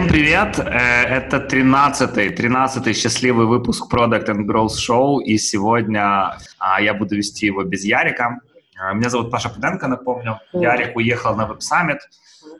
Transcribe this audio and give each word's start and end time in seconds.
Всем 0.00 0.08
привет! 0.08 0.58
Э, 0.58 1.18
это 1.18 1.36
13-й, 1.36 2.30
13 2.30 2.96
счастливый 2.96 3.44
выпуск 3.44 3.92
Product 3.92 4.24
and 4.28 4.46
Growth 4.46 4.78
Show, 4.78 5.20
и 5.22 5.36
сегодня 5.36 6.38
а, 6.58 6.80
я 6.80 6.94
буду 6.94 7.16
вести 7.16 7.44
его 7.44 7.64
без 7.64 7.84
Ярика. 7.84 8.40
Э, 8.80 8.94
меня 8.94 9.10
зовут 9.10 9.30
Паша 9.30 9.50
Пуденко, 9.50 9.88
напомню. 9.88 10.40
Ярик 10.54 10.96
уехал 10.96 11.36
на 11.36 11.42
Web 11.42 11.58
Summit, 11.58 11.98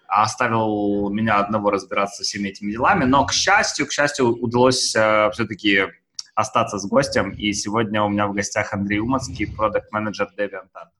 оставил 0.06 1.08
меня 1.08 1.38
одного 1.38 1.70
разбираться 1.70 2.16
со 2.16 2.24
всеми 2.24 2.48
этими 2.48 2.72
делами, 2.72 3.04
но, 3.04 3.24
к 3.24 3.32
счастью, 3.32 3.86
к 3.86 3.92
счастью, 3.92 4.36
удалось 4.38 4.94
uh, 4.94 5.30
все-таки 5.30 5.86
остаться 6.34 6.78
с 6.78 6.86
гостем, 6.86 7.30
и 7.30 7.54
сегодня 7.54 8.02
у 8.02 8.10
меня 8.10 8.26
в 8.26 8.34
гостях 8.34 8.74
Андрей 8.74 8.98
Уманский, 8.98 9.46
продукт-менеджер 9.46 10.28
DeviantArt. 10.38 10.90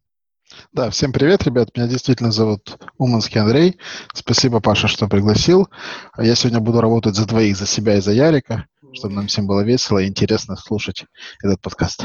Да, 0.72 0.90
всем 0.90 1.12
привет, 1.12 1.44
ребят. 1.44 1.76
Меня 1.76 1.86
действительно 1.86 2.32
зовут 2.32 2.78
Уманский 2.98 3.40
Андрей. 3.40 3.78
Спасибо, 4.12 4.60
Паша, 4.60 4.88
что 4.88 5.08
пригласил. 5.08 5.68
Я 6.18 6.34
сегодня 6.34 6.60
буду 6.60 6.80
работать 6.80 7.14
за 7.14 7.26
двоих, 7.26 7.56
за 7.56 7.66
себя 7.66 7.96
и 7.96 8.00
за 8.00 8.12
Ярика, 8.12 8.66
чтобы 8.92 9.14
нам 9.14 9.26
всем 9.26 9.46
было 9.46 9.62
весело 9.62 9.98
и 9.98 10.08
интересно 10.08 10.56
слушать 10.56 11.06
этот 11.42 11.60
подкаст. 11.60 12.04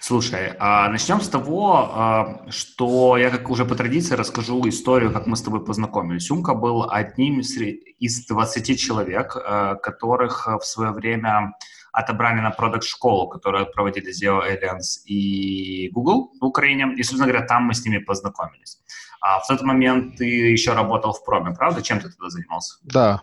Слушай, 0.00 0.54
а 0.58 0.88
начнем 0.88 1.20
с 1.20 1.28
того, 1.28 1.92
а, 1.94 2.46
что 2.50 3.16
я, 3.16 3.30
как 3.30 3.48
уже 3.50 3.64
по 3.64 3.76
традиции, 3.76 4.16
расскажу 4.16 4.68
историю, 4.68 5.12
как 5.12 5.28
мы 5.28 5.36
с 5.36 5.42
тобой 5.42 5.64
познакомились. 5.64 6.28
Умка 6.30 6.54
был 6.54 6.90
одним 6.90 7.40
из 7.40 8.26
20 8.26 8.80
человек, 8.80 9.36
а, 9.36 9.76
которых 9.76 10.48
в 10.60 10.64
свое 10.64 10.90
время 10.90 11.52
отобрали 11.92 12.40
на 12.40 12.50
продакт-школу, 12.50 13.28
которую 13.28 13.70
проводили 13.70 14.10
Zero 14.10 14.42
Alliance 14.42 15.04
и 15.04 15.90
Google 15.90 16.32
в 16.40 16.44
Украине. 16.44 16.94
И, 16.96 17.02
собственно 17.02 17.30
говоря, 17.30 17.46
там 17.46 17.64
мы 17.64 17.74
с 17.74 17.84
ними 17.84 17.98
познакомились. 17.98 18.78
А 19.20 19.38
в 19.38 19.46
тот 19.46 19.62
момент 19.62 20.16
ты 20.16 20.24
еще 20.24 20.72
работал 20.72 21.12
в 21.12 21.24
проме, 21.24 21.54
правда? 21.54 21.82
Чем 21.82 22.00
ты 22.00 22.08
тогда 22.08 22.28
занимался? 22.28 22.78
Да, 22.82 23.20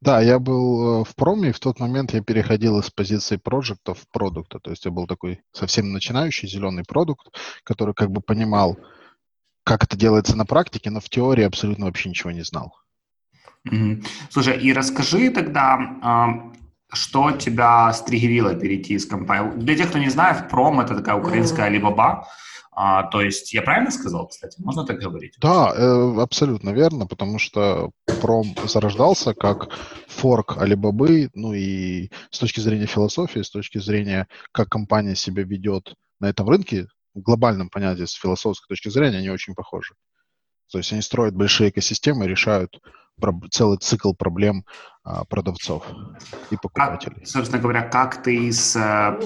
да, 0.00 0.20
я 0.20 0.38
был 0.38 1.02
э, 1.02 1.04
в 1.04 1.14
проме, 1.14 1.50
и 1.50 1.52
в 1.52 1.60
тот 1.60 1.80
момент 1.80 2.12
я 2.12 2.22
переходил 2.22 2.78
из 2.80 2.90
позиции 2.90 3.36
проекта 3.36 3.94
в 3.94 4.08
продукта. 4.08 4.58
То 4.58 4.70
есть 4.70 4.84
я 4.84 4.90
был 4.90 5.06
такой 5.06 5.40
совсем 5.52 5.92
начинающий 5.92 6.48
зеленый 6.48 6.84
продукт, 6.84 7.28
который 7.64 7.94
как 7.94 8.10
бы 8.10 8.20
понимал, 8.20 8.76
как 9.64 9.84
это 9.84 9.96
делается 9.96 10.36
на 10.36 10.44
практике, 10.44 10.90
но 10.90 11.00
в 11.00 11.08
теории 11.08 11.44
абсолютно 11.44 11.86
вообще 11.86 12.08
ничего 12.08 12.30
не 12.32 12.42
знал. 12.42 12.74
Mm-hmm. 13.70 14.04
Слушай, 14.30 14.58
и 14.58 14.72
расскажи 14.72 15.30
тогда, 15.30 16.52
что 16.92 17.32
тебя 17.32 17.92
стригерило 17.92 18.54
перейти 18.54 18.94
из 18.94 19.06
компании? 19.06 19.56
Для 19.56 19.76
тех, 19.76 19.88
кто 19.88 19.98
не 19.98 20.10
знает, 20.10 20.48
пром 20.48 20.80
это 20.80 20.94
такая 20.94 21.16
украинская 21.16 21.70
Alibaba. 21.70 22.24
А, 22.74 23.02
то 23.04 23.20
есть 23.20 23.52
я 23.52 23.60
правильно 23.60 23.90
сказал, 23.90 24.28
кстати? 24.28 24.60
Можно 24.62 24.86
так 24.86 24.98
говорить? 24.98 25.34
Да, 25.40 25.72
э, 25.74 26.20
абсолютно 26.20 26.70
верно, 26.70 27.06
потому 27.06 27.38
что 27.38 27.90
пром 28.20 28.54
зарождался 28.64 29.34
как 29.34 29.68
форк 30.08 30.56
Алибабы, 30.56 31.28
ну 31.34 31.52
и 31.52 32.10
с 32.30 32.38
точки 32.38 32.60
зрения 32.60 32.86
философии, 32.86 33.40
с 33.40 33.50
точки 33.50 33.78
зрения, 33.78 34.26
как 34.52 34.70
компания 34.70 35.14
себя 35.14 35.42
ведет 35.42 35.94
на 36.18 36.30
этом 36.30 36.48
рынке, 36.48 36.88
в 37.14 37.20
глобальном 37.20 37.68
понятии, 37.68 38.06
с 38.06 38.12
философской 38.12 38.68
точки 38.68 38.88
зрения, 38.88 39.18
они 39.18 39.28
очень 39.28 39.54
похожи. 39.54 39.94
То 40.70 40.78
есть 40.78 40.92
они 40.92 41.02
строят 41.02 41.34
большие 41.34 41.68
экосистемы, 41.68 42.26
решают 42.26 42.80
целый 43.50 43.78
цикл 43.78 44.12
проблем 44.12 44.64
а, 45.04 45.24
продавцов 45.24 45.84
и 46.50 46.56
покупателей. 46.56 47.20
Как, 47.20 47.26
собственно 47.26 47.60
говоря, 47.60 47.82
как 47.82 48.22
ты 48.22 48.48
из 48.48 48.76
э, 48.76 49.20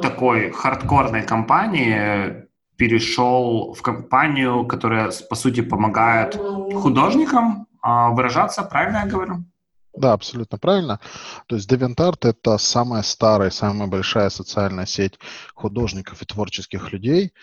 такой 0.00 0.52
хардкорной 0.52 1.22
компании 1.22 2.46
перешел 2.76 3.74
в 3.74 3.82
компанию, 3.82 4.66
которая, 4.66 5.10
по 5.28 5.34
сути, 5.34 5.60
помогает 5.60 6.36
художникам 6.36 7.66
э, 7.84 8.08
выражаться, 8.10 8.62
правильно 8.62 8.98
я 8.98 9.06
говорю? 9.06 9.44
Да, 9.94 10.14
абсолютно 10.14 10.58
правильно. 10.58 11.00
То 11.46 11.56
есть 11.56 11.70
DeviantArt— 11.70 12.18
это 12.22 12.56
самая 12.58 13.02
старая, 13.02 13.50
самая 13.50 13.88
большая 13.88 14.30
социальная 14.30 14.86
сеть 14.86 15.18
художников 15.54 16.22
и 16.22 16.26
творческих 16.26 16.92
людей. 16.92 17.34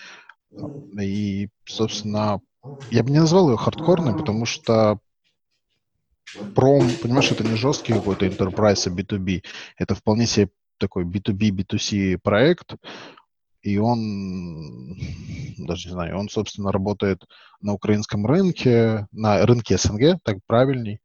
И, 1.00 1.50
собственно, 1.66 2.42
я 2.90 3.04
бы 3.04 3.12
не 3.12 3.20
назвал 3.20 3.52
ее 3.52 3.58
хардкорной, 3.58 4.18
потому 4.18 4.46
что 4.46 5.00
пром, 6.54 6.98
понимаешь, 6.98 7.32
это 7.32 7.44
не 7.44 7.56
жесткий 7.56 7.94
какой-то 7.94 8.26
enterprise, 8.26 8.88
а 8.88 8.90
B2B. 8.90 9.44
Это 9.78 9.96
вполне 9.96 10.26
себе 10.26 10.50
такой 10.78 11.04
B2B, 11.04 11.52
B2C 11.52 12.18
проект, 12.18 12.76
и 13.62 13.78
он, 13.78 14.96
даже 15.58 15.90
не 15.90 15.94
знаю, 15.94 16.18
он, 16.18 16.30
собственно, 16.30 16.72
работает 16.72 17.26
на 17.62 17.74
украинском 17.74 18.26
рынке, 18.26 19.08
на 19.12 19.46
рынке 19.46 19.78
СНГ, 19.78 20.22
так 20.24 20.38
правильней. 20.48 21.02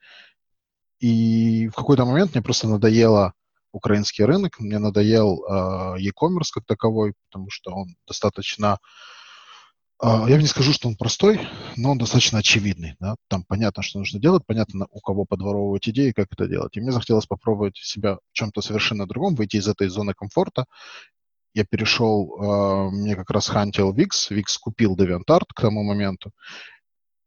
И 1.01 1.69
в 1.69 1.75
какой-то 1.75 2.05
момент 2.05 2.35
мне 2.35 2.43
просто 2.43 2.69
надоело 2.69 3.35
украинский 3.73 4.25
рынок, 4.25 4.61
мне 4.61 4.79
надоел 4.79 5.45
э, 5.45 5.97
e-commerce 5.99 6.51
как 6.53 6.65
таковой, 6.65 7.15
потому 7.29 7.51
что 7.51 7.73
он 7.73 7.97
достаточно 8.07 8.79
я 10.29 10.37
не 10.39 10.47
скажу, 10.47 10.73
что 10.73 10.89
он 10.89 10.97
простой, 10.97 11.41
но 11.77 11.93
он 11.93 11.99
достаточно 11.99 12.41
очевидный. 12.41 12.95
Да? 13.01 13.17
Там 13.29 13.45
понятно, 13.45 13.83
что 13.83 13.99
нужно 13.99 14.21
делать, 14.21 14.43
понятно, 14.47 14.87
у 14.91 15.01
кого 15.01 15.25
подворовывать 15.25 15.89
идеи, 15.89 16.13
как 16.13 16.29
это 16.31 16.47
делать. 16.47 16.77
И 16.77 16.81
мне 16.81 16.93
захотелось 16.93 17.27
попробовать 17.27 17.77
себя 17.77 18.17
в 18.17 18.33
чем-то 18.33 18.61
совершенно 18.61 19.07
другом, 19.07 19.35
выйти 19.35 19.57
из 19.57 19.69
этой 19.69 19.89
зоны 19.89 20.15
комфорта. 20.15 20.67
Я 21.55 21.65
перешел, 21.65 22.37
а, 22.39 22.91
мне 22.91 23.17
как 23.17 23.31
раз 23.31 23.49
хантил 23.49 23.95
Wix, 23.95 24.31
Wix 24.31 24.59
купил 24.61 24.97
DeviantArt 24.97 25.47
к 25.55 25.61
тому 25.61 25.85
моменту, 25.85 26.33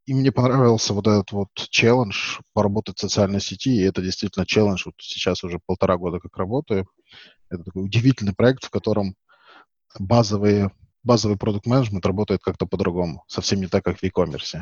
и 0.05 0.13
мне 0.13 0.31
понравился 0.31 0.93
вот 0.93 1.07
этот 1.07 1.31
вот 1.31 1.49
челлендж 1.55 2.39
поработать 2.53 2.97
в 2.97 3.01
социальной 3.01 3.41
сети, 3.41 3.75
и 3.75 3.83
это 3.83 4.01
действительно 4.01 4.45
челлендж. 4.45 4.83
Вот 4.85 4.95
сейчас 4.99 5.43
уже 5.43 5.59
полтора 5.65 5.97
года 5.97 6.19
как 6.19 6.37
работаю. 6.37 6.87
Это 7.49 7.63
такой 7.63 7.83
удивительный 7.83 8.33
проект, 8.33 8.65
в 8.65 8.69
котором 8.69 9.15
базовые 9.99 10.71
базовый 11.03 11.37
продукт 11.37 11.65
менеджмент 11.65 12.05
работает 12.05 12.41
как-то 12.43 12.65
по-другому, 12.65 13.23
совсем 13.27 13.59
не 13.59 13.67
так, 13.67 13.83
как 13.83 13.99
в 13.99 14.03
e-commerce. 14.03 14.61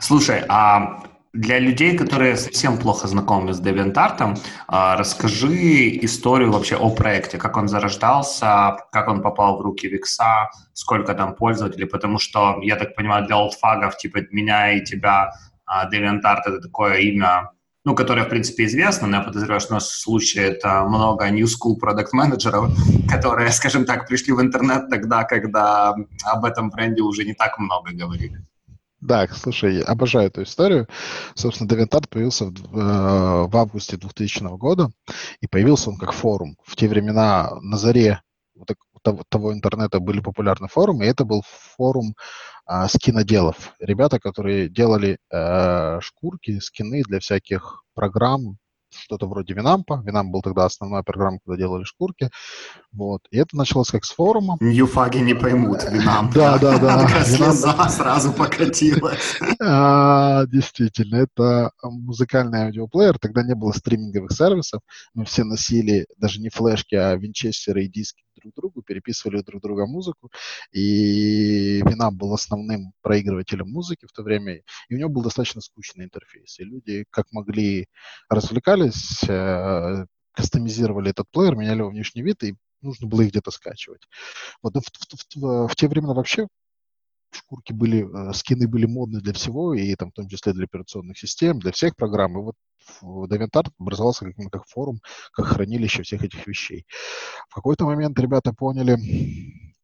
Слушай, 0.00 0.44
а 0.48 1.02
для 1.34 1.58
людей, 1.58 1.98
которые 1.98 2.36
совсем 2.36 2.78
плохо 2.78 3.08
знакомы 3.08 3.52
с 3.52 3.60
DeviantArt, 3.60 4.38
а, 4.68 4.96
расскажи 4.96 5.98
историю 6.04 6.52
вообще 6.52 6.76
о 6.76 6.90
проекте, 6.90 7.38
как 7.38 7.56
он 7.56 7.68
зарождался, 7.68 8.76
как 8.92 9.08
он 9.08 9.20
попал 9.20 9.58
в 9.58 9.60
руки 9.60 9.88
Викса, 9.88 10.50
сколько 10.72 11.12
там 11.14 11.34
пользователей, 11.34 11.86
потому 11.86 12.18
что, 12.18 12.60
я 12.62 12.76
так 12.76 12.94
понимаю, 12.94 13.26
для 13.26 13.36
олдфагов, 13.36 13.96
типа 13.96 14.18
меня 14.30 14.74
и 14.74 14.84
тебя, 14.84 15.32
DeviantArt— 15.92 16.42
это 16.46 16.60
такое 16.60 16.98
имя 16.98 17.50
ну, 17.84 17.94
которая, 17.94 18.24
в 18.24 18.30
принципе, 18.30 18.64
известна, 18.64 19.06
но 19.06 19.18
я 19.18 19.22
подозреваю, 19.22 19.60
что 19.60 19.74
у 19.74 19.76
нас 19.76 19.88
в 19.88 20.00
случае 20.00 20.44
это 20.44 20.84
много 20.84 21.28
new 21.30 21.44
school 21.44 21.78
product 21.80 22.08
менеджеров 22.12 22.72
которые, 23.08 23.50
скажем 23.50 23.84
так, 23.84 24.08
пришли 24.08 24.32
в 24.32 24.40
интернет 24.40 24.88
тогда, 24.88 25.24
когда 25.24 25.94
об 26.24 26.44
этом 26.44 26.70
бренде 26.70 27.02
уже 27.02 27.24
не 27.24 27.34
так 27.34 27.58
много 27.58 27.92
говорили. 27.92 28.44
Да, 29.00 29.28
слушай, 29.28 29.82
обожаю 29.82 30.28
эту 30.28 30.44
историю. 30.44 30.88
Собственно, 31.34 31.68
DeviantArt 31.68 32.08
появился 32.08 32.46
в, 32.46 32.78
э, 32.78 33.46
в 33.46 33.56
августе 33.56 33.98
2000 33.98 34.56
года, 34.56 34.90
и 35.42 35.46
появился 35.46 35.90
он 35.90 35.98
как 35.98 36.12
форум. 36.12 36.56
В 36.64 36.74
те 36.74 36.88
времена 36.88 37.50
на 37.60 37.76
заре 37.76 38.22
вот 38.54 38.70
того, 39.04 39.22
того 39.28 39.52
интернета 39.52 40.00
были 40.00 40.20
популярны 40.20 40.66
форумы, 40.68 41.04
и 41.04 41.08
это 41.08 41.24
был 41.24 41.42
форум 41.76 42.14
а, 42.66 42.88
скиноделов. 42.88 43.74
Ребята, 43.78 44.18
которые 44.18 44.68
делали 44.68 45.18
а, 45.30 46.00
шкурки, 46.00 46.58
скины 46.58 47.02
для 47.02 47.20
всяких 47.20 47.84
программ, 47.94 48.56
что-то 48.96 49.26
вроде 49.26 49.54
Винампа. 49.54 50.02
Winamp 50.06 50.30
был 50.30 50.42
тогда 50.42 50.64
основная 50.64 51.02
программа, 51.02 51.38
когда 51.44 51.58
делали 51.58 51.84
шкурки. 51.84 52.30
Вот. 52.92 53.22
И 53.30 53.38
это 53.38 53.56
началось 53.56 53.90
как 53.90 54.04
с 54.04 54.10
форума. 54.10 54.56
Ньюфаги 54.60 55.18
не 55.18 55.34
поймут 55.34 55.82
Winamp. 55.90 56.32
Да, 56.32 56.58
да, 56.58 56.78
да. 56.78 57.08
Слеза 57.24 57.88
сразу 57.88 58.32
покатилась. 58.32 59.38
А, 59.66 60.46
действительно, 60.46 61.16
это 61.16 61.70
музыкальный 61.82 62.66
аудиоплеер. 62.66 63.18
Тогда 63.18 63.42
не 63.42 63.54
было 63.54 63.72
стриминговых 63.72 64.30
сервисов. 64.32 64.80
Мы 65.14 65.24
все 65.24 65.44
носили 65.44 66.06
даже 66.16 66.40
не 66.40 66.50
флешки, 66.50 66.94
а 66.94 67.14
винчестеры 67.16 67.84
и 67.84 67.88
диски 67.88 68.23
друг 68.36 68.54
другу, 68.54 68.82
переписывали 68.82 69.42
друг 69.42 69.62
друга 69.62 69.86
музыку, 69.86 70.30
и 70.72 71.82
Вина 71.86 72.10
был 72.10 72.34
основным 72.34 72.92
проигрывателем 73.02 73.70
музыки 73.70 74.06
в 74.06 74.12
то 74.12 74.22
время, 74.22 74.62
и 74.88 74.94
у 74.94 74.98
него 74.98 75.08
был 75.08 75.22
достаточно 75.22 75.60
скучный 75.60 76.04
интерфейс, 76.04 76.58
и 76.60 76.64
люди 76.64 77.04
как 77.10 77.26
могли 77.32 77.88
развлекались, 78.28 79.22
э, 79.28 80.06
кастомизировали 80.32 81.10
этот 81.10 81.26
плеер, 81.30 81.56
меняли 81.56 81.78
его 81.78 81.90
внешний 81.90 82.22
вид, 82.22 82.42
и 82.42 82.56
нужно 82.82 83.08
было 83.08 83.22
их 83.22 83.30
где-то 83.30 83.50
скачивать. 83.50 84.02
Вот, 84.62 84.74
в, 84.74 84.80
в, 84.80 85.36
в, 85.36 85.68
в 85.68 85.76
те 85.76 85.88
времена 85.88 86.14
вообще 86.14 86.46
шкурки 87.34 87.72
были, 87.72 88.04
э, 88.04 88.32
скины 88.32 88.68
были 88.68 88.86
модны 88.86 89.20
для 89.20 89.32
всего, 89.32 89.74
и 89.74 89.94
там 89.94 90.10
в 90.10 90.14
том 90.14 90.28
числе 90.28 90.52
для 90.52 90.64
операционных 90.64 91.18
систем, 91.18 91.58
для 91.58 91.72
всех 91.72 91.96
программ. 91.96 92.38
И 92.38 92.42
вот 92.42 92.54
DeviantArt 93.02 93.70
образовался 93.78 94.26
как, 94.26 94.50
как 94.50 94.66
форум, 94.66 95.00
как 95.32 95.46
хранилище 95.46 96.02
всех 96.02 96.22
этих 96.22 96.46
вещей. 96.46 96.86
В 97.48 97.54
какой-то 97.54 97.84
момент 97.84 98.18
ребята 98.18 98.52
поняли, 98.52 98.98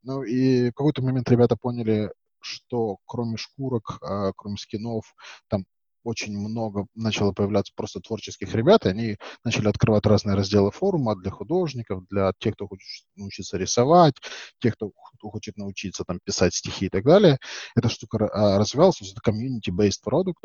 ну 0.02 0.22
и 0.22 0.70
в 0.70 0.74
какой-то 0.74 1.02
момент 1.02 1.30
ребята 1.30 1.56
поняли, 1.56 2.10
что 2.40 2.96
кроме 3.06 3.36
шкурок, 3.36 3.98
а, 4.02 4.32
кроме 4.34 4.56
скинов, 4.56 5.14
там 5.48 5.64
очень 6.02 6.38
много 6.38 6.86
начало 6.94 7.32
появляться 7.32 7.72
просто 7.76 8.00
творческих 8.00 8.54
ребят, 8.54 8.86
и 8.86 8.88
они 8.88 9.16
начали 9.44 9.68
открывать 9.68 10.06
разные 10.06 10.36
разделы 10.36 10.70
форума 10.70 11.14
для 11.14 11.30
художников, 11.30 12.06
для 12.08 12.32
тех, 12.38 12.54
кто 12.54 12.66
хочет 12.68 13.04
научиться 13.16 13.58
рисовать, 13.58 14.14
тех, 14.60 14.74
кто, 14.74 14.92
кто 15.20 15.30
хочет 15.30 15.56
научиться 15.58 16.04
там 16.04 16.18
писать 16.24 16.54
стихи 16.54 16.86
и 16.86 16.88
так 16.88 17.04
далее. 17.04 17.38
Эта 17.76 17.88
штука 17.88 18.28
а, 18.32 18.58
развивалась, 18.58 18.96
то 18.96 19.04
есть 19.04 19.16
это 19.16 19.30
community-based 19.30 20.00
продукт. 20.02 20.42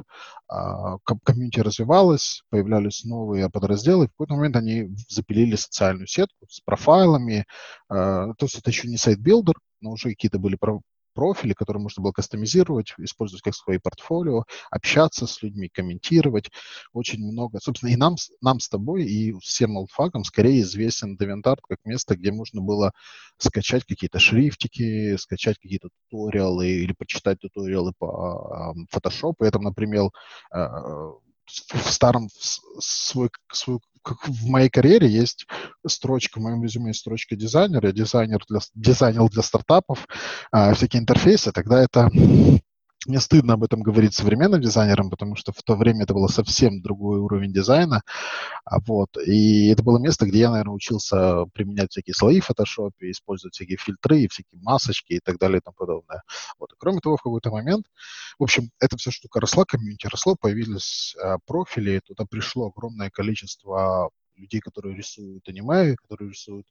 А, 0.50 0.98
комьюнити 1.24 1.62
развивалась, 1.62 2.44
появлялись 2.50 3.06
новые 3.06 3.50
подразделы, 3.50 4.06
и 4.06 4.08
в 4.08 4.12
какой-то 4.12 4.36
момент 4.36 4.58
они 4.58 4.90
запилили 5.08 5.56
социальную 5.56 6.08
сетку 6.08 6.46
с 6.50 6.60
профайлами, 6.60 7.46
а, 7.90 8.34
то 8.34 8.46
есть 8.46 8.58
это 8.58 8.70
еще 8.70 8.88
не 8.88 8.98
сайт-билдер, 8.98 9.56
но 9.80 9.92
уже 9.92 10.10
какие-то 10.10 10.40
были 10.40 10.58
профили, 11.16 11.54
которые 11.54 11.82
можно 11.82 12.04
было 12.04 12.12
кастомизировать, 12.12 12.94
использовать 13.00 13.42
как 13.42 13.56
свои 13.56 13.80
портфолио, 13.80 14.44
общаться 14.70 15.26
с 15.26 15.42
людьми, 15.42 15.70
комментировать. 15.70 16.52
Очень 16.94 17.26
много. 17.26 17.60
Собственно, 17.60 17.90
и 17.90 17.96
нам, 17.96 18.16
нам 18.42 18.60
с 18.60 18.70
тобой, 18.70 19.06
и 19.06 19.34
всем 19.40 19.78
олдфагам 19.78 20.24
скорее 20.26 20.62
известен 20.62 21.18
DeviantArt 21.18 21.60
как 21.68 21.80
место, 21.86 22.16
где 22.16 22.32
можно 22.32 22.62
было 22.62 22.92
скачать 23.38 23.86
какие-то 23.86 24.20
шрифтики, 24.20 25.16
скачать 25.18 25.58
какие-то 25.58 25.90
туториалы 26.10 26.68
или 26.68 26.94
почитать 26.94 27.40
туториалы 27.40 27.94
по 27.98 28.76
Photoshop. 28.94 29.36
И 29.42 29.46
это, 29.46 29.60
например, 29.60 30.10
а, 30.52 31.14
в 31.48 31.92
старом 31.92 32.28
свой, 32.80 33.30
свою 33.52 33.80
как 34.06 34.28
в 34.28 34.48
моей 34.48 34.70
карьере 34.70 35.10
есть 35.10 35.48
строчка, 35.88 36.40
в 36.40 36.44
моем 36.44 36.64
резюме 36.64 36.90
есть 36.90 37.00
строчка 37.00 37.36
дизайнера, 37.36 37.92
дизайнер 37.92 38.44
для, 38.48 38.60
дизайнер 38.76 39.28
для 39.30 39.42
стартапов, 39.42 40.08
а, 40.52 40.74
всякие 40.76 41.02
интерфейсы, 41.02 41.52
тогда 41.52 41.82
это 41.82 42.12
мне 43.06 43.20
стыдно 43.20 43.54
об 43.54 43.64
этом 43.64 43.82
говорить 43.82 44.14
современным 44.14 44.62
дизайнерам, 44.62 45.10
потому 45.10 45.36
что 45.36 45.52
в 45.52 45.62
то 45.64 45.76
время 45.76 46.04
это 46.04 46.14
было 46.14 46.28
совсем 46.28 46.82
другой 46.82 47.20
уровень 47.20 47.54
дизайна. 47.54 48.02
А 48.64 48.80
вот. 48.80 49.18
И 49.26 49.68
это 49.68 49.84
было 49.84 50.00
место, 50.00 50.26
где 50.26 50.40
я, 50.40 50.52
наверное, 50.52 50.74
учился 50.74 51.46
применять 51.54 51.92
всякие 51.92 52.14
слои 52.14 52.40
в 52.40 52.50
Photoshop, 52.50 52.92
использовать 53.02 53.54
всякие 53.56 53.78
фильтры, 53.78 54.22
и 54.22 54.28
всякие 54.28 54.60
масочки 54.62 55.14
и 55.14 55.20
так 55.20 55.38
далее 55.38 55.60
и 55.60 55.62
тому 55.62 55.76
подобное. 55.76 56.24
Вот. 56.60 56.72
И 56.72 56.76
кроме 56.78 57.00
того, 57.00 57.18
в 57.18 57.22
какой-то 57.22 57.52
момент, 57.52 57.86
в 58.40 58.44
общем, 58.44 58.70
эта 58.80 58.98
вся 58.98 59.12
штука 59.12 59.40
росла, 59.40 59.66
комьюнити 59.66 60.08
росло, 60.08 60.36
появились 60.36 61.16
э, 61.22 61.38
профили, 61.46 62.02
туда 62.06 62.26
пришло 62.26 62.68
огромное 62.68 63.10
количество 63.10 64.10
людей, 64.36 64.60
которые 64.60 64.96
рисуют 64.96 65.48
аниме, 65.48 65.96
которые 65.96 66.30
рисуют 66.32 66.68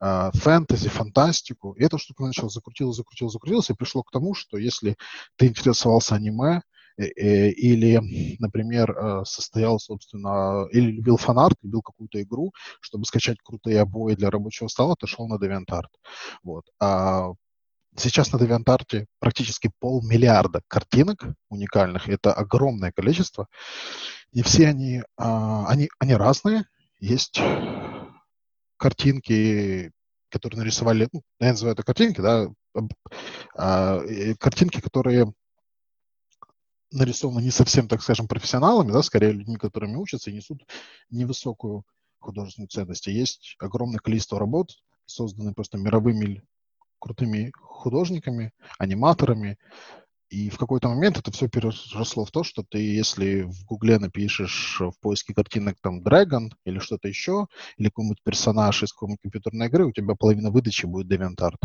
э, 0.00 0.30
фэнтези, 0.34 0.88
фантастику. 0.88 1.72
И 1.72 1.84
эта 1.84 1.98
штука 1.98 2.24
начала 2.24 2.48
закрутилась, 2.48 2.96
закрутилась, 2.96 3.32
закрутилась, 3.32 3.70
и 3.70 3.74
пришло 3.74 4.02
к 4.02 4.10
тому, 4.10 4.34
что 4.34 4.56
если 4.56 4.96
ты 5.36 5.46
интересовался 5.46 6.14
аниме, 6.16 6.62
э, 6.96 7.04
э, 7.04 7.50
или, 7.50 8.00
например, 8.38 8.90
э, 8.90 9.24
состоял, 9.24 9.78
собственно, 9.78 10.66
или 10.72 10.90
любил 10.90 11.16
фанарт, 11.16 11.56
любил 11.62 11.82
какую-то 11.82 12.20
игру, 12.22 12.52
чтобы 12.80 13.04
скачать 13.04 13.38
крутые 13.42 13.80
обои 13.80 14.14
для 14.14 14.30
рабочего 14.30 14.68
стола, 14.68 14.96
ты 14.98 15.06
шел 15.06 15.28
на 15.28 15.36
DeviantArt. 15.36 15.90
Вот. 16.42 16.64
А 16.80 17.32
Сейчас 17.98 18.32
на 18.32 18.36
DeviantArt 18.36 19.06
практически 19.18 19.70
полмиллиарда 19.80 20.62
картинок 20.68 21.24
уникальных. 21.48 22.08
Это 22.08 22.32
огромное 22.32 22.92
количество. 22.92 23.48
И 24.32 24.42
все 24.42 24.68
они, 24.68 25.02
а, 25.16 25.66
они, 25.66 25.88
они 25.98 26.14
разные, 26.14 26.64
есть 27.00 27.40
картинки, 28.76 29.92
которые 30.30 30.58
нарисовали, 30.58 31.08
ну, 31.12 31.22
я 31.40 31.50
называю 31.50 31.74
это 31.74 31.82
картинки, 31.82 32.20
да, 32.20 32.48
а, 33.56 34.00
картинки, 34.38 34.80
которые 34.80 35.32
нарисованы 36.90 37.42
не 37.42 37.50
совсем, 37.50 37.88
так 37.88 38.02
скажем, 38.02 38.28
профессионалами, 38.28 38.92
да, 38.92 39.02
скорее 39.02 39.32
людьми, 39.32 39.56
которыми 39.56 39.96
учатся 39.96 40.30
и 40.30 40.34
несут 40.34 40.64
невысокую 41.10 41.84
художественную 42.18 42.68
ценность. 42.68 43.06
Есть 43.06 43.56
огромное 43.58 43.98
количество 43.98 44.38
работ, 44.38 44.70
созданные 45.06 45.54
просто 45.54 45.78
мировыми 45.78 46.42
крутыми 46.98 47.52
художниками, 47.54 48.52
аниматорами, 48.78 49.58
и 50.30 50.50
в 50.50 50.58
какой-то 50.58 50.88
момент 50.88 51.18
это 51.18 51.30
все 51.30 51.48
переросло 51.48 52.24
в 52.24 52.30
то, 52.30 52.44
что 52.44 52.62
ты, 52.68 52.78
если 52.78 53.42
в 53.42 53.64
Гугле 53.64 53.98
напишешь 53.98 54.78
в 54.80 54.92
поиске 55.00 55.34
картинок 55.34 55.76
там 55.80 56.02
Dragon 56.02 56.50
или 56.64 56.78
что-то 56.78 57.08
еще, 57.08 57.46
или 57.76 57.88
какой-нибудь 57.88 58.22
персонаж 58.22 58.82
из 58.82 58.92
какой-нибудь 58.92 59.22
компьютерной 59.22 59.66
игры, 59.68 59.86
у 59.86 59.92
тебя 59.92 60.14
половина 60.14 60.50
выдачи 60.50 60.86
будет 60.86 61.10
DeviantArt. 61.10 61.56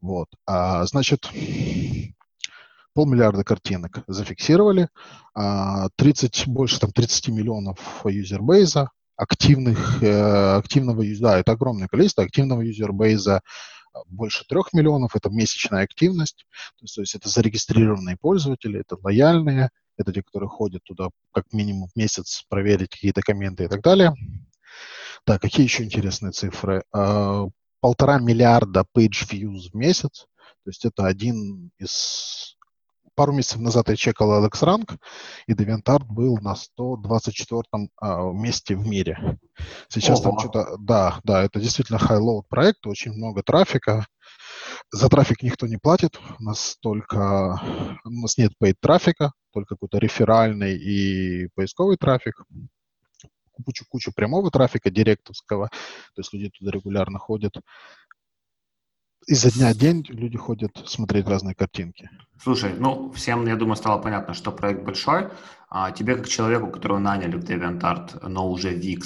Вот. 0.00 0.28
А, 0.46 0.84
значит, 0.86 1.30
полмиллиарда 2.94 3.44
картинок 3.44 4.04
зафиксировали, 4.06 4.88
30, 5.34 6.44
а, 6.46 6.50
больше 6.50 6.80
там 6.80 6.92
30 6.92 7.28
миллионов 7.28 7.78
юзербейза, 8.04 8.90
активных, 9.16 10.02
э, 10.02 10.56
активного, 10.56 11.02
да, 11.20 11.38
это 11.38 11.52
огромное 11.52 11.88
количество 11.88 12.24
активного 12.24 12.62
юзербейза, 12.62 13.40
больше 14.06 14.44
трех 14.46 14.72
миллионов, 14.72 15.16
это 15.16 15.30
месячная 15.30 15.82
активность, 15.82 16.46
то 16.78 16.82
есть, 16.82 16.94
то 16.94 17.00
есть 17.02 17.14
это 17.14 17.28
зарегистрированные 17.28 18.16
пользователи, 18.16 18.80
это 18.80 18.96
лояльные, 19.02 19.70
это 19.96 20.12
те, 20.12 20.22
которые 20.22 20.48
ходят 20.48 20.82
туда 20.84 21.08
как 21.32 21.52
минимум 21.52 21.88
месяц 21.94 22.44
проверить 22.48 22.90
какие-то 22.90 23.22
комменты 23.22 23.64
и 23.64 23.68
так 23.68 23.82
далее. 23.82 24.14
Так, 25.24 25.42
какие 25.42 25.64
еще 25.64 25.82
интересные 25.82 26.32
цифры? 26.32 26.84
А, 26.92 27.46
полтора 27.80 28.18
миллиарда 28.18 28.84
page 28.94 29.28
views 29.30 29.70
в 29.70 29.74
месяц, 29.74 30.26
то 30.64 30.70
есть 30.70 30.84
это 30.84 31.06
один 31.06 31.70
из 31.78 32.55
пару 33.16 33.32
месяцев 33.32 33.60
назад 33.60 33.88
я 33.88 33.96
чекал 33.96 34.46
Rank, 34.46 34.98
и 35.46 35.54
DeviantArt 35.54 36.04
был 36.04 36.38
на 36.38 36.54
124-м 36.54 37.90
а, 38.00 38.30
месте 38.32 38.76
в 38.76 38.86
мире. 38.86 39.38
Сейчас 39.88 40.20
Ого. 40.20 40.30
там 40.30 40.38
что-то... 40.38 40.76
Да, 40.78 41.20
да, 41.24 41.42
это 41.42 41.58
действительно 41.58 41.96
high-load 41.96 42.42
проект, 42.48 42.86
очень 42.86 43.12
много 43.12 43.42
трафика. 43.42 44.06
За 44.92 45.08
трафик 45.08 45.42
никто 45.42 45.66
не 45.66 45.78
платит, 45.78 46.20
у 46.38 46.42
нас 46.42 46.76
только... 46.80 47.60
У 48.04 48.10
нас 48.10 48.36
нет 48.36 48.52
paid 48.62 48.74
трафика, 48.80 49.32
только 49.52 49.74
какой-то 49.74 49.98
реферальный 49.98 50.76
и 50.76 51.48
поисковый 51.54 51.96
трафик 51.96 52.44
кучу, 53.64 53.84
кучу 53.88 54.12
прямого 54.14 54.50
трафика, 54.50 54.90
директовского, 54.90 55.68
то 55.68 56.20
есть 56.20 56.32
люди 56.32 56.50
туда 56.50 56.70
регулярно 56.70 57.18
ходят 57.18 57.54
изо 59.26 59.50
дня 59.50 59.72
в 59.72 59.76
день 59.76 60.04
люди 60.08 60.38
ходят 60.38 60.70
смотреть 60.86 61.28
разные 61.28 61.54
картинки. 61.54 62.08
Слушай, 62.42 62.74
ну, 62.78 63.10
всем, 63.12 63.46
я 63.46 63.56
думаю, 63.56 63.76
стало 63.76 64.00
понятно, 64.00 64.34
что 64.34 64.52
проект 64.52 64.84
большой. 64.84 65.28
А 65.68 65.90
тебе, 65.90 66.14
как 66.16 66.28
человеку, 66.28 66.70
которого 66.70 66.98
наняли 66.98 67.36
в 67.36 67.44
DeviantArt, 67.44 68.28
но 68.28 68.48
уже 68.48 68.74
VIX, 68.74 69.02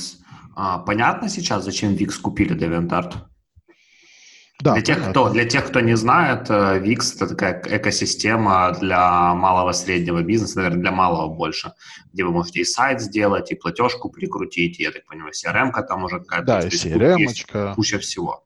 а, 0.56 0.78
понятно 0.78 1.28
сейчас, 1.28 1.64
зачем 1.64 1.94
VIX 1.94 2.20
купили 2.20 2.54
DeviantArt? 2.56 3.14
Да, 4.62 4.74
для, 4.74 4.82
тех, 4.82 5.10
кто, 5.10 5.30
для 5.30 5.46
тех, 5.46 5.66
кто 5.66 5.80
не 5.80 5.96
знает, 5.96 6.50
э, 6.50 6.82
VIX– 6.82 7.14
это 7.16 7.28
такая 7.28 7.62
экосистема 7.64 8.76
для 8.78 9.34
малого 9.34 9.72
среднего 9.72 10.22
бизнеса, 10.22 10.58
наверное, 10.58 10.82
для 10.82 10.90
малого 10.92 11.34
больше, 11.34 11.72
где 12.12 12.24
вы 12.24 12.30
можете 12.30 12.60
и 12.60 12.64
сайт 12.64 13.00
сделать, 13.00 13.50
и 13.52 13.54
платежку 13.54 14.10
прикрутить, 14.10 14.78
и, 14.78 14.82
я 14.82 14.90
так 14.90 15.06
понимаю, 15.06 15.32
CRM-ка 15.32 15.82
там 15.82 16.04
уже 16.04 16.20
какая-то. 16.20 16.46
Да, 16.46 16.60
и 16.60 16.68
CRM-очка. 16.68 17.74
Куча 17.74 17.98
всего. 17.98 18.44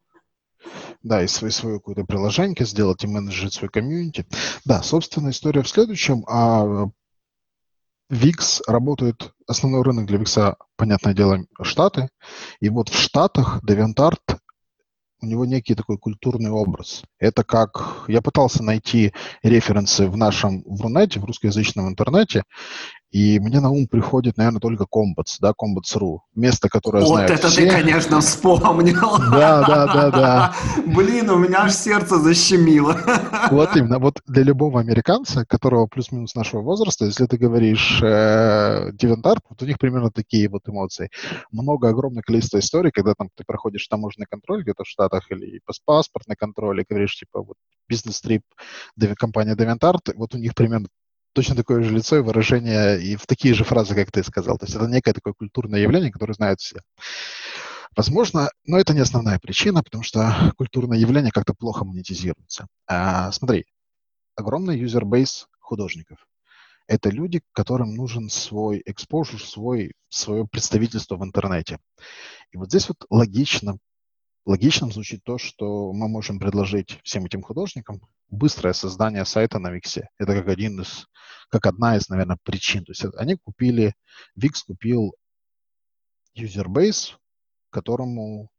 Да, 1.04 1.22
и 1.22 1.26
свое, 1.26 1.52
свое 1.52 1.78
какое-то 1.78 2.04
приложение 2.04 2.56
сделать 2.64 3.04
и 3.04 3.06
менеджерить 3.06 3.52
свой 3.52 3.68
комьюнити. 3.68 4.26
Да, 4.64 4.82
собственно, 4.82 5.28
история 5.28 5.62
в 5.62 5.68
следующем. 5.68 6.24
А 6.26 6.88
VIX 8.10 8.62
работает, 8.66 9.32
основной 9.46 9.82
рынок 9.82 10.06
для 10.06 10.18
VIX, 10.18 10.56
понятное 10.76 11.12
дело, 11.12 11.44
Штаты. 11.60 12.08
И 12.60 12.70
вот 12.70 12.88
в 12.88 12.98
Штатах 12.98 13.62
DeviantArt 13.62 14.38
у 15.20 15.26
него 15.26 15.44
некий 15.44 15.74
такой 15.74 15.98
культурный 15.98 16.50
образ. 16.50 17.02
Это 17.18 17.44
как... 17.44 18.04
Я 18.08 18.22
пытался 18.22 18.62
найти 18.62 19.12
референсы 19.42 20.08
в 20.08 20.16
нашем 20.16 20.62
в 20.64 20.80
Рунете, 20.80 21.20
в 21.20 21.24
русскоязычном 21.26 21.86
интернете, 21.86 22.44
и 23.14 23.38
мне 23.38 23.60
на 23.60 23.70
ум 23.70 23.86
приходит, 23.86 24.36
наверное, 24.38 24.58
только 24.58 24.86
Combats, 24.92 25.36
да, 25.40 25.50
Combats.ru. 25.50 26.18
Место, 26.34 26.68
которое 26.68 27.04
вот 27.04 27.10
знают 27.10 27.30
это 27.30 27.46
все. 27.46 27.60
ты, 27.60 27.70
конечно, 27.70 28.20
вспомнил. 28.20 29.18
Да, 29.30 29.64
да, 29.64 29.86
да, 29.86 30.10
да. 30.10 30.54
Блин, 30.86 31.30
у 31.30 31.36
меня 31.36 31.62
аж 31.62 31.74
сердце 31.74 32.18
защемило. 32.18 32.98
Вот 33.52 33.76
именно. 33.76 34.00
Вот 34.00 34.20
для 34.26 34.42
любого 34.42 34.80
американца, 34.80 35.44
которого 35.46 35.86
плюс-минус 35.86 36.34
нашего 36.34 36.62
возраста, 36.62 37.04
если 37.04 37.26
ты 37.26 37.36
говоришь 37.36 38.00
э, 38.02 38.90
DeviantArt, 39.00 39.42
вот 39.48 39.62
у 39.62 39.64
них 39.64 39.78
примерно 39.78 40.10
такие 40.10 40.48
вот 40.48 40.68
эмоции. 40.68 41.08
Много, 41.52 41.90
огромное 41.90 42.22
количество 42.22 42.58
историй, 42.58 42.90
когда 42.90 43.14
там 43.16 43.28
ты 43.36 43.44
проходишь 43.46 43.86
таможенный 43.86 44.26
контроль 44.28 44.64
где-то 44.64 44.82
в 44.82 44.88
Штатах 44.88 45.30
или 45.30 45.60
паспортный 45.84 46.34
контроль, 46.34 46.80
и 46.80 46.84
говоришь, 46.88 47.16
типа, 47.16 47.42
вот 47.42 47.54
бизнес-трип 47.88 48.42
компания 49.16 49.54
DeviantArt, 49.54 50.14
вот 50.16 50.34
у 50.34 50.38
них 50.38 50.56
примерно 50.56 50.88
точно 51.34 51.56
такое 51.56 51.82
же 51.82 51.90
лицо 51.90 52.16
и 52.16 52.20
выражение, 52.22 53.02
и 53.02 53.16
в 53.16 53.26
такие 53.26 53.54
же 53.54 53.64
фразы, 53.64 53.94
как 53.94 54.10
ты 54.10 54.22
сказал. 54.22 54.56
То 54.56 54.66
есть 54.66 54.76
это 54.76 54.86
некое 54.86 55.12
такое 55.12 55.34
культурное 55.34 55.80
явление, 55.80 56.12
которое 56.12 56.34
знают 56.34 56.60
все. 56.60 56.80
Возможно, 57.96 58.50
но 58.64 58.78
это 58.78 58.94
не 58.94 59.00
основная 59.00 59.38
причина, 59.38 59.82
потому 59.82 60.02
что 60.02 60.52
культурное 60.56 60.98
явление 60.98 61.32
как-то 61.32 61.54
плохо 61.54 61.84
монетизируется. 61.84 62.66
А, 62.86 63.30
смотри, 63.32 63.66
огромный 64.36 64.78
юзербейс 64.78 65.46
художников. 65.60 66.18
это 66.86 67.08
люди, 67.10 67.40
которым 67.52 67.94
нужен 67.94 68.28
свой 68.28 68.82
exposure, 68.86 69.38
свой, 69.38 69.92
свое 70.08 70.46
представительство 70.46 71.16
в 71.16 71.24
интернете. 71.24 71.78
И 72.52 72.56
вот 72.56 72.68
здесь 72.68 72.88
вот 72.88 73.06
логично, 73.10 73.78
логичным 74.44 74.92
звучит 74.92 75.22
то, 75.24 75.38
что 75.38 75.92
мы 75.92 76.08
можем 76.08 76.38
предложить 76.38 77.00
всем 77.02 77.24
этим 77.24 77.42
художникам 77.42 78.00
быстрое 78.28 78.72
создание 78.72 79.24
сайта 79.24 79.58
на 79.58 79.70
Виксе. 79.70 80.08
Это 80.18 80.34
как 80.34 80.48
один 80.48 80.80
из, 80.80 81.06
как 81.50 81.66
одна 81.66 81.96
из, 81.96 82.08
наверное, 82.08 82.38
причин. 82.42 82.84
То 82.84 82.92
есть 82.92 83.04
они 83.16 83.36
купили, 83.36 83.94
Викс 84.36 84.62
купил 84.62 85.14
base, 86.36 87.14
которому 87.70 88.50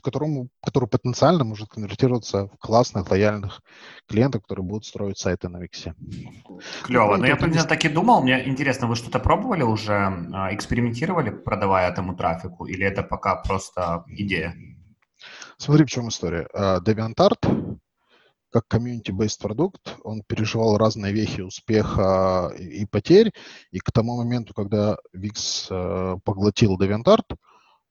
которому, 0.00 0.48
который 0.62 0.88
потенциально 0.88 1.44
может 1.44 1.68
конвертироваться 1.68 2.46
в 2.46 2.56
классных, 2.58 3.10
лояльных 3.10 3.60
клиентов, 4.08 4.42
которые 4.42 4.64
будут 4.64 4.84
строить 4.84 5.18
сайты 5.18 5.48
на 5.48 5.58
Виксе. 5.58 5.94
Клево. 6.84 7.16
Но 7.16 7.18
ну, 7.18 7.24
я 7.24 7.36
примерно 7.36 7.64
так 7.64 7.84
и 7.84 7.88
думал. 7.88 8.22
Мне 8.22 8.48
интересно, 8.48 8.86
вы 8.86 8.96
что-то 8.96 9.18
пробовали 9.18 9.62
уже, 9.62 9.92
а, 9.92 10.54
экспериментировали, 10.54 11.30
продавая 11.30 11.90
этому 11.90 12.16
трафику, 12.16 12.66
или 12.66 12.86
это 12.86 13.02
пока 13.02 13.36
просто 13.36 14.04
идея? 14.06 14.54
Смотри, 15.62 15.84
в 15.84 15.90
чем 15.90 16.08
история. 16.08 16.48
А, 16.52 16.80
DeviantArt, 16.80 17.78
как 18.50 18.64
community-based 18.68 19.38
продукт, 19.40 19.94
он 20.02 20.24
переживал 20.26 20.76
разные 20.76 21.12
вехи 21.12 21.40
успеха 21.40 22.52
и 22.58 22.84
потерь, 22.84 23.32
и 23.70 23.78
к 23.78 23.92
тому 23.92 24.16
моменту, 24.16 24.54
когда 24.54 24.96
Wix 25.16 25.68
а, 25.70 26.16
поглотил 26.24 26.76
DeviantArt, 26.76 27.36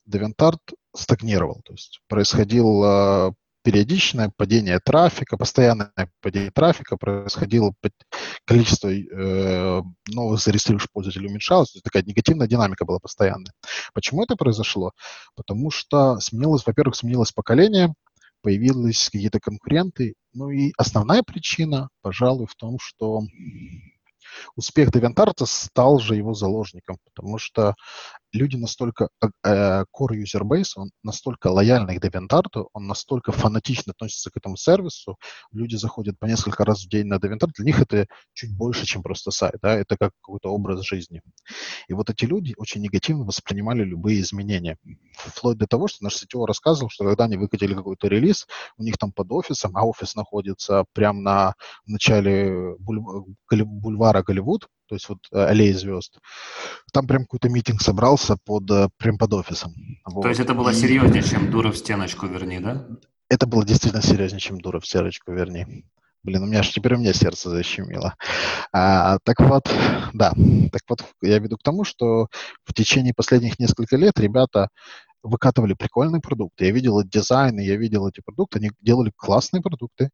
DeviantArt 0.05 0.59
стагнировал. 0.93 1.61
То 1.63 1.71
есть 1.71 2.01
происходило 2.09 3.33
периодичное 3.63 4.31
падение 4.35 4.79
трафика, 4.79 5.37
постоянное 5.37 5.91
падение 6.21 6.51
трафика, 6.51 6.97
происходило 6.97 7.73
количество 8.45 8.89
э, 8.89 9.81
новых 10.07 10.39
зарегистрированных 10.39 10.91
пользователей 10.91 11.27
уменьшалось, 11.29 11.71
то 11.71 11.77
есть 11.77 11.83
такая 11.83 12.03
негативная 12.03 12.47
динамика 12.47 12.85
была 12.85 12.99
постоянная. 12.99 13.53
Почему 13.93 14.23
это 14.23 14.35
произошло? 14.35 14.91
Потому 15.35 15.71
что 15.71 16.19
сменилось, 16.19 16.65
во-первых, 16.65 16.95
сменилось 16.95 17.31
поколение, 17.31 17.93
появились 18.41 19.09
какие-то 19.09 19.39
конкуренты, 19.39 20.15
ну 20.33 20.49
и 20.49 20.73
основная 20.77 21.23
причина, 21.23 21.89
пожалуй, 22.01 22.47
в 22.47 22.55
том, 22.55 22.77
что 22.79 23.21
успех 24.55 24.89
DeviantArt 24.89 25.45
стал 25.45 25.99
же 25.99 26.15
его 26.15 26.33
заложником, 26.33 26.97
потому 27.03 27.37
что 27.37 27.75
люди 28.33 28.55
настолько, 28.55 29.09
э, 29.21 29.27
э, 29.43 29.85
core 29.95 30.15
user 30.15 30.41
base, 30.43 30.71
он 30.75 30.91
настолько 31.03 31.47
лояльный 31.47 31.97
к 31.97 32.03
DeviantArt, 32.03 32.65
он 32.73 32.87
настолько 32.87 33.31
фанатично 33.31 33.91
относится 33.91 34.29
к 34.31 34.37
этому 34.37 34.57
сервису, 34.57 35.17
люди 35.51 35.75
заходят 35.75 36.17
по 36.19 36.25
несколько 36.25 36.65
раз 36.65 36.85
в 36.85 36.89
день 36.89 37.07
на 37.07 37.15
DeviantArt, 37.15 37.51
для 37.55 37.65
них 37.65 37.81
это 37.81 38.07
чуть 38.33 38.55
больше, 38.55 38.85
чем 38.85 39.03
просто 39.03 39.31
сайт, 39.31 39.55
да, 39.61 39.75
это 39.75 39.97
как 39.97 40.11
какой-то 40.21 40.49
образ 40.49 40.83
жизни. 40.83 41.21
И 41.87 41.93
вот 41.93 42.09
эти 42.09 42.25
люди 42.25 42.53
очень 42.57 42.81
негативно 42.81 43.25
воспринимали 43.25 43.83
любые 43.83 44.21
изменения, 44.21 44.77
вплоть 45.13 45.57
до 45.57 45.67
того, 45.67 45.87
что 45.87 46.03
наш 46.03 46.15
CTO 46.23 46.45
рассказывал, 46.45 46.89
что 46.89 47.05
когда 47.05 47.25
они 47.25 47.37
выкатили 47.37 47.73
какой-то 47.73 48.07
релиз, 48.07 48.47
у 48.77 48.83
них 48.83 48.97
там 48.97 49.11
под 49.11 49.31
офисом, 49.31 49.75
а 49.75 49.85
офис 49.85 50.15
находится 50.15 50.85
прямо 50.93 51.21
на 51.21 51.55
начале 51.85 52.75
бульвара 52.79 54.23
Голливуд, 54.23 54.67
то 54.91 54.95
есть 54.95 55.07
вот 55.07 55.19
э, 55.31 55.41
аллеи 55.41 55.71
звезд. 55.71 56.19
Там 56.91 57.07
прям 57.07 57.21
какой-то 57.21 57.47
митинг 57.47 57.81
собрался 57.81 58.35
под, 58.43 58.69
э, 58.69 58.89
прям 58.97 59.17
под 59.17 59.33
офисом. 59.35 59.73
Вот. 60.03 60.23
То 60.23 60.27
есть 60.27 60.41
это 60.41 60.53
было 60.53 60.73
серьезнее, 60.73 61.23
чем 61.23 61.49
дура 61.49 61.71
в 61.71 61.77
стеночку, 61.77 62.27
верни, 62.27 62.59
да? 62.59 62.85
Это 63.29 63.47
было 63.47 63.65
действительно 63.65 64.01
серьезнее, 64.03 64.41
чем 64.41 64.59
дура 64.59 64.81
в 64.81 64.85
стеночку, 64.85 65.31
верни. 65.31 65.85
Блин, 66.23 66.43
у 66.43 66.45
меня 66.47 66.61
же 66.61 66.73
теперь 66.73 66.95
у 66.95 66.97
меня 66.97 67.13
сердце 67.13 67.49
защемило. 67.49 68.15
А, 68.73 69.19
так 69.23 69.39
вот, 69.39 69.71
да, 70.11 70.33
так 70.73 70.81
вот, 70.89 71.05
я 71.21 71.39
веду 71.39 71.55
к 71.55 71.63
тому, 71.63 71.85
что 71.85 72.27
в 72.65 72.73
течение 72.73 73.13
последних 73.13 73.59
нескольких 73.59 73.97
лет 73.97 74.19
ребята 74.19 74.67
выкатывали 75.23 75.73
прикольные 75.73 76.21
продукты. 76.21 76.65
Я 76.65 76.71
видел 76.71 77.01
дизайн, 77.01 77.57
я 77.59 77.77
видел 77.77 78.09
эти 78.09 78.19
продукты, 78.19 78.59
они 78.59 78.71
делали 78.81 79.13
классные 79.15 79.61
продукты, 79.61 80.09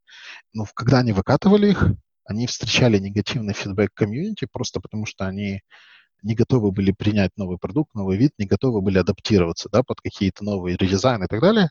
но 0.54 0.68
когда 0.76 1.00
они 1.00 1.14
выкатывали 1.14 1.72
их, 1.72 1.88
они 2.28 2.46
встречали 2.46 3.00
негативный 3.00 3.54
фидбэк 3.54 3.94
комьюнити 3.94 4.48
просто 4.52 4.82
потому, 4.82 5.06
что 5.06 5.26
они 5.26 5.62
не 6.24 6.36
готовы 6.36 6.72
были 6.72 6.92
принять 6.92 7.32
новый 7.38 7.58
продукт, 7.58 7.96
новый 7.96 8.18
вид, 8.18 8.34
не 8.38 8.46
готовы 8.46 8.82
были 8.82 8.98
адаптироваться 8.98 9.70
да, 9.72 9.82
под 9.82 10.02
какие-то 10.02 10.44
новые 10.44 10.76
редизайны 10.76 11.26
и 11.26 11.28
так 11.28 11.40
далее. 11.40 11.70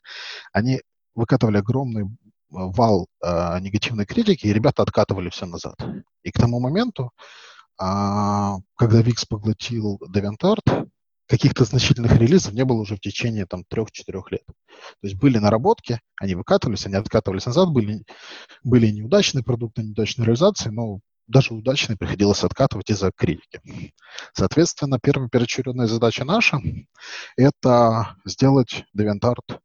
Они 0.53 0.81
выкатывали 1.15 1.59
огромный 1.59 2.05
э, 2.05 2.07
вал 2.49 3.09
э, 3.23 3.61
негативной 3.61 4.07
критики, 4.07 4.47
и 4.47 4.53
ребята 4.53 4.83
откатывали 4.83 5.29
все 5.29 5.47
назад. 5.47 5.77
И 6.23 6.31
к 6.31 6.39
тому 6.39 6.59
моменту, 6.59 7.11
э, 7.79 7.85
когда 8.77 9.03
Wix 9.03 9.27
поглотил 9.29 10.01
DeviantArt, 10.09 10.89
каких-то 11.27 11.65
значительных 11.65 12.17
релизов 12.17 12.53
не 12.53 12.65
было 12.65 12.81
уже 12.81 12.97
в 12.97 13.01
течение 13.01 13.47
там 13.47 13.65
трех-четырех 13.65 14.31
лет. 14.31 14.45
То 14.47 15.07
есть 15.07 15.17
были 15.17 15.39
наработки, 15.39 16.01
они 16.21 16.35
выкатывались, 16.35 16.87
они 16.87 16.97
откатывались 16.97 17.47
назад, 17.47 17.71
были, 17.71 18.05
были 18.63 18.91
неудачные 18.91 19.43
продукты, 19.43 19.83
неудачные 19.83 20.27
реализации, 20.27 20.71
но 20.71 21.01
даже 21.27 21.55
удачные 21.55 21.97
приходилось 21.97 22.45
откатывать 22.45 22.91
из-за 22.91 23.11
критики. 23.11 23.61
Соответственно, 24.33 24.99
первая 25.03 25.29
первоочередная 25.29 25.87
задача 25.87 26.25
наша– 26.25 26.61
это 27.37 28.17
сделать 28.25 28.85
DeviantArt, 28.97 29.59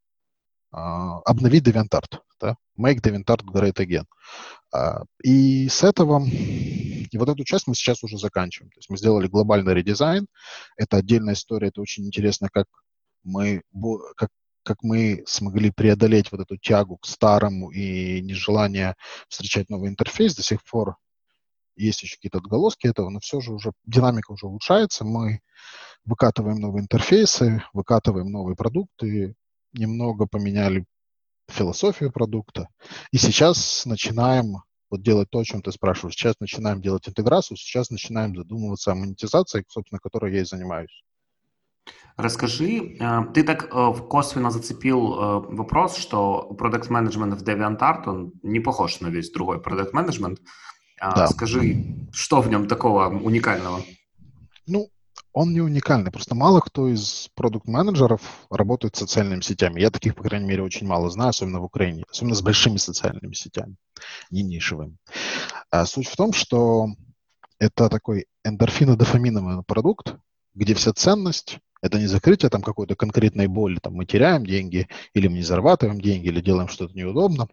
а, 0.71 1.19
обновить 1.19 1.67
DeviantArt, 1.67 2.19
да? 2.39 2.55
make 2.79 3.01
DeviantArt 3.01 3.43
great 3.43 3.75
again. 3.75 4.05
А, 4.73 5.03
и 5.23 5.69
с 5.69 5.83
этого, 5.83 6.25
и 7.03 7.17
вот 7.17 7.29
эту 7.29 7.43
часть 7.43 7.67
мы 7.67 7.75
сейчас 7.75 8.03
уже 8.03 8.17
заканчиваем. 8.17 8.72
То 8.72 8.79
есть 8.79 8.89
мы 8.89 8.98
сделали 8.98 9.27
глобальный 9.27 9.74
редизайн. 9.74 10.27
Это 10.77 10.98
отдельная 10.98 11.34
история, 11.34 11.70
это 11.70 11.81
очень 11.81 12.05
интересно, 12.05 12.50
как 12.51 12.67
мы, 13.24 13.62
как, 14.15 14.29
как 14.63 14.84
мы 14.84 15.24
смогли 15.25 15.72
преодолеть 15.72 16.31
вот 16.31 16.41
эту 16.41 16.58
тягу 16.58 16.98
к 16.98 17.05
старому 17.05 17.72
и 17.72 18.22
нежелание 18.22 18.96
встречать 19.27 19.70
новый 19.70 19.89
интерфейс. 19.89 20.36
До 20.36 20.43
сих 20.43 20.63
пор 20.63 20.96
есть 21.75 22.03
еще 22.03 22.15
какие-то 22.15 22.39
отголоски 22.39 22.88
этого, 22.88 23.10
но 23.10 23.20
все 23.20 23.41
же 23.41 23.53
уже 23.53 23.72
динамика 23.86 24.31
уже 24.31 24.48
улучшается. 24.48 25.05
Мы 25.05 25.41
выкатываем 26.05 26.60
новые 26.60 26.84
интерфейсы, 26.84 27.63
выкатываем 27.74 28.31
новые 28.31 28.55
продукты, 28.55 29.36
немного 29.74 30.27
поменяли 30.27 30.86
философию 31.48 32.12
продукта. 32.12 32.67
И 33.12 33.17
сейчас 33.17 33.86
начинаем 33.86 34.63
вот 34.91 35.01
делать 35.01 35.29
то, 35.29 35.39
о 35.39 35.43
чем 35.43 35.62
ты 35.62 35.71
спрашиваешь. 35.71 36.15
Сейчас 36.15 36.36
начинаем 36.39 36.81
делать 36.81 37.07
интеграцию, 37.07 37.57
сейчас 37.57 37.89
начинаем 37.89 38.36
задумываться 38.36 38.91
о 38.91 38.95
монетизации, 38.95 39.63
собственно, 39.67 40.00
которой 40.00 40.33
я 40.33 40.41
и 40.41 40.45
занимаюсь. 40.45 41.03
Расскажи, 42.17 42.98
э, 43.00 43.21
ты 43.33 43.43
так 43.43 43.69
э, 43.74 43.93
косвенно 44.10 44.51
зацепил 44.51 45.13
э, 45.13 45.39
вопрос, 45.55 45.98
что 45.98 46.53
продукт 46.57 46.89
менеджмент 46.89 47.33
в 47.33 47.43
DeviantArt, 47.43 48.03
он 48.05 48.33
не 48.43 48.60
похож 48.60 49.00
на 49.00 49.07
весь 49.07 49.31
другой 49.31 49.62
продукт 49.62 49.93
менеджмент. 49.93 50.39
А 51.00 51.15
да. 51.15 51.27
Скажи, 51.27 52.07
что 52.12 52.41
в 52.41 52.50
нем 52.50 52.67
такого 52.67 53.07
уникального? 53.07 53.81
Ну, 54.67 54.89
он 55.33 55.53
не 55.53 55.61
уникальный. 55.61 56.11
Просто 56.11 56.35
мало 56.35 56.59
кто 56.59 56.88
из 56.88 57.29
продукт-менеджеров 57.35 58.21
работает 58.50 58.95
с 58.95 59.00
социальными 59.00 59.41
сетями. 59.41 59.81
Я 59.81 59.89
таких, 59.89 60.15
по 60.15 60.23
крайней 60.23 60.47
мере, 60.47 60.63
очень 60.63 60.88
мало 60.88 61.09
знаю, 61.09 61.29
особенно 61.29 61.59
в 61.59 61.65
Украине. 61.65 62.03
Особенно 62.09 62.35
с 62.35 62.41
большими 62.41 62.77
социальными 62.77 63.33
сетями, 63.33 63.75
не 64.29 64.43
нишевыми. 64.43 64.97
А 65.69 65.85
суть 65.85 66.07
в 66.07 66.15
том, 66.15 66.33
что 66.33 66.88
это 67.59 67.89
такой 67.89 68.25
эндорфино-дофаминовый 68.45 69.63
продукт, 69.63 70.15
где 70.53 70.73
вся 70.73 70.93
ценность 70.93 71.59
это 71.81 71.97
не 71.97 72.05
закрытие 72.05 72.50
там 72.50 72.61
какой-то 72.61 72.95
конкретной 72.95 73.47
боли, 73.47 73.79
там 73.81 73.93
мы 73.93 74.05
теряем 74.05 74.45
деньги, 74.45 74.88
или 75.13 75.27
мы 75.27 75.35
не 75.38 75.43
зарабатываем 75.43 76.00
деньги, 76.00 76.27
или 76.27 76.39
делаем 76.39 76.67
что-то 76.67 76.93
неудобно. 76.95 77.47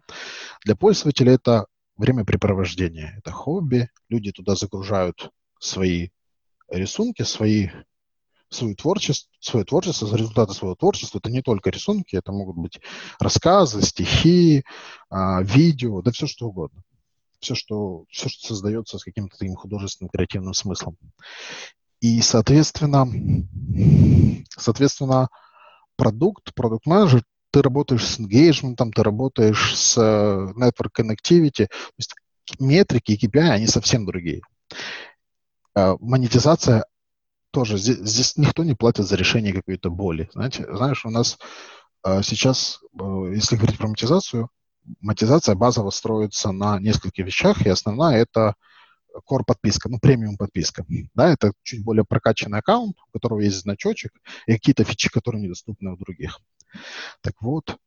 Для 0.63 0.75
пользователя 0.75 1.33
это 1.33 1.65
времяпрепровождение, 1.97 3.15
это 3.17 3.31
хобби, 3.31 3.89
люди 4.07 4.31
туда 4.31 4.55
загружают 4.55 5.31
свои 5.59 6.09
рисунки, 6.71 7.23
свои, 7.23 7.69
свое 8.49 8.75
творчество, 8.75 9.31
свое 9.39 9.65
творчество, 9.65 10.15
результаты 10.15 10.53
своего 10.53 10.75
творчества. 10.75 11.19
Это 11.19 11.31
не 11.31 11.41
только 11.41 11.69
рисунки, 11.69 12.15
это 12.15 12.31
могут 12.31 12.57
быть 12.57 12.79
рассказы, 13.19 13.81
стихи, 13.81 14.63
а, 15.09 15.41
видео, 15.43 16.01
да 16.01 16.11
все 16.11 16.27
что 16.27 16.47
угодно. 16.47 16.83
Все 17.39 17.55
что, 17.55 18.05
все, 18.09 18.27
что 18.27 18.47
создается 18.47 18.97
с 18.97 19.03
каким-то 19.03 19.37
таким 19.37 19.55
художественным, 19.55 20.09
креативным 20.09 20.53
смыслом. 20.53 20.97
И, 22.01 22.21
соответственно, 22.21 23.07
соответственно, 24.57 25.29
продукт, 25.95 26.53
продукт-менеджер, 26.53 27.23
ты 27.51 27.61
работаешь 27.61 28.05
с 28.05 28.19
engagement, 28.19 28.75
ты 28.75 29.03
работаешь 29.03 29.75
с 29.77 29.97
э, 29.97 30.53
network 30.55 30.91
connectivity, 30.97 31.65
то 31.65 31.93
есть 31.97 32.13
метрики 32.59 33.13
и 33.13 33.27
KPI, 33.27 33.49
они 33.49 33.67
совсем 33.67 34.05
другие. 34.05 34.41
Э, 35.75 35.95
монетизация 35.99 36.85
тоже. 37.51 37.77
Здесь, 37.77 37.97
здесь 37.97 38.37
никто 38.37 38.63
не 38.63 38.75
платит 38.75 39.05
за 39.05 39.15
решение 39.15 39.53
какой-то 39.53 39.89
боли. 39.89 40.29
Знаете, 40.33 40.65
знаешь, 40.73 41.05
у 41.05 41.09
нас 41.09 41.37
э, 42.05 42.21
сейчас, 42.23 42.79
э, 42.99 43.31
если 43.33 43.55
говорить 43.55 43.77
про 43.77 43.87
монетизацию, 43.87 44.49
монетизация 45.01 45.55
базово 45.55 45.89
строится 45.89 46.51
на 46.51 46.79
нескольких 46.79 47.25
вещах, 47.25 47.65
и 47.65 47.69
основная 47.69 48.17
это 48.17 48.55
core 49.29 49.43
подписка, 49.45 49.89
ну, 49.89 49.99
премиум 49.99 50.37
подписка. 50.37 50.85
Да, 51.13 51.31
это 51.31 51.51
чуть 51.63 51.83
более 51.83 52.05
прокачанный 52.05 52.59
аккаунт, 52.59 52.97
у 53.07 53.11
которого 53.11 53.39
есть 53.41 53.59
значочек 53.59 54.11
и 54.45 54.53
какие-то 54.53 54.83
фичи, 54.83 55.09
которые 55.09 55.41
недоступны 55.41 55.91
у 55.91 55.97
других. 55.97 56.39
Так 57.21 57.33
вот, 57.41 57.77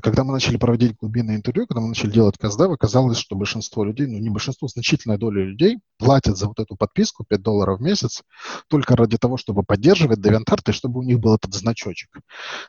когда 0.00 0.24
мы 0.24 0.32
начали 0.32 0.56
проводить 0.56 0.96
глубинное 0.96 1.36
интервью, 1.36 1.66
когда 1.66 1.80
мы 1.80 1.88
начали 1.88 2.10
делать 2.10 2.36
КСД, 2.38 2.62
оказалось, 2.62 3.18
что 3.18 3.36
большинство 3.36 3.84
людей, 3.84 4.06
ну 4.06 4.18
не 4.18 4.30
большинство, 4.30 4.68
значительная 4.68 5.18
доля 5.18 5.44
людей 5.44 5.78
платят 5.98 6.36
за 6.36 6.46
вот 6.46 6.58
эту 6.58 6.76
подписку 6.76 7.24
5 7.28 7.42
долларов 7.42 7.78
в 7.78 7.82
месяц 7.82 8.22
только 8.68 8.96
ради 8.96 9.18
того, 9.18 9.36
чтобы 9.36 9.62
поддерживать 9.62 10.18
DeviantArt 10.18 10.68
и 10.68 10.72
чтобы 10.72 11.00
у 11.00 11.02
них 11.02 11.20
был 11.20 11.34
этот 11.34 11.54
значочек. 11.54 12.10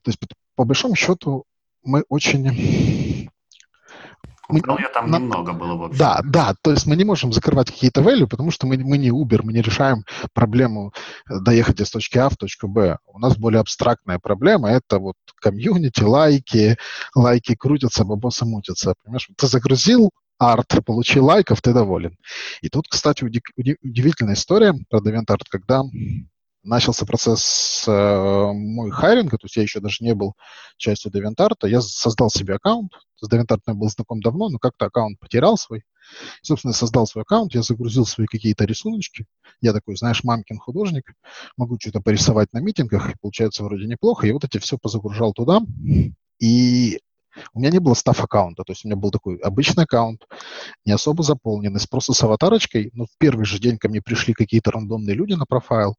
То 0.04 0.12
есть, 0.12 0.20
по 0.56 0.66
большому 0.66 0.96
счету, 0.96 1.46
мы 1.84 2.04
очень 2.10 3.09
мы, 4.50 4.62
я 4.80 4.90
там 4.90 5.10
на, 5.10 5.20
немного 5.20 5.54
было 5.54 5.76
вообще. 5.76 6.00
Да, 6.00 6.22
да, 6.24 6.56
то 6.62 6.72
есть 6.72 6.88
мы 6.88 6.96
не 6.96 7.04
можем 7.06 7.32
закрывать 7.32 7.72
какие-то 7.72 8.02
value, 8.02 8.28
потому 8.28 8.52
что 8.52 8.68
мы, 8.68 8.78
мы 8.78 8.98
не 8.98 9.10
Uber, 9.10 9.42
мы 9.44 9.54
не 9.54 9.62
решаем 9.62 10.04
проблему 10.34 10.92
э, 11.30 11.40
доехать 11.40 11.80
из 11.80 11.90
точки 11.92 12.18
А 12.18 12.30
в 12.30 12.38
точку 12.38 12.68
Б. 12.68 12.98
У 13.06 13.20
нас 13.20 13.38
более 13.38 13.62
абстрактная 13.62 14.20
проблема, 14.20 14.70
это 14.70 15.00
вот 15.00 15.16
комьюнити, 15.40 16.04
лайки, 16.04 16.78
лайки 17.16 17.56
крутятся, 17.56 18.04
бабосы 18.04 18.46
мутятся. 18.46 18.96
Понимаешь, 19.04 19.30
ты 19.38 19.48
загрузил 19.48 20.10
арт, 20.40 20.84
получил 20.86 21.26
лайков, 21.26 21.62
ты 21.62 21.74
доволен. 21.74 22.16
И 22.62 22.70
тут, 22.70 22.88
кстати, 22.90 23.24
удивительная 23.24 24.34
история 24.34 24.74
про 24.90 25.00
DeviantArt, 25.00 25.44
когда 25.50 25.84
начался 26.64 27.06
процесс 27.06 27.86
э, 27.88 28.52
мой 28.54 28.92
хайринга, 28.92 29.38
то 29.38 29.46
есть 29.46 29.56
я 29.56 29.64
еще 29.64 29.80
даже 29.80 30.04
не 30.04 30.14
был 30.14 30.34
частью 30.78 31.12
DeviantArt, 31.12 31.68
я 31.68 31.82
создал 31.82 32.30
себе 32.30 32.56
аккаунт, 32.56 32.94
с 33.22 33.30
DeviantArt 33.30 33.62
я 33.68 33.74
был 33.74 33.90
знаком 33.90 34.22
давно, 34.22 34.50
но 34.50 34.60
как-то 34.60 34.86
аккаунт 34.86 35.20
потерял 35.20 35.58
свой. 35.58 35.84
Собственно, 36.42 36.72
я 36.72 36.76
создал 36.76 37.06
свой 37.06 37.24
аккаунт, 37.24 37.54
я 37.54 37.62
загрузил 37.62 38.06
свои 38.06 38.28
какие-то 38.28 38.66
рисуночки. 38.66 39.26
Я 39.62 39.74
такой, 39.74 39.96
знаешь, 39.96 40.24
мамкин 40.24 40.58
художник, 40.58 41.14
могу 41.58 41.78
что-то 41.80 42.02
порисовать 42.02 42.52
на 42.54 42.60
митингах, 42.60 43.12
и 43.12 43.16
получается 43.22 43.64
вроде 43.64 43.86
неплохо. 43.86 44.28
И 44.28 44.32
вот 44.32 44.44
эти 44.44 44.58
все 44.58 44.78
позагружал 44.78 45.34
туда. 45.34 45.62
И 46.40 47.00
у 47.54 47.60
меня 47.60 47.70
не 47.70 47.80
было 47.80 47.94
став 47.94 48.22
аккаунта, 48.24 48.64
то 48.64 48.72
есть 48.72 48.86
у 48.86 48.88
меня 48.88 48.96
был 48.96 49.12
такой 49.12 49.38
обычный 49.38 49.84
аккаунт, 49.84 50.26
не 50.86 50.92
особо 50.92 51.24
заполненный, 51.24 51.80
просто 51.90 52.14
с 52.14 52.24
аватарочкой. 52.24 52.92
Но 52.94 53.06
в 53.06 53.18
первый 53.18 53.46
же 53.46 53.60
день 53.60 53.78
ко 53.78 53.90
мне 53.90 54.02
пришли 54.02 54.34
какие-то 54.34 54.72
рандомные 54.72 55.16
люди 55.16 55.34
на 55.34 55.46
профайл, 55.46 55.96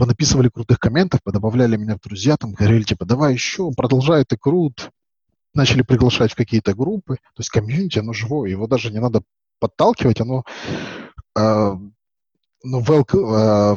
понаписывали 0.00 0.48
крутых 0.48 0.78
комментов, 0.78 1.20
подобавляли 1.22 1.76
меня 1.76 1.94
в 1.94 2.00
друзья, 2.00 2.38
там 2.38 2.52
говорили, 2.52 2.84
типа, 2.84 3.04
давай 3.04 3.34
еще, 3.34 3.70
продолжай, 3.76 4.24
ты 4.24 4.38
крут. 4.38 4.88
Начали 5.52 5.82
приглашать 5.82 6.32
в 6.32 6.36
какие-то 6.36 6.72
группы. 6.74 7.16
То 7.16 7.40
есть 7.40 7.50
комьюнити, 7.50 7.98
оно 7.98 8.14
живое, 8.14 8.48
его 8.48 8.66
даже 8.66 8.90
не 8.90 8.98
надо 8.98 9.20
подталкивать, 9.58 10.22
оно 10.22 10.44
э, 11.36 11.76
ну, 12.62 12.80
well, 12.82 13.04
э, 13.12 13.76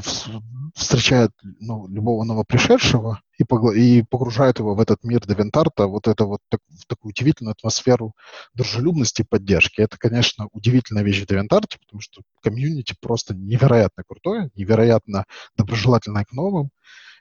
встречает 0.76 1.32
ну, 1.60 1.88
любого 1.88 2.24
новопришедшего 2.24 3.22
и, 3.38 3.44
погла- 3.44 3.76
и 3.76 4.04
погружает 4.04 4.60
его 4.60 4.76
в 4.76 4.80
этот 4.80 5.04
мир 5.04 5.26
DeviantArt 5.26 5.73
'а, 5.73 5.88
вот 5.88 6.08
это 6.08 6.26
вот 6.26 6.42
так, 6.50 6.60
в 6.68 6.86
такую 6.88 7.12
удивительную 7.12 7.54
атмосферу 7.54 8.14
дружелюбности 8.54 9.22
и 9.22 9.26
поддержки. 9.26 9.82
Это, 9.82 9.98
конечно, 9.98 10.48
удивительная 10.52 11.04
вещь 11.04 11.22
в 11.22 11.28
DeviantArt'е, 11.28 11.78
потому 11.80 12.02
что 12.02 12.22
комьюнити 12.42 12.96
просто 13.00 13.36
невероятно 13.36 14.04
крутое, 14.04 14.50
невероятно 14.56 15.26
доброжелательное 15.56 16.26
к 16.26 16.34
новым, 16.34 16.70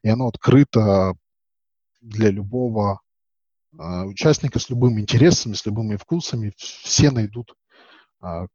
и 0.02 0.08
оно 0.08 0.28
открыто 0.28 1.14
для 2.00 2.30
любого 2.30 3.00
э, 3.78 4.02
участника 4.04 4.58
с 4.58 4.68
любыми 4.70 5.00
интересами, 5.00 5.54
с 5.54 5.64
любыми 5.66 5.96
вкусами. 5.96 6.52
Все 6.56 7.10
найдут 7.10 7.54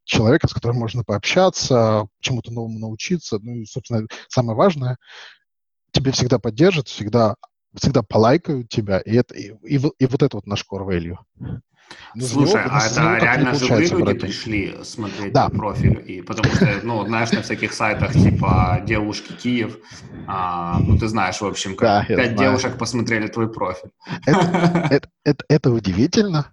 человека, 0.03 0.47
с 0.47 0.53
которым 0.53 0.77
можно 0.77 1.03
пообщаться, 1.03 2.07
чему-то 2.19 2.51
новому 2.51 2.79
научиться. 2.79 3.39
Ну 3.41 3.55
и, 3.55 3.65
собственно, 3.65 4.07
самое 4.29 4.57
важное, 4.57 4.97
тебе 5.91 6.11
всегда 6.11 6.39
поддержат, 6.39 6.87
всегда, 6.87 7.35
всегда 7.75 8.03
полайкают 8.03 8.69
тебя, 8.69 8.99
и, 8.99 9.15
это, 9.15 9.35
и, 9.35 9.53
и, 9.63 9.75
и 9.75 10.05
вот 10.05 10.23
это 10.23 10.37
вот 10.37 10.47
наш 10.47 10.65
core 10.71 10.87
value. 10.87 11.17
Ну, 12.15 12.25
Слушай, 12.25 12.65
него, 12.65 12.69
а 12.69 12.85
это 12.85 13.17
реально 13.23 13.53
живые 13.53 13.87
люди 13.87 14.01
брать. 14.01 14.21
пришли 14.21 14.75
смотреть 14.83 15.31
да. 15.31 15.49
профиль? 15.49 16.03
И, 16.05 16.21
потому 16.21 16.53
что, 16.53 16.79
ну, 16.83 17.05
знаешь, 17.05 17.31
на 17.31 17.41
всяких 17.41 17.73
сайтах 17.73 18.11
типа 18.11 18.81
«Девушки 18.85 19.33
Киев», 19.33 19.77
а, 20.27 20.79
ну, 20.79 20.97
ты 20.97 21.07
знаешь, 21.07 21.39
в 21.39 21.45
общем, 21.45 21.75
как 21.75 22.07
да, 22.07 22.15
пять 22.15 22.35
девушек 22.35 22.77
посмотрели 22.77 23.27
твой 23.27 23.51
профиль. 23.51 23.91
Это, 24.25 24.87
это, 24.89 25.09
это, 25.23 25.45
это 25.47 25.71
удивительно, 25.71 26.51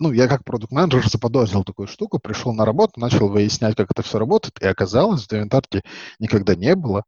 ну, 0.00 0.12
я 0.12 0.28
как 0.28 0.44
продукт-менеджер 0.44 1.08
заподозрил 1.08 1.64
такую 1.64 1.88
штуку, 1.88 2.18
пришел 2.18 2.52
на 2.52 2.64
работу, 2.64 3.00
начал 3.00 3.28
выяснять, 3.28 3.76
как 3.76 3.90
это 3.90 4.02
все 4.02 4.18
работает, 4.18 4.60
и 4.60 4.66
оказалось, 4.66 5.24
в 5.24 5.32
DevInTart 5.32 5.82
никогда 6.18 6.54
не 6.54 6.74
было 6.74 7.04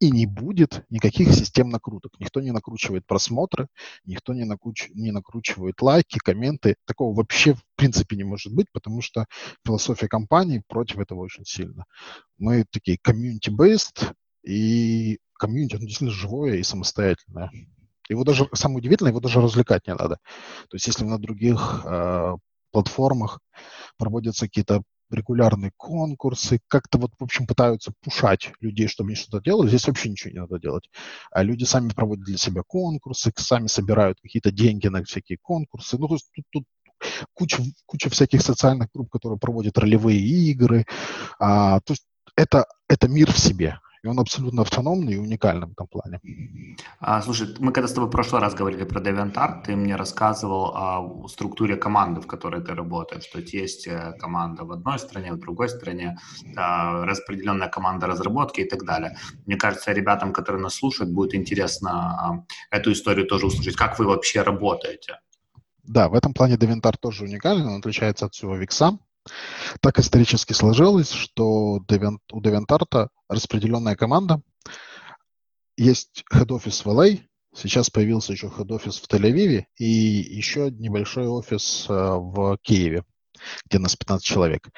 и 0.00 0.10
не 0.10 0.26
будет 0.26 0.84
никаких 0.90 1.32
систем 1.32 1.70
накруток. 1.70 2.12
Никто 2.18 2.40
не 2.40 2.50
накручивает 2.50 3.06
просмотры, 3.06 3.68
никто 4.04 4.34
не, 4.34 4.44
накруч... 4.44 4.90
не 4.92 5.12
накручивает 5.12 5.80
лайки, 5.80 6.18
комменты. 6.18 6.76
Такого 6.84 7.14
вообще 7.14 7.54
в 7.54 7.62
принципе 7.76 8.16
не 8.16 8.24
может 8.24 8.52
быть, 8.52 8.66
потому 8.72 9.00
что 9.00 9.26
философия 9.64 10.08
компании 10.08 10.62
против 10.68 10.98
этого 10.98 11.20
очень 11.20 11.44
сильно. 11.44 11.84
Мы 12.38 12.64
такие 12.70 12.98
community-based, 12.98 14.14
и 14.44 15.18
комьюнити, 15.38 15.76
оно 15.76 15.86
действительно 15.86 16.10
живое 16.10 16.56
и 16.56 16.62
самостоятельное. 16.62 17.50
Его 18.08 18.24
даже, 18.24 18.48
самое 18.52 18.78
удивительное, 18.78 19.12
его 19.12 19.20
даже 19.20 19.40
развлекать 19.40 19.86
не 19.86 19.94
надо. 19.94 20.18
То 20.68 20.74
есть 20.74 20.86
если 20.86 21.04
на 21.04 21.18
других 21.18 21.82
э, 21.84 22.36
платформах 22.70 23.40
проводятся 23.96 24.46
какие-то 24.46 24.82
регулярные 25.10 25.72
конкурсы, 25.76 26.60
как-то 26.68 26.98
вот, 26.98 27.12
в 27.18 27.22
общем, 27.22 27.46
пытаются 27.46 27.92
пушать 28.02 28.52
людей, 28.60 28.88
чтобы 28.88 29.08
они 29.08 29.16
что-то 29.16 29.42
делали. 29.42 29.68
Здесь 29.68 29.86
вообще 29.86 30.10
ничего 30.10 30.32
не 30.32 30.40
надо 30.40 30.58
делать. 30.58 30.90
А 31.30 31.42
люди 31.42 31.64
сами 31.64 31.90
проводят 31.90 32.24
для 32.24 32.36
себя 32.36 32.62
конкурсы, 32.66 33.32
сами 33.36 33.68
собирают 33.68 34.18
какие-то 34.20 34.50
деньги 34.50 34.88
на 34.88 35.04
всякие 35.04 35.38
конкурсы. 35.40 35.98
Ну, 35.98 36.08
то 36.08 36.14
есть 36.14 36.30
тут, 36.34 36.44
тут 36.50 36.64
куча, 37.34 37.62
куча 37.86 38.10
всяких 38.10 38.42
социальных 38.42 38.88
групп, 38.92 39.10
которые 39.10 39.38
проводят 39.38 39.78
ролевые 39.78 40.18
игры. 40.18 40.86
А, 41.38 41.80
то 41.80 41.92
есть 41.92 42.06
это, 42.36 42.66
это 42.88 43.08
мир 43.08 43.32
в 43.32 43.38
себе 43.38 43.78
и 44.04 44.08
он 44.08 44.18
абсолютно 44.18 44.62
автономный 44.62 45.14
и 45.14 45.18
уникальный 45.18 45.66
в 45.66 45.72
этом 45.72 45.86
плане. 45.86 46.20
А, 47.00 47.22
слушай, 47.22 47.48
мы 47.58 47.72
когда 47.72 47.88
с 47.88 47.92
тобой 47.92 48.08
в 48.08 48.12
прошлый 48.12 48.42
раз 48.42 48.54
говорили 48.54 48.84
про 48.84 49.00
DeviantArt, 49.00 49.64
ты 49.64 49.76
мне 49.76 49.96
рассказывал 49.96 50.72
о 50.76 51.28
структуре 51.28 51.76
команды, 51.76 52.20
в 52.20 52.26
которой 52.26 52.62
ты 52.62 52.74
работаешь. 52.74 53.26
То 53.32 53.38
есть 53.38 53.54
есть 53.54 53.86
э, 53.86 54.12
команда 54.20 54.64
в 54.64 54.72
одной 54.72 54.98
стране, 54.98 55.32
в 55.32 55.38
другой 55.38 55.68
стране, 55.68 56.18
распределенная 56.54 57.68
команда 57.68 58.06
разработки 58.06 58.60
и 58.60 58.68
так 58.68 58.84
далее. 58.84 59.16
Мне 59.46 59.56
кажется, 59.56 59.92
ребятам, 59.92 60.32
которые 60.32 60.62
нас 60.62 60.74
слушают, 60.74 61.12
будет 61.12 61.34
интересно 61.34 61.90
а, 61.90 62.76
эту 62.76 62.92
историю 62.92 63.26
тоже 63.26 63.46
услышать. 63.46 63.76
Как 63.76 63.98
вы 63.98 64.04
вообще 64.04 64.42
работаете? 64.42 65.18
Да, 65.82 66.08
в 66.08 66.14
этом 66.14 66.34
плане 66.34 66.56
DeviantArt 66.56 66.98
тоже 67.00 67.24
уникален, 67.24 67.66
он 67.66 67.78
отличается 67.78 68.26
от 68.26 68.34
всего 68.34 68.56
Викса. 68.56 68.98
Так 69.80 69.98
исторически 69.98 70.52
сложилось, 70.52 71.10
что 71.10 71.74
у 71.74 71.84
DeviantArt 71.84 73.08
распределенная 73.28 73.96
команда. 73.96 74.40
Есть 75.76 76.24
head-офис 76.32 76.84
в 76.84 76.88
LA, 76.88 77.22
сейчас 77.54 77.90
появился 77.90 78.32
еще 78.32 78.46
head-офис 78.46 79.00
в 79.00 79.08
Тель-Авиве 79.08 79.64
и 79.76 79.84
еще 79.84 80.70
небольшой 80.70 81.26
офис 81.26 81.86
э, 81.88 81.92
в 81.92 82.58
Киеве, 82.62 83.04
где 83.66 83.78
нас 83.78 83.96
15 83.96 84.24
человек. 84.24 84.68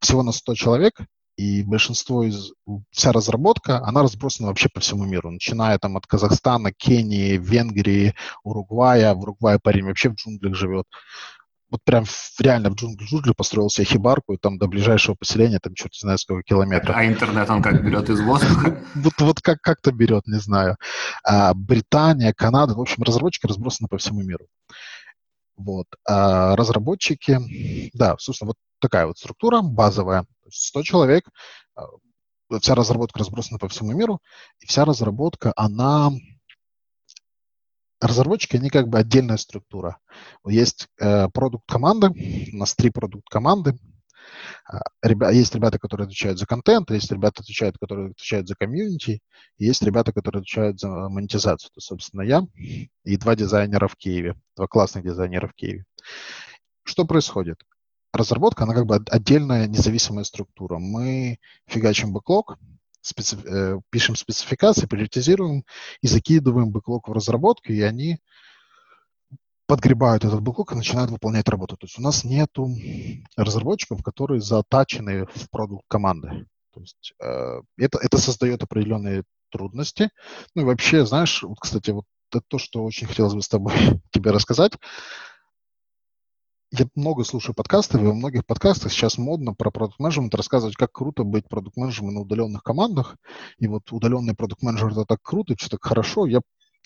Всего 0.00 0.22
на 0.22 0.32
100 0.32 0.54
человек, 0.54 1.00
и 1.36 1.62
большинство 1.62 2.24
из... 2.24 2.52
Вся 2.90 3.12
разработка, 3.12 3.84
она 3.84 4.02
разбросана 4.02 4.48
вообще 4.48 4.70
по 4.70 4.80
всему 4.80 5.04
миру, 5.04 5.30
начиная 5.30 5.78
там 5.78 5.98
от 5.98 6.06
Казахстана, 6.06 6.72
Кении, 6.72 7.36
Венгрии, 7.36 8.14
Уругвая. 8.42 9.14
В 9.14 9.20
Уругвае 9.20 9.58
парень 9.58 9.84
вообще 9.84 10.08
в 10.08 10.14
джунглях 10.14 10.54
живет 10.54 10.86
вот 11.70 11.82
прям 11.84 12.04
реально 12.38 12.70
в 12.70 12.74
джунгли, 12.74 13.04
джунгли 13.04 13.32
построил 13.32 13.68
себе 13.68 13.86
хибарку, 13.86 14.34
и 14.34 14.36
там 14.36 14.58
до 14.58 14.68
ближайшего 14.68 15.14
поселения, 15.14 15.58
там 15.58 15.74
черт 15.74 15.92
не 15.92 16.00
знаю 16.00 16.18
сколько 16.18 16.42
километров. 16.42 16.94
А 16.96 17.06
интернет 17.06 17.50
он 17.50 17.62
как 17.62 17.84
берет 17.84 18.08
из 18.08 18.20
воздуха? 18.20 18.82
Вот, 18.94 19.14
вот 19.18 19.40
как, 19.40 19.60
как-то 19.60 19.92
берет, 19.92 20.26
не 20.26 20.38
знаю. 20.38 20.76
А, 21.24 21.54
Британия, 21.54 22.32
Канада, 22.32 22.74
в 22.74 22.80
общем, 22.80 23.02
разработчики 23.02 23.46
разбросаны 23.46 23.88
по 23.88 23.98
всему 23.98 24.22
миру. 24.22 24.46
Вот. 25.56 25.86
А 26.06 26.54
разработчики, 26.56 27.38
да, 27.94 28.16
собственно, 28.18 28.48
вот 28.48 28.56
такая 28.80 29.06
вот 29.06 29.18
структура 29.18 29.62
базовая. 29.62 30.26
100 30.48 30.82
человек, 30.82 31.28
а, 31.74 31.86
вся 32.60 32.74
разработка 32.74 33.18
разбросана 33.18 33.58
по 33.58 33.68
всему 33.68 33.92
миру, 33.92 34.20
и 34.60 34.66
вся 34.66 34.84
разработка, 34.84 35.52
она 35.56 36.10
разработчики, 38.06 38.56
они 38.56 38.70
как 38.70 38.88
бы 38.88 38.98
отдельная 38.98 39.36
структура. 39.36 39.98
Есть 40.46 40.88
э, 41.00 41.28
продукт-команда, 41.28 42.12
у 42.52 42.56
нас 42.56 42.74
три 42.74 42.90
продукт-команды. 42.90 43.78
Ребя, 45.02 45.30
есть 45.30 45.54
ребята, 45.54 45.78
которые 45.78 46.06
отвечают 46.06 46.38
за 46.38 46.46
контент, 46.46 46.90
есть 46.90 47.10
ребята, 47.12 47.42
отвечают, 47.42 47.78
которые 47.78 48.10
отвечают 48.10 48.48
за 48.48 48.56
комьюнити, 48.56 49.20
есть 49.56 49.82
ребята, 49.82 50.12
которые 50.12 50.40
отвечают 50.40 50.80
за 50.80 50.88
монетизацию. 50.88 51.70
То, 51.72 51.80
собственно, 51.80 52.22
я 52.22 52.42
и 53.04 53.16
два 53.16 53.36
дизайнера 53.36 53.86
в 53.86 53.96
Киеве, 53.96 54.34
два 54.56 54.66
классных 54.66 55.04
дизайнера 55.04 55.46
в 55.46 55.54
Киеве. 55.54 55.84
Что 56.84 57.04
происходит? 57.04 57.62
разработка, 58.16 58.64
она 58.64 58.74
как 58.74 58.86
бы 58.86 58.96
отдельная 59.10 59.66
независимая 59.66 60.24
структура. 60.24 60.78
Мы 60.78 61.38
фигачим 61.66 62.12
бэклог, 62.12 62.58
специ... 63.06 63.36
Э, 63.44 63.80
пишем 63.90 64.16
спецификации, 64.16 64.86
приоритизируем 64.86 65.64
и 66.00 66.06
закидываем 66.08 66.70
бэклог 66.70 67.08
в 67.08 67.12
разработку, 67.12 67.72
и 67.72 67.80
они 67.80 68.18
подгребают 69.66 70.24
этот 70.24 70.40
бэклог 70.42 70.72
и 70.72 70.76
начинают 70.76 71.10
выполнять 71.10 71.48
работу. 71.48 71.76
То 71.76 71.86
есть 71.86 71.98
у 71.98 72.02
нас 72.02 72.24
нету 72.24 72.68
разработчиков, 73.36 74.02
которые 74.02 74.40
затачены 74.40 75.26
в 75.26 75.50
продукт 75.50 75.84
команды. 75.88 76.46
То 76.72 76.80
есть 76.80 77.14
э, 77.20 77.60
это, 77.78 77.98
это 77.98 78.18
создает 78.18 78.62
определенные 78.62 79.24
трудности. 79.50 80.10
Ну 80.54 80.62
и 80.62 80.64
вообще, 80.64 81.06
знаешь, 81.06 81.42
вот, 81.42 81.58
кстати, 81.58 81.90
вот 81.90 82.04
это 82.30 82.42
то, 82.46 82.58
что 82.58 82.84
очень 82.84 83.06
хотелось 83.06 83.34
бы 83.34 83.42
с 83.42 83.48
тобой 83.48 83.74
тебе 84.10 84.30
рассказать. 84.30 84.72
Я 86.78 86.86
много 86.94 87.24
слушаю 87.24 87.54
подкасты, 87.54 87.98
и 87.98 88.04
во 88.04 88.12
многих 88.12 88.44
подкастах 88.44 88.92
сейчас 88.92 89.16
модно 89.16 89.54
про 89.54 89.70
product 89.70 89.98
management 89.98 90.34
рассказывать, 90.34 90.76
как 90.76 90.92
круто 90.92 91.24
быть 91.24 91.48
продукт 91.48 91.78
менеджером 91.78 92.12
на 92.12 92.20
удаленных 92.20 92.62
командах. 92.62 93.16
И 93.58 93.66
вот 93.66 93.90
удаленный 93.92 94.34
product 94.34 94.60
manager 94.60 94.88
это 94.88 95.06
так 95.06 95.22
круто, 95.22 95.54
что 95.56 95.70
так 95.70 95.82
хорошо. 95.82 96.26
Я 96.26 96.40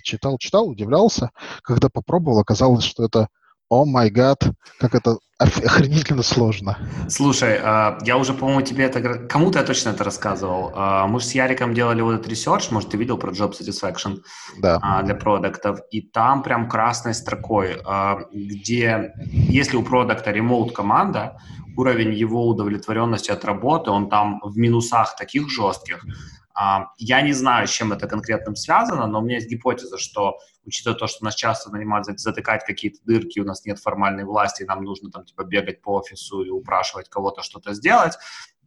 читал, 0.05 0.39
читал, 0.39 0.69
удивлялся. 0.69 1.31
Когда 1.63 1.89
попробовал, 1.89 2.39
оказалось, 2.39 2.85
что 2.85 3.05
это 3.05 3.31
oh 3.71 3.85
my 3.85 4.11
god, 4.11 4.51
как 4.79 4.95
это 4.95 5.19
охренительно 5.39 6.23
сложно. 6.23 6.77
Слушай, 7.09 7.59
а, 7.63 7.99
я 8.03 8.19
уже, 8.19 8.35
по-моему, 8.35 8.63
тебе 8.63 8.85
это... 8.85 9.01
Кому-то 9.01 9.61
я 9.61 9.65
точно 9.65 9.91
это 9.91 10.05
рассказывал. 10.05 10.73
А, 10.75 11.07
мы 11.07 11.21
же 11.21 11.27
с 11.27 11.33
Яриком 11.33 11.73
делали 11.73 12.03
вот 12.03 12.15
этот 12.17 12.29
research, 12.29 12.71
может, 12.71 12.91
ты 12.91 12.99
видел 12.99 13.17
про 13.17 13.31
Job 13.31 13.53
Satisfaction 13.53 14.19
да. 14.59 14.79
А, 14.83 15.03
для 15.03 15.15
продуктов, 15.15 15.81
и 15.91 16.03
там 16.03 16.43
прям 16.43 16.69
красной 16.69 17.15
строкой, 17.15 17.81
где 18.33 19.15
если 19.33 19.77
у 19.77 19.83
продукта 19.83 20.31
ремоут 20.31 20.75
команда, 20.75 21.39
уровень 21.77 22.13
его 22.13 22.47
удовлетворенности 22.49 23.31
от 23.31 23.45
работы, 23.45 23.91
он 23.91 24.11
там 24.11 24.41
в 24.43 24.59
минусах 24.59 25.17
таких 25.17 25.49
жестких, 25.49 26.05
я 26.99 27.23
не 27.23 27.33
знаю, 27.33 27.67
с 27.67 27.71
чем 27.71 27.93
это 27.93 28.07
конкретно 28.07 28.55
связано, 28.55 29.07
но 29.07 29.21
у 29.21 29.23
меня 29.23 29.37
есть 29.37 29.49
гипотеза, 29.49 29.99
что, 29.99 30.39
учитывая 30.65 30.97
то, 30.99 31.07
что 31.07 31.25
нас 31.25 31.35
часто 31.35 31.71
нанимают 31.71 32.07
затыкать 32.21 32.65
какие-то 32.65 32.99
дырки, 33.05 33.41
у 33.41 33.45
нас 33.45 33.65
нет 33.65 33.79
формальной 33.79 34.25
власти, 34.25 34.63
и 34.63 34.67
нам 34.67 34.85
нужно 34.85 35.11
там 35.11 35.25
типа 35.25 35.45
бегать 35.45 35.81
по 35.81 35.97
офису 35.97 36.43
и 36.43 36.51
упрашивать 36.51 37.09
кого-то 37.09 37.43
что-то 37.43 37.73
сделать, 37.73 38.19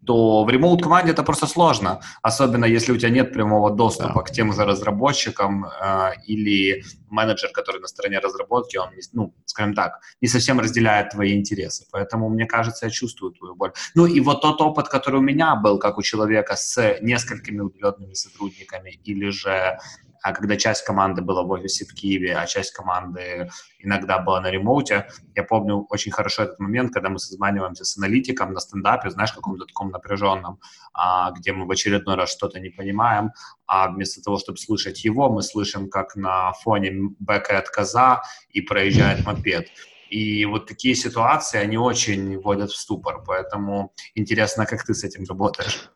то 0.05 0.43
в 0.43 0.49
ремоут-команде 0.49 1.11
это 1.11 1.23
просто 1.23 1.47
сложно, 1.47 2.01
особенно 2.21 2.65
если 2.65 2.91
у 2.91 2.97
тебя 2.97 3.09
нет 3.09 3.33
прямого 3.33 3.71
доступа 3.71 4.15
да. 4.15 4.21
к 4.21 4.31
тем 4.31 4.53
же 4.53 4.65
разработчикам 4.65 5.65
э, 5.65 6.11
или 6.25 6.83
менеджер, 7.09 7.49
который 7.53 7.81
на 7.81 7.87
стороне 7.87 8.19
разработки, 8.19 8.77
он, 8.77 8.89
ну, 9.13 9.33
скажем 9.45 9.73
так, 9.73 9.99
не 10.21 10.27
совсем 10.27 10.59
разделяет 10.59 11.11
твои 11.11 11.37
интересы. 11.37 11.85
Поэтому, 11.91 12.29
мне 12.29 12.45
кажется, 12.45 12.85
я 12.85 12.91
чувствую 12.91 13.33
твою 13.33 13.55
боль. 13.55 13.71
Ну 13.95 14.05
и 14.05 14.19
вот 14.19 14.41
тот 14.41 14.61
опыт, 14.61 14.89
который 14.89 15.19
у 15.19 15.23
меня 15.23 15.55
был, 15.55 15.79
как 15.79 15.97
у 15.97 16.01
человека 16.01 16.55
с 16.55 16.97
несколькими 17.01 17.61
удаленными 17.61 18.13
сотрудниками 18.13 18.99
или 19.03 19.29
же 19.29 19.77
а 20.23 20.31
когда 20.31 20.55
часть 20.55 20.85
команды 20.85 21.21
была 21.21 21.43
в 21.43 21.51
офисе 21.51 21.85
в 21.85 21.93
Киеве, 21.93 22.35
а 22.35 22.47
часть 22.47 22.71
команды 22.71 23.49
иногда 23.79 24.19
была 24.19 24.39
на 24.39 24.49
ремоуте, 24.49 25.09
я 25.35 25.43
помню 25.43 25.85
очень 25.89 26.11
хорошо 26.13 26.43
этот 26.43 26.59
момент, 26.59 26.93
когда 26.93 27.09
мы 27.09 27.19
созваниваемся 27.19 27.83
с 27.83 27.97
аналитиком 27.97 28.53
на 28.53 28.61
стендапе, 28.61 29.09
знаешь, 29.09 29.33
каком-то 29.33 29.65
таком 29.65 29.91
напряженном, 29.91 30.59
а, 30.93 31.31
где 31.31 31.51
мы 31.51 31.65
в 31.65 31.71
очередной 31.71 32.15
раз 32.15 32.31
что-то 32.31 32.59
не 32.61 32.69
понимаем, 32.69 33.31
а 33.67 33.89
вместо 33.89 34.21
того, 34.21 34.37
чтобы 34.37 34.57
слышать 34.57 35.03
его, 35.03 35.29
мы 35.29 35.43
слышим, 35.43 35.89
как 35.89 36.15
на 36.15 36.53
фоне 36.53 37.11
бэкает 37.19 37.69
коза 37.69 38.23
и 38.49 38.61
проезжает 38.61 39.25
мопед. 39.25 39.67
И 40.09 40.45
вот 40.45 40.67
такие 40.67 40.95
ситуации, 40.95 41.57
они 41.57 41.77
очень 41.77 42.39
вводят 42.39 42.71
в 42.71 42.77
ступор, 42.77 43.21
поэтому 43.25 43.93
интересно, 44.15 44.65
как 44.65 44.85
ты 44.85 44.93
с 44.93 45.03
этим 45.03 45.25
работаешь. 45.25 45.89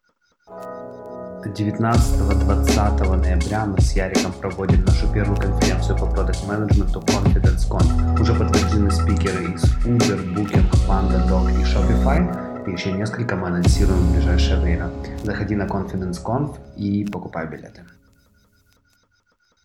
19-20 1.46 3.16
ноября 3.16 3.66
мы 3.66 3.80
с 3.80 3.94
Яриком 3.94 4.34
проводим 4.34 4.84
нашу 4.86 5.12
первую 5.14 5.40
конференцию 5.40 5.98
по 5.98 6.08
продукт 6.08 6.44
менеджменту 6.48 7.00
Confidence 7.00 7.70
Conf. 7.70 8.20
Уже 8.20 8.34
подтверждены 8.34 8.90
спикеры 8.90 9.54
из 9.54 9.64
Uber, 9.86 10.34
Booking, 10.34 10.66
PandaDoc 10.88 11.52
и 11.52 11.64
Shopify. 11.64 12.68
И 12.68 12.72
еще 12.72 12.92
несколько 12.92 13.36
мы 13.36 13.48
анонсируем 13.48 14.00
в 14.00 14.14
ближайшее 14.14 14.60
время. 14.60 14.90
Заходи 15.24 15.56
на 15.56 15.64
Confidence 15.64 16.24
Conf 16.24 16.58
и 16.76 17.06
покупай 17.06 17.48
билеты. 17.48 17.84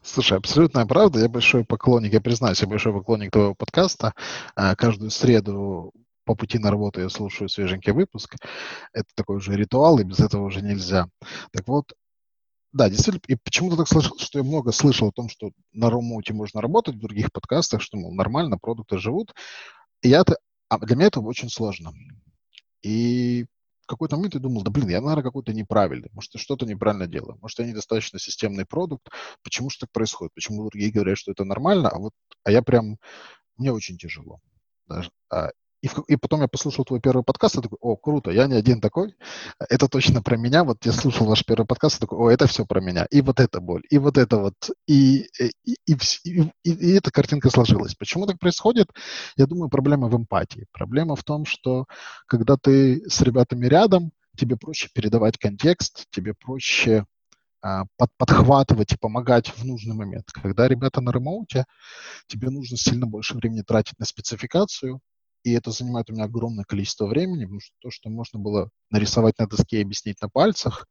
Слушай, 0.02 0.37
абсолютная 0.37 0.85
правда. 0.85 1.20
Я 1.20 1.28
большой 1.28 1.64
поклонник, 1.64 2.12
я 2.12 2.20
признаюсь, 2.20 2.61
я 2.61 2.68
большой 2.68 2.92
поклонник 2.92 3.30
твоего 3.30 3.54
подкаста. 3.54 4.12
А, 4.54 4.76
каждую 4.76 5.11
среду 5.11 5.94
по 6.24 6.35
пути 6.35 6.58
на 6.58 6.70
работу 6.70 7.00
я 7.00 7.08
слушаю 7.08 7.48
свеженький 7.48 7.92
выпуск. 7.92 8.37
Это 8.92 9.08
такой 9.14 9.37
уже 9.37 9.56
ритуал, 9.56 9.98
и 9.98 10.04
без 10.04 10.20
этого 10.20 10.46
уже 10.46 10.62
нельзя. 10.62 11.08
Так 11.52 11.66
вот, 11.68 11.92
да, 12.72 12.88
действительно, 12.88 13.20
и 13.28 13.37
почему-то 13.37 13.76
так 13.76 13.88
слышал, 13.88 14.18
что 14.18 14.38
я 14.38 14.44
много 14.44 14.72
слышал 14.72 15.08
о 15.08 15.12
том, 15.12 15.28
что 15.28 15.50
на 15.72 15.90
ремоуте 15.90 16.32
можно 16.32 16.61
работать 16.61 16.96
в 16.96 17.00
других 17.00 17.30
подкастах, 17.32 17.82
что, 17.82 17.98
мол, 17.98 18.14
нормально, 18.14 18.58
продукты 18.58 18.98
живут. 18.98 19.35
И 20.00 20.08
я 20.08 20.20
это, 20.20 20.37
а 20.68 20.78
для 20.78 20.96
меня 20.96 21.06
это 21.08 21.20
очень 21.20 21.50
сложно. 21.50 21.92
И 22.82 23.46
в 23.82 23.87
какой-то 23.87 24.16
момент 24.16 24.35
я 24.35 24.40
думал, 24.40 24.62
да 24.62 24.70
блин, 24.70 24.88
я, 24.88 25.00
наверное, 25.00 25.22
какой-то 25.22 25.52
неправильный, 25.52 26.11
может, 26.12 26.35
я 26.35 26.40
что-то 26.40 26.66
неправильно 26.66 27.06
делаю, 27.06 27.38
может, 27.40 27.58
я 27.58 27.66
недостаточно 27.66 28.18
системный 28.18 28.64
продукт, 28.64 29.08
почему 29.42 29.70
же 29.70 29.78
так 29.78 29.90
происходит, 29.92 30.32
почему 30.35 30.64
другие 30.64 30.92
говорят, 30.92 31.18
что 31.18 31.32
это 31.32 31.44
нормально, 31.44 31.88
а 31.88 31.98
вот, 31.98 32.12
а 32.44 32.50
я 32.50 32.62
прям, 32.62 32.96
мне 33.56 33.72
очень 33.72 33.98
тяжело. 33.98 34.40
Даже, 34.87 35.11
а, 35.30 35.50
и, 35.82 35.88
в, 35.88 35.98
и 36.06 36.16
потом 36.16 36.40
я 36.40 36.48
послушал 36.48 36.84
твой 36.84 37.00
первый 37.00 37.24
подкаст, 37.24 37.58
и 37.58 37.60
такой, 37.60 37.78
о, 37.80 37.96
круто, 37.96 38.30
я 38.30 38.46
не 38.46 38.54
один 38.54 38.80
такой, 38.80 39.16
это 39.58 39.88
точно 39.88 40.22
про 40.22 40.36
меня. 40.36 40.62
Вот 40.64 40.86
я 40.86 40.92
слушал 40.92 41.26
ваш 41.26 41.44
первый 41.44 41.66
подкаст, 41.66 41.96
и 41.96 42.00
такой, 42.00 42.18
о, 42.18 42.30
это 42.30 42.46
все 42.46 42.64
про 42.64 42.80
меня. 42.80 43.04
И 43.10 43.20
вот 43.20 43.40
эта 43.40 43.60
боль, 43.60 43.82
и 43.90 43.98
вот 43.98 44.16
это 44.16 44.38
вот, 44.38 44.54
и, 44.86 45.26
и, 45.38 45.52
и, 45.64 45.96
и, 46.24 46.52
и, 46.62 46.70
и 46.70 46.92
эта 46.92 47.10
картинка 47.10 47.50
сложилась. 47.50 47.96
Почему 47.96 48.26
так 48.26 48.38
происходит? 48.38 48.90
Я 49.36 49.46
думаю, 49.46 49.68
проблема 49.68 50.08
в 50.08 50.16
эмпатии. 50.16 50.66
Проблема 50.72 51.16
в 51.16 51.24
том, 51.24 51.44
что 51.44 51.86
когда 52.26 52.56
ты 52.56 53.08
с 53.10 53.20
ребятами 53.20 53.66
рядом, 53.66 54.12
тебе 54.36 54.56
проще 54.56 54.88
передавать 54.94 55.36
контекст, 55.36 56.06
тебе 56.10 56.32
проще 56.32 57.06
а, 57.60 57.84
под, 57.96 58.10
подхватывать 58.16 58.92
и 58.92 58.96
помогать 58.96 59.48
в 59.48 59.64
нужный 59.64 59.94
момент. 59.94 60.30
Когда 60.32 60.68
ребята 60.68 61.00
на 61.00 61.10
ремоуте, 61.10 61.64
тебе 62.28 62.50
нужно 62.50 62.76
сильно 62.76 63.06
больше 63.06 63.34
времени 63.34 63.62
тратить 63.62 63.98
на 63.98 64.06
спецификацию, 64.06 65.00
и 65.42 65.52
это 65.52 65.70
занимает 65.70 66.11
у 66.11 66.12
меня 66.12 66.24
огромное 66.24 66.64
количество 66.64 67.07
времени, 67.07 67.44
потому 67.44 67.61
что 67.61 67.74
то, 67.81 67.90
что 67.90 68.11
можно 68.11 68.38
было 68.38 68.70
нарисовать 68.90 69.38
на 69.38 69.46
доске 69.46 69.78
и 69.78 69.83
объяснить 69.83 70.20
на 70.20 70.28
пальцах, 70.28 70.87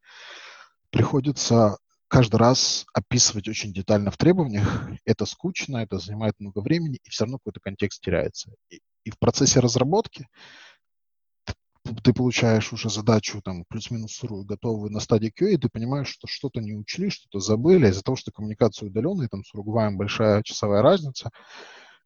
приходится 0.89 1.77
каждый 2.07 2.35
раз 2.35 2.85
описывать 2.93 3.47
очень 3.47 3.73
детально 3.73 4.11
в 4.11 4.17
требованиях. 4.17 4.89
Это 5.05 5.25
скучно, 5.25 5.77
это 5.77 5.97
занимает 5.97 6.35
много 6.39 6.59
времени, 6.59 6.99
и 7.03 7.09
все 7.09 7.23
равно 7.23 7.37
какой-то 7.37 7.61
контекст 7.61 8.01
теряется. 8.03 8.51
И, 8.69 8.81
и 9.05 9.11
в 9.11 9.17
процессе 9.17 9.61
разработки 9.61 10.27
ты 12.03 12.13
получаешь 12.13 12.73
уже 12.73 12.89
задачу 12.89 13.41
там 13.41 13.65
плюс-минус 13.67 14.13
сырую, 14.13 14.45
готовую 14.45 14.91
на 14.91 14.99
стадии 14.99 15.31
QA, 15.35 15.51
и 15.51 15.57
ты 15.57 15.69
понимаешь, 15.69 16.09
что 16.09 16.27
что-то 16.27 16.59
не 16.59 16.73
учли, 16.73 17.09
что-то 17.09 17.39
забыли, 17.39 17.89
из-за 17.89 18.03
того, 18.03 18.15
что 18.15 18.31
коммуникация 18.31 18.87
удаленная, 18.87 19.27
там 19.29 19.43
с 19.43 19.53
Уругваем 19.53 19.97
большая 19.97 20.43
часовая 20.43 20.81
разница, 20.81 21.31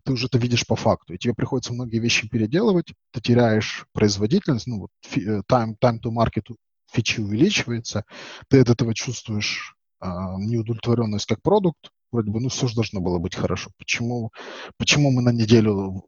ты 0.06 0.14
уже 0.14 0.28
это 0.28 0.38
видишь 0.38 0.68
по 0.68 0.76
факту, 0.76 1.14
и 1.14 1.18
тебе 1.18 1.34
приходится 1.34 1.74
многие 1.74 2.00
вещи 2.00 2.30
переделывать, 2.30 2.94
ты 3.12 3.22
теряешь 3.22 3.86
производительность, 3.92 4.68
ну, 4.68 4.82
вот 4.82 4.90
э, 5.16 5.42
time, 5.50 5.76
time 5.82 6.00
to 6.00 6.12
market 6.12 6.56
фичи 6.92 7.20
увеличивается, 7.20 8.06
ты 8.48 8.62
от 8.62 8.70
этого 8.70 8.94
чувствуешь 8.94 9.76
а, 10.00 10.38
неудовлетворенность 10.38 11.26
как 11.26 11.42
продукт, 11.42 11.90
вроде 12.12 12.32
бы, 12.32 12.40
ну, 12.40 12.50
все 12.50 12.68
же 12.68 12.76
должно 12.76 13.02
было 13.02 13.18
быть 13.18 13.36
хорошо. 13.36 13.72
Почему, 13.78 14.32
почему 14.78 15.12
мы 15.12 15.22
на 15.22 15.32
неделю 15.32 16.06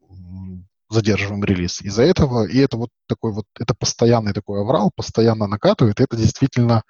задерживаем 0.88 1.44
релиз? 1.44 1.82
Из-за 1.82 2.04
этого, 2.04 2.46
и 2.46 2.58
это 2.58 2.76
вот 2.76 2.90
такой 3.06 3.32
вот, 3.32 3.46
это 3.58 3.74
постоянный 3.74 4.32
такой 4.32 4.60
аврал, 4.60 4.92
постоянно 4.94 5.48
накатывает, 5.48 6.00
и 6.00 6.04
это 6.04 6.16
действительно 6.16 6.82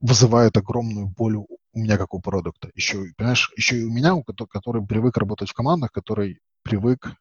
вызывает 0.00 0.56
огромную 0.56 1.08
боль 1.08 1.36
у 1.36 1.46
меня 1.74 1.96
как 1.96 2.14
у 2.14 2.20
продукта. 2.20 2.70
Еще, 2.74 3.12
понимаешь, 3.16 3.52
еще 3.56 3.78
и 3.78 3.84
у 3.84 3.92
меня, 3.92 4.14
у 4.14 4.22
который, 4.22 4.48
который 4.48 4.86
привык 4.86 5.16
работать 5.16 5.50
в 5.50 5.54
командах, 5.54 5.92
который 5.92 6.40
привык 6.62 7.12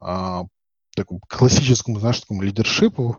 а, 0.00 0.44
такому 0.94 1.20
классическому, 1.28 2.00
знаешь, 2.00 2.20
такому 2.20 2.42
лидершипу, 2.42 3.18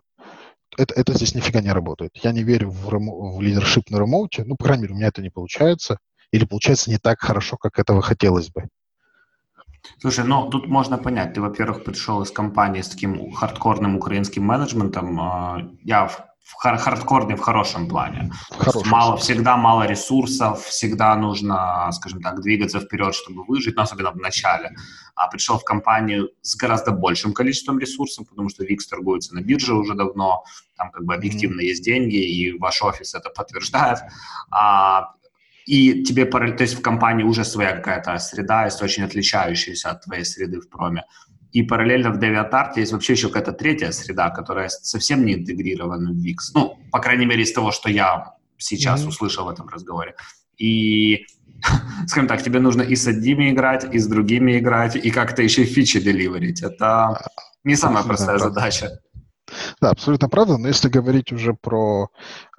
это, 0.78 0.94
это 0.94 1.14
здесь 1.14 1.36
нифига 1.36 1.62
не 1.62 1.72
работает. 1.72 2.12
Я 2.24 2.32
не 2.32 2.44
верю 2.44 2.70
в, 2.70 2.90
ремо, 2.90 3.36
в 3.36 3.42
лидершип 3.42 3.90
на 3.90 3.98
ремоуте. 3.98 4.44
Ну, 4.46 4.56
по 4.56 4.66
крайней 4.66 4.84
мере, 4.84 4.94
у 4.94 4.98
меня 4.98 5.08
это 5.08 5.22
не 5.22 5.30
получается. 5.30 5.98
Или 6.32 6.46
получается 6.46 6.92
не 6.92 6.98
так 6.98 7.20
хорошо, 7.20 7.58
как 7.58 7.80
этого 7.80 8.02
хотелось 8.02 8.50
бы. 8.50 8.68
Слушай, 9.98 10.26
ну 10.26 10.50
тут 10.50 10.68
можно 10.68 10.98
понять, 10.98 11.34
ты, 11.34 11.42
во-первых, 11.42 11.84
пришел 11.84 12.22
из 12.22 12.32
компании 12.32 12.82
с 12.82 12.90
таким 12.90 13.32
хардкорным 13.32 13.96
украинским 13.96 14.44
менеджментом. 14.44 15.20
А, 15.20 15.70
я 15.82 16.10
хардкорный 16.58 17.36
в 17.36 17.42
хорошем 17.42 17.88
плане. 17.88 18.32
В 18.50 18.58
хорошем 18.58 18.90
мало, 18.90 19.18
всегда 19.18 19.58
мало 19.58 19.84
ресурсов, 19.84 20.66
всегда 20.66 21.16
нужно, 21.16 21.90
скажем 21.92 22.22
так, 22.22 22.42
двигаться 22.42 22.80
вперед, 22.80 23.14
чтобы 23.16 23.44
выжить, 23.44 23.76
но 23.76 23.84
особенно 23.84 24.12
в 24.12 24.18
начале. 24.18 24.76
А 25.16 25.28
пришел 25.28 25.58
в 25.58 25.64
компанию 25.64 26.30
с 26.42 26.56
гораздо 26.56 26.92
большим 26.92 27.34
количеством 27.34 27.80
ресурсов, 27.80 28.28
потому 28.28 28.50
что 28.50 28.64
VIX 28.64 28.78
торгуется 28.90 29.36
на 29.36 29.42
бирже 29.42 29.74
уже 29.74 29.94
давно, 29.94 30.44
там 30.76 30.92
как 30.92 31.06
бы 31.06 31.14
объективно 31.14 31.62
mm-hmm. 31.62 31.66
есть 31.66 31.84
деньги, 31.84 32.18
и 32.18 32.58
ваш 32.58 32.82
офис 32.82 33.16
это 33.16 33.30
подтверждает. 33.30 34.00
А, 34.52 35.14
и 35.70 36.04
тебе, 36.04 36.26
то 36.26 36.64
есть 36.64 36.74
в 36.74 36.82
компании 36.82 37.24
уже 37.24 37.46
своя 37.46 37.76
какая-то 37.76 38.18
среда, 38.18 38.66
есть 38.66 38.82
очень 38.82 39.04
отличающаяся 39.04 39.92
от 39.92 40.04
твоей 40.04 40.26
среды 40.26 40.62
в 40.62 40.70
проме. 40.70 41.06
И 41.52 41.64
параллельно 41.64 42.12
в 42.12 42.20
DeviantArt 42.20 42.74
есть 42.78 42.92
вообще 42.92 43.14
еще 43.14 43.28
какая-то 43.28 43.54
третья 43.54 43.92
среда, 43.92 44.30
которая 44.30 44.70
совсем 44.70 45.26
не 45.26 45.34
интегрирована 45.34 46.12
в 46.12 46.18
VIX. 46.18 46.36
Ну, 46.54 46.78
по 46.92 47.00
крайней 47.00 47.26
мере, 47.26 47.44
из 47.44 47.52
того, 47.54 47.72
что 47.72 47.90
я 47.90 48.34
сейчас 48.58 49.04
mm-hmm. 49.04 49.08
услышал 49.08 49.46
в 49.46 49.50
этом 49.50 49.68
разговоре. 49.68 50.16
И, 50.58 51.26
скажем 52.08 52.28
так, 52.28 52.44
тебе 52.44 52.60
нужно 52.60 52.84
и 52.84 52.96
с 52.96 53.08
одними 53.08 53.52
играть, 53.52 53.88
и 53.92 53.98
с 53.98 54.08
другими 54.08 54.60
играть, 54.60 54.96
и 54.96 55.10
как-то 55.10 55.42
еще 55.42 55.64
фичи 55.64 56.00
деливерить. 56.00 56.62
Это 56.62 57.20
не 57.64 57.76
самая 57.76 58.04
простая 58.04 58.38
задача. 58.38 59.00
Да, 59.82 59.92
абсолютно 59.92 60.30
правда, 60.30 60.58
но 60.58 60.68
если 60.68 60.90
говорить 60.90 61.32
уже 61.32 61.54
про 61.54 62.10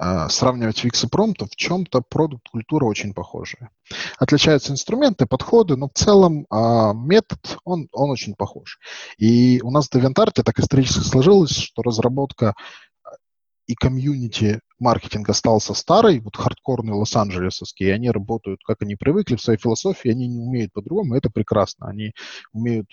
э, 0.01 0.29
сравнивать 0.29 0.85
Wix 0.85 1.05
и 1.05 1.09
Prom, 1.09 1.35
то 1.35 1.47
в 1.47 1.57
чем-то 1.57 2.03
продукт-культура 2.03 2.85
очень 2.85 3.15
похожая. 3.15 3.71
Отличаются 4.19 4.73
инструменты, 4.73 5.27
подходы, 5.27 5.77
но 5.77 5.89
в 5.89 5.93
целом 5.95 6.47
э, 6.51 6.93
метод, 6.95 7.59
он, 7.65 7.89
он 7.93 8.11
очень 8.11 8.35
похож. 8.35 8.79
И 9.19 9.61
у 9.63 9.71
нас 9.71 9.89
в 9.89 9.95
DeviantArt 9.95 10.43
так 10.43 10.59
исторически 10.59 11.01
сложилось, 11.01 11.57
что 11.57 11.83
разработка 11.83 12.55
и 13.67 13.75
комьюнити 13.75 14.61
маркетинг 14.81 15.29
остался 15.29 15.75
старый, 15.75 16.19
вот 16.19 16.37
хардкорный 16.37 16.95
лос-анджелесовский, 16.95 17.87
и 17.87 17.91
они 17.91 18.11
работают, 18.11 18.61
как 18.65 18.83
они 18.83 18.97
привыкли 18.97 19.37
в 19.37 19.41
своей 19.41 19.61
философии, 19.61 20.11
они 20.11 20.27
не 20.27 20.41
умеют 20.41 20.73
по-другому, 20.73 21.15
это 21.15 21.31
прекрасно. 21.31 21.87
Они 21.89 22.13
умеют 22.53 22.89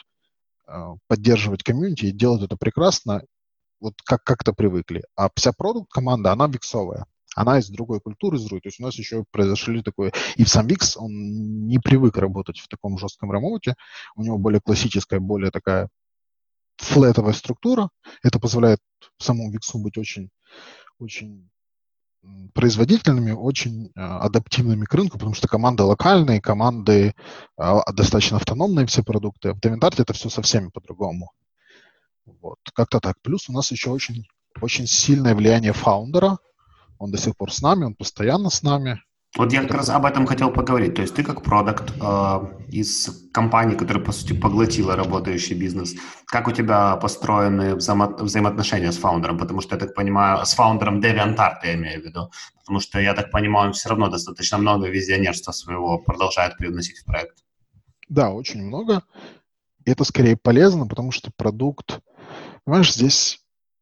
поддерживать 1.08 1.64
комьюнити 1.64 2.06
и 2.06 2.12
делать 2.12 2.44
это 2.44 2.58
прекрасно, 2.58 3.24
вот 3.80 4.02
как, 4.04 4.24
как-то 4.24 4.54
привыкли. 4.54 5.04
А 5.16 5.30
вся 5.36 5.52
продукт 5.54 5.92
команда, 5.92 6.32
она 6.32 6.48
виксовая. 6.48 7.06
Она 7.36 7.60
из 7.60 7.70
другой 7.70 8.00
культуры, 8.00 8.38
из 8.38 8.44
другой. 8.44 8.62
То 8.62 8.70
есть 8.70 8.80
у 8.80 8.84
нас 8.84 8.96
еще 8.96 9.24
произошли 9.30 9.84
такое... 9.84 10.12
И 10.38 10.46
сам 10.46 10.66
Викс, 10.66 10.98
он 10.98 11.68
не 11.68 11.78
привык 11.78 12.18
работать 12.18 12.58
в 12.58 12.68
таком 12.68 12.98
жестком 12.98 13.32
ремоуте. 13.32 13.76
У 14.16 14.24
него 14.24 14.40
более 14.40 14.60
классическая, 14.60 15.20
более 15.20 15.52
такая 15.52 15.90
flat 16.78 17.03
овая 17.03 17.34
структура. 17.34 17.90
Это 18.24 18.40
позволяет 18.40 18.80
самому 19.20 19.52
Виксу 19.52 19.78
быть 19.78 20.00
очень, 20.00 20.30
очень 20.98 21.48
производительными, 22.54 23.32
очень 23.32 23.88
э, 23.88 24.00
адаптивными 24.00 24.86
к 24.86 24.94
рынку, 24.94 25.18
потому 25.18 25.36
что 25.36 25.48
команды 25.48 25.84
локальные, 25.84 26.42
команды 26.42 27.14
э, 27.58 27.80
достаточно 27.94 28.38
автономные 28.38 28.86
все 28.88 29.04
продукты. 29.04 29.54
В 29.54 29.60
DeviantArt'е 29.60 30.02
это 30.02 30.14
все 30.14 30.30
совсем 30.30 30.72
по-другому. 30.72 31.32
Вот, 32.42 32.60
как-то 32.74 33.00
так. 33.00 33.22
Плюс 33.22 33.50
у 33.50 33.54
нас 33.54 33.72
еще 33.72 33.90
очень, 33.90 34.28
очень 34.62 34.88
сильное 34.88 35.36
влияние 35.36 35.74
founder 35.74 36.24
а. 36.24 36.38
Он 37.00 37.12
до 37.12 37.18
сих 37.18 37.36
пор 37.38 37.54
с 37.54 37.62
нами, 37.62 37.86
он 37.86 37.96
постоянно 37.96 38.50
с 38.50 38.64
нами. 38.64 39.02
Вот 39.38 39.54
я 39.54 39.62
как 39.62 39.72
раз 39.72 39.90
об 39.90 40.06
этом 40.06 40.26
хотел 40.26 40.52
поговорить. 40.52 40.96
То 40.96 41.02
есть 41.02 41.14
ты 41.14 41.24
как 41.24 41.44
продукт 41.44 41.94
э, 42.02 42.40
из 42.70 43.30
компании, 43.32 43.76
которая, 43.76 44.04
по 44.04 44.12
сути, 44.12 44.34
поглотила 44.34 44.96
работающий 44.96 45.56
бизнес, 45.56 45.96
как 46.26 46.48
у 46.48 46.52
тебя 46.52 46.96
построены 46.96 47.76
взаимо- 47.76 48.24
взаимоотношения 48.24 48.92
с 48.92 48.98
фаундером? 48.98 49.38
Потому 49.38 49.62
что, 49.62 49.76
я 49.76 49.80
так 49.80 49.94
понимаю, 49.94 50.46
с 50.46 50.54
фаундером 50.54 51.02
DeviantArt 51.02 51.58
я 51.64 51.76
имею 51.76 52.02
в 52.02 52.06
виду. 52.06 52.32
Потому 52.62 52.80
что, 52.80 53.00
я 53.00 53.14
так 53.14 53.30
понимаю, 53.30 53.68
он 53.68 53.74
все 53.74 53.90
равно 53.90 54.10
достаточно 54.10 54.58
много 54.58 54.90
визионерства 54.90 55.52
своего 55.52 56.00
продолжает 56.00 56.58
привносить 56.58 57.00
в 57.00 57.06
проект. 57.06 57.44
Да, 58.10 58.32
очень 58.32 58.64
много. 58.64 59.04
И 59.86 59.92
это 59.92 60.04
скорее 60.04 60.36
полезно, 60.36 60.88
потому 60.88 61.12
что 61.12 61.32
продукт 61.36 62.00
Понимаешь, 62.68 62.94
здесь 62.94 63.40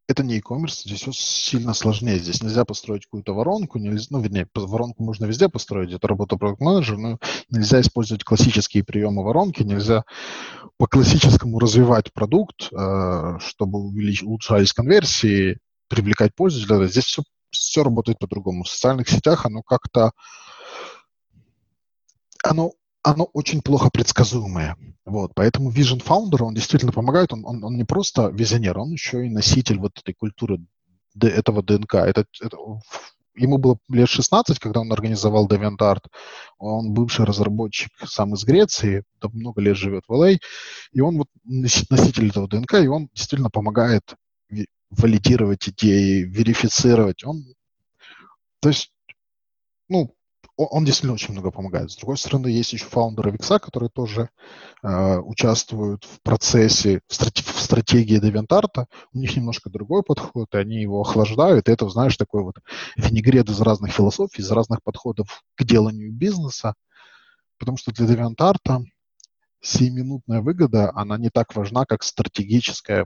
это 0.08 0.22
не 0.22 0.36
e-commerce, 0.36 0.84
здесь 0.86 1.02
все 1.02 1.12
сильно 1.12 1.74
сложнее. 1.74 2.20
Здесь 2.20 2.44
нельзя 2.44 2.66
построить 2.66 3.06
какую-то 3.06 3.34
воронку, 3.34 3.80
нельзя, 3.80 4.06
ну, 4.12 4.22
вернее, 4.22 4.48
воронку 4.54 5.04
можно 5.04 5.26
везде 5.26 5.50
построить, 5.50 5.92
это 5.92 6.08
работа 6.08 6.38
продукт 6.38 6.62
менеджера 6.62 6.98
но 6.98 7.18
нельзя 7.50 7.82
использовать 7.82 8.24
классические 8.24 8.84
приемы 8.84 9.24
воронки, 9.24 9.64
нельзя 9.64 10.04
по 10.78 10.86
классическому 10.86 11.58
развивать 11.58 12.14
продукт, 12.14 12.72
э, 12.72 13.40
чтобы 13.40 13.80
увеличить, 13.80 14.22
улучшались 14.22 14.72
конверсии, 14.72 15.58
привлекать 15.88 16.36
пользователя. 16.36 16.86
Здесь 16.86 17.06
все, 17.06 17.24
все 17.50 17.84
работает 17.84 18.20
по-другому. 18.20 18.66
В 18.66 18.70
социальных 18.70 19.10
сетях 19.10 19.48
оно 19.48 19.64
как-то 19.64 20.12
оно 22.44 22.74
оно 23.06 23.26
очень 23.34 23.62
плохо 23.62 23.90
предсказуемое. 23.92 24.76
Вот, 25.06 25.34
поэтому 25.36 25.72
Vision 25.72 26.04
Founder, 26.04 26.42
он 26.42 26.56
действительно 26.56 26.92
помогает, 26.92 27.32
он, 27.32 27.46
он, 27.46 27.64
он 27.64 27.78
не 27.78 27.84
просто 27.84 28.30
визионер, 28.30 28.80
он 28.80 28.92
еще 28.92 29.28
и 29.28 29.30
носитель 29.30 29.78
вот 29.78 30.00
этой 30.00 30.16
культуры, 30.16 30.60
этого 31.22 31.62
ДНК. 31.62 31.96
Это, 31.96 32.26
это, 32.42 32.58
ему 33.36 33.60
было 33.60 33.78
лет 33.90 34.10
16, 34.10 34.58
когда 34.58 34.80
он 34.80 34.92
организовал 34.92 35.48
DeviantArt. 35.48 36.02
Он 36.58 36.94
бывший 36.94 37.26
разработчик 37.26 37.92
сам 38.06 38.34
из 38.34 38.44
Греции, 38.44 39.04
много 39.22 39.62
лет 39.62 39.78
живет 39.78 40.04
в 40.08 40.12
LA, 40.12 40.36
а, 40.36 40.38
и 40.92 41.00
он 41.00 41.18
вот 41.20 41.28
носитель 41.46 42.30
этого 42.30 42.48
ДНК, 42.48 42.74
и 42.74 42.88
он 42.88 43.10
действительно 43.14 43.52
помогает 43.52 44.16
валидировать 44.90 45.70
идеи, 45.70 46.24
верифицировать. 46.24 47.24
Он, 47.24 47.46
то 48.62 48.70
есть, 48.70 48.92
ну, 49.90 50.16
он 50.58 50.86
действительно 50.86 51.14
очень 51.14 51.34
много 51.34 51.52
помогает. 51.52 51.92
С 51.92 51.98
другой 51.98 52.18
стороны, 52.18 52.48
есть 52.48 52.74
еще 52.74 52.86
фаундеры 52.86 53.32
Викса, 53.32 53.60
которые 53.60 53.90
тоже 53.90 54.30
э, 54.84 55.18
участвуют 55.18 56.06
в 56.06 56.22
процессе, 56.22 57.02
в, 57.08 57.14
страте, 57.14 57.44
в 57.44 57.60
стратегии 57.60 58.22
DeviantArt. 58.22 58.86
У 59.14 59.18
них 59.18 59.36
немножко 59.36 59.70
другой 59.70 60.04
подход, 60.04 60.54
и 60.54 60.58
они 60.58 60.82
его 60.82 61.02
охлаждают. 61.02 61.68
И 61.68 61.72
это, 61.72 61.90
знаешь, 61.90 62.16
такой 62.16 62.44
вот 62.44 62.56
винегрет 62.96 63.50
из 63.50 63.60
разных 63.60 63.92
философий, 63.92 64.42
из 64.42 64.52
разных 64.52 64.82
подходов 64.82 65.44
к 65.56 65.64
деланию 65.64 66.14
бизнеса. 66.14 66.74
Потому 67.58 67.78
что 67.78 67.92
для 67.92 68.06
DeviantArt 68.06 68.86
сиюминутная 69.62 70.42
выгода, 70.42 70.92
она 70.96 71.18
не 71.18 71.30
так 71.30 71.56
важна, 71.56 71.86
как 71.86 72.04
стратегическая 72.04 73.06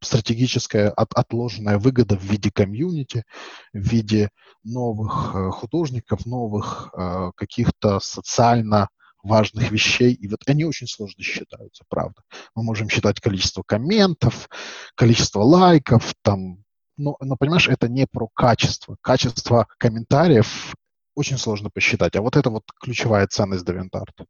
стратегическая 0.00 0.90
от, 0.90 1.12
отложенная 1.14 1.78
выгода 1.78 2.16
в 2.16 2.22
виде 2.22 2.50
комьюнити, 2.50 3.24
в 3.72 3.78
виде 3.78 4.30
новых 4.64 5.34
э, 5.34 5.50
художников, 5.50 6.26
новых 6.26 6.90
э, 6.96 7.30
каких-то 7.36 8.00
социально 8.00 8.88
важных 9.22 9.70
вещей. 9.70 10.12
И 10.12 10.28
вот 10.28 10.40
они 10.46 10.64
очень 10.64 10.86
сложно 10.86 11.22
считаются, 11.22 11.84
правда. 11.88 12.22
Мы 12.54 12.62
можем 12.62 12.88
считать 12.88 13.20
количество 13.20 13.62
комментов, 13.62 14.48
количество 14.94 15.40
лайков, 15.40 16.14
там, 16.22 16.64
но, 16.96 17.16
но 17.20 17.36
понимаешь, 17.36 17.68
это 17.68 17.88
не 17.88 18.06
про 18.06 18.28
качество. 18.34 18.96
Качество 19.00 19.66
комментариев 19.78 20.74
очень 21.14 21.38
сложно 21.38 21.70
посчитать. 21.70 22.16
А 22.16 22.22
вот 22.22 22.36
это 22.36 22.50
вот 22.50 22.64
ключевая 22.80 23.26
ценность 23.26 23.64
DeviantArt. 23.68 24.26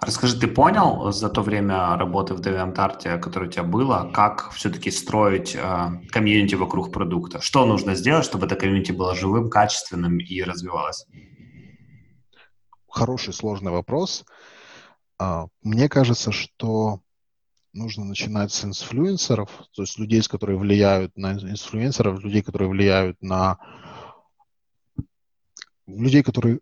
Расскажи, 0.00 0.36
ты 0.38 0.48
понял 0.48 1.12
за 1.12 1.28
то 1.28 1.42
время 1.42 1.96
работы 1.96 2.34
в 2.34 2.40
DeviantArt, 2.40 3.20
которое 3.20 3.46
у 3.46 3.50
тебя 3.50 3.62
было, 3.62 4.10
как 4.12 4.50
все-таки 4.50 4.90
строить 4.90 5.54
э, 5.54 6.00
комьюнити 6.10 6.56
вокруг 6.56 6.92
продукта? 6.92 7.40
Что 7.40 7.64
нужно 7.66 7.94
сделать, 7.94 8.24
чтобы 8.24 8.46
это 8.46 8.56
комьюнити 8.56 8.90
было 8.90 9.14
живым, 9.14 9.48
качественным 9.48 10.18
и 10.18 10.42
развивалось? 10.42 11.06
Хороший, 12.88 13.32
сложный 13.32 13.70
вопрос. 13.70 14.24
А, 15.20 15.46
мне 15.62 15.88
кажется, 15.88 16.32
что 16.32 17.00
нужно 17.72 18.04
начинать 18.04 18.52
с 18.52 18.64
инфлюенсеров, 18.64 19.50
то 19.72 19.82
есть 19.82 19.98
людей, 20.00 20.20
которые 20.22 20.58
влияют 20.58 21.16
на 21.16 21.34
инфлюенсеров, 21.34 22.24
людей, 22.24 22.42
которые 22.42 22.68
влияют 22.68 23.22
на 23.22 23.58
людей, 25.86 26.24
которые 26.24 26.58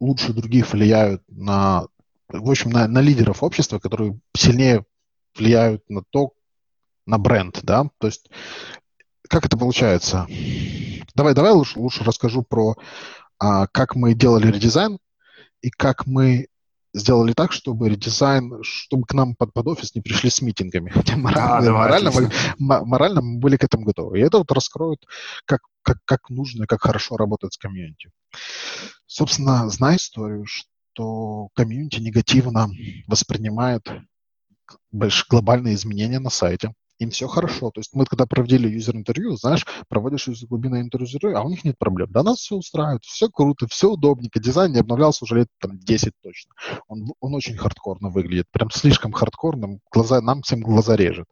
лучше 0.00 0.32
других 0.32 0.72
влияют 0.72 1.22
на 1.28 1.86
в 2.28 2.50
общем, 2.50 2.70
на, 2.70 2.88
на 2.88 3.00
лидеров 3.00 3.42
общества, 3.42 3.78
которые 3.78 4.18
сильнее 4.36 4.84
влияют 5.36 5.82
на 5.88 6.02
то, 6.10 6.32
на 7.06 7.18
бренд, 7.18 7.60
да, 7.62 7.90
то 7.98 8.06
есть 8.06 8.30
как 9.28 9.46
это 9.46 9.56
получается? 9.56 10.26
Давай, 11.14 11.34
давай 11.34 11.52
лучше, 11.52 11.78
лучше 11.78 12.04
расскажу 12.04 12.42
про 12.42 12.76
а, 13.38 13.66
как 13.66 13.96
мы 13.96 14.14
делали 14.14 14.50
редизайн 14.50 14.98
и 15.60 15.70
как 15.70 16.06
мы 16.06 16.48
сделали 16.92 17.32
так, 17.32 17.52
чтобы 17.52 17.88
редизайн, 17.88 18.62
чтобы 18.62 19.04
к 19.06 19.14
нам 19.14 19.34
под, 19.34 19.52
под 19.52 19.66
офис 19.66 19.94
не 19.94 20.00
пришли 20.00 20.30
с 20.30 20.40
митингами. 20.40 20.90
Хотя 20.94 21.16
морально, 21.16 21.56
а, 21.56 21.62
давай, 21.62 21.80
морально, 21.80 22.10
мы, 22.58 22.86
морально 22.86 23.20
мы 23.20 23.38
были 23.38 23.56
к 23.56 23.64
этому 23.64 23.84
готовы. 23.84 24.18
И 24.18 24.22
это 24.22 24.38
вот 24.38 24.52
раскроет, 24.52 25.04
как, 25.44 25.62
как, 25.82 25.98
как 26.04 26.30
нужно, 26.30 26.66
как 26.66 26.82
хорошо 26.82 27.16
работать 27.16 27.54
с 27.54 27.58
комьюнити. 27.58 28.10
Собственно, 29.06 29.68
знай 29.68 29.96
историю, 29.96 30.46
что 30.46 30.68
что 30.94 31.48
комьюнити 31.54 32.00
негативно 32.00 32.68
воспринимает 33.08 33.86
глобальные 35.28 35.74
изменения 35.74 36.20
на 36.20 36.30
сайте. 36.30 36.72
им 37.00 37.10
все 37.10 37.26
хорошо. 37.26 37.70
То 37.70 37.80
есть 37.80 37.90
мы 37.92 38.04
когда 38.04 38.24
проводили 38.24 38.68
юзер-интервью, 38.68 39.36
знаешь, 39.36 39.66
проводишь 39.88 40.28
глубинное 40.48 40.80
интервью, 40.80 41.36
а 41.36 41.42
у 41.42 41.50
них 41.50 41.64
нет 41.64 41.76
проблем. 41.76 42.12
Да, 42.12 42.22
нас 42.22 42.38
все 42.38 42.54
устраивает, 42.54 43.02
все 43.02 43.28
круто, 43.28 43.66
все 43.66 43.90
удобненько. 43.90 44.38
Дизайн 44.38 44.72
не 44.72 44.78
обновлялся 44.78 45.24
уже 45.24 45.38
лет 45.38 45.48
там 45.60 45.76
10 45.80 46.12
точно. 46.22 46.54
Он, 46.86 47.12
он 47.18 47.34
очень 47.34 47.56
хардкорно 47.56 48.10
выглядит, 48.10 48.46
прям 48.52 48.70
слишком 48.70 49.12
хардкорным, 49.12 49.80
глаза, 49.90 50.20
нам 50.20 50.42
всем 50.42 50.60
глаза 50.60 50.94
режет. 50.94 51.26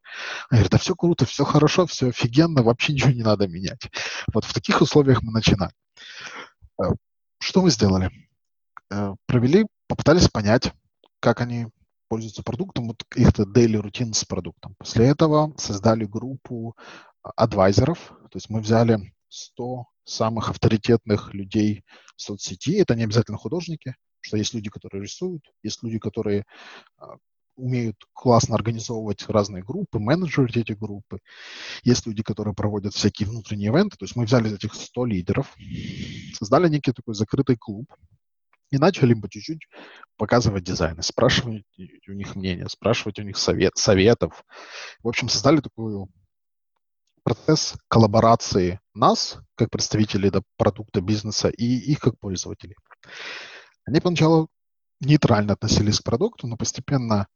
Они 0.50 0.58
говорят, 0.58 0.72
да 0.72 0.78
все 0.78 0.96
круто, 0.96 1.24
все 1.24 1.44
хорошо, 1.44 1.86
все 1.86 2.08
офигенно, 2.08 2.64
вообще 2.64 2.94
ничего 2.94 3.12
не 3.12 3.22
надо 3.22 3.46
менять. 3.46 3.88
Вот 4.34 4.44
в 4.44 4.52
таких 4.52 4.82
условиях 4.82 5.22
мы 5.22 5.30
начинали. 5.30 5.72
Э, 6.82 6.86
что 7.38 7.62
мы 7.62 7.70
сделали? 7.70 8.10
Э, 8.92 9.14
провели, 9.26 9.66
попытались 9.88 10.28
понять, 10.28 10.70
как 11.18 11.40
они 11.40 11.68
пользуются 12.08 12.42
продуктом, 12.42 12.88
вот 12.88 13.02
их-то 13.16 13.44
daily 13.44 13.80
routine 13.80 14.12
с 14.12 14.24
продуктом. 14.26 14.74
После 14.78 15.06
этого 15.06 15.54
создали 15.56 16.04
группу 16.04 16.76
адвайзеров, 17.22 17.98
то 17.98 18.36
есть 18.36 18.50
мы 18.50 18.60
взяли 18.60 19.14
100 19.28 19.86
самых 20.04 20.50
авторитетных 20.50 21.32
людей 21.32 21.84
в 22.16 22.20
соцсети, 22.20 22.76
это 22.76 22.94
не 22.94 23.04
обязательно 23.04 23.38
художники, 23.38 23.94
что 24.20 24.36
есть 24.36 24.52
люди, 24.52 24.68
которые 24.68 25.02
рисуют, 25.02 25.42
есть 25.62 25.82
люди, 25.82 25.98
которые 25.98 26.44
а, 26.98 27.14
умеют 27.56 27.96
классно 28.12 28.56
организовывать 28.56 29.26
разные 29.28 29.62
группы, 29.62 29.98
менеджерить 29.98 30.56
эти 30.56 30.72
группы. 30.72 31.20
Есть 31.82 32.06
люди, 32.06 32.22
которые 32.22 32.54
проводят 32.54 32.92
всякие 32.94 33.28
внутренние 33.28 33.70
ивенты. 33.70 33.96
То 33.96 34.04
есть 34.04 34.16
мы 34.16 34.24
взяли 34.24 34.54
этих 34.54 34.74
100 34.74 35.04
лидеров, 35.06 35.56
создали 36.34 36.68
некий 36.68 36.92
такой 36.92 37.14
закрытый 37.14 37.56
клуб, 37.56 37.86
и 38.72 38.78
начали 38.78 39.12
по 39.14 39.28
чуть-чуть 39.28 39.68
показывать 40.16 40.64
дизайны, 40.64 41.02
спрашивать 41.02 41.64
у 42.08 42.12
них 42.12 42.34
мнение, 42.34 42.68
спрашивать 42.68 43.18
у 43.18 43.22
них 43.22 43.36
совет, 43.36 43.76
советов. 43.76 44.44
В 45.02 45.08
общем, 45.08 45.28
создали 45.28 45.60
такой 45.60 46.06
процесс 47.22 47.74
коллаборации 47.88 48.80
нас, 48.94 49.38
как 49.56 49.70
представителей 49.70 50.30
да, 50.30 50.40
продукта 50.56 51.02
бизнеса, 51.02 51.48
и 51.48 51.64
их 51.64 52.00
как 52.00 52.18
пользователей. 52.18 52.76
Они 53.84 54.00
поначалу 54.00 54.48
нейтрально 55.00 55.52
относились 55.52 56.00
к 56.00 56.04
продукту, 56.04 56.46
но 56.46 56.56
постепенно, 56.56 57.26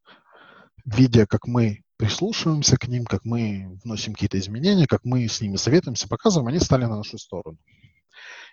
видя, 0.86 1.26
как 1.26 1.46
мы 1.46 1.82
прислушиваемся 1.98 2.78
к 2.78 2.88
ним, 2.88 3.04
как 3.04 3.24
мы 3.24 3.78
вносим 3.84 4.14
какие-то 4.14 4.38
изменения, 4.38 4.86
как 4.86 5.04
мы 5.04 5.28
с 5.28 5.42
ними 5.42 5.56
советуемся, 5.56 6.08
показываем, 6.08 6.48
они 6.48 6.60
стали 6.60 6.86
на 6.86 6.96
нашу 6.96 7.18
сторону. 7.18 7.58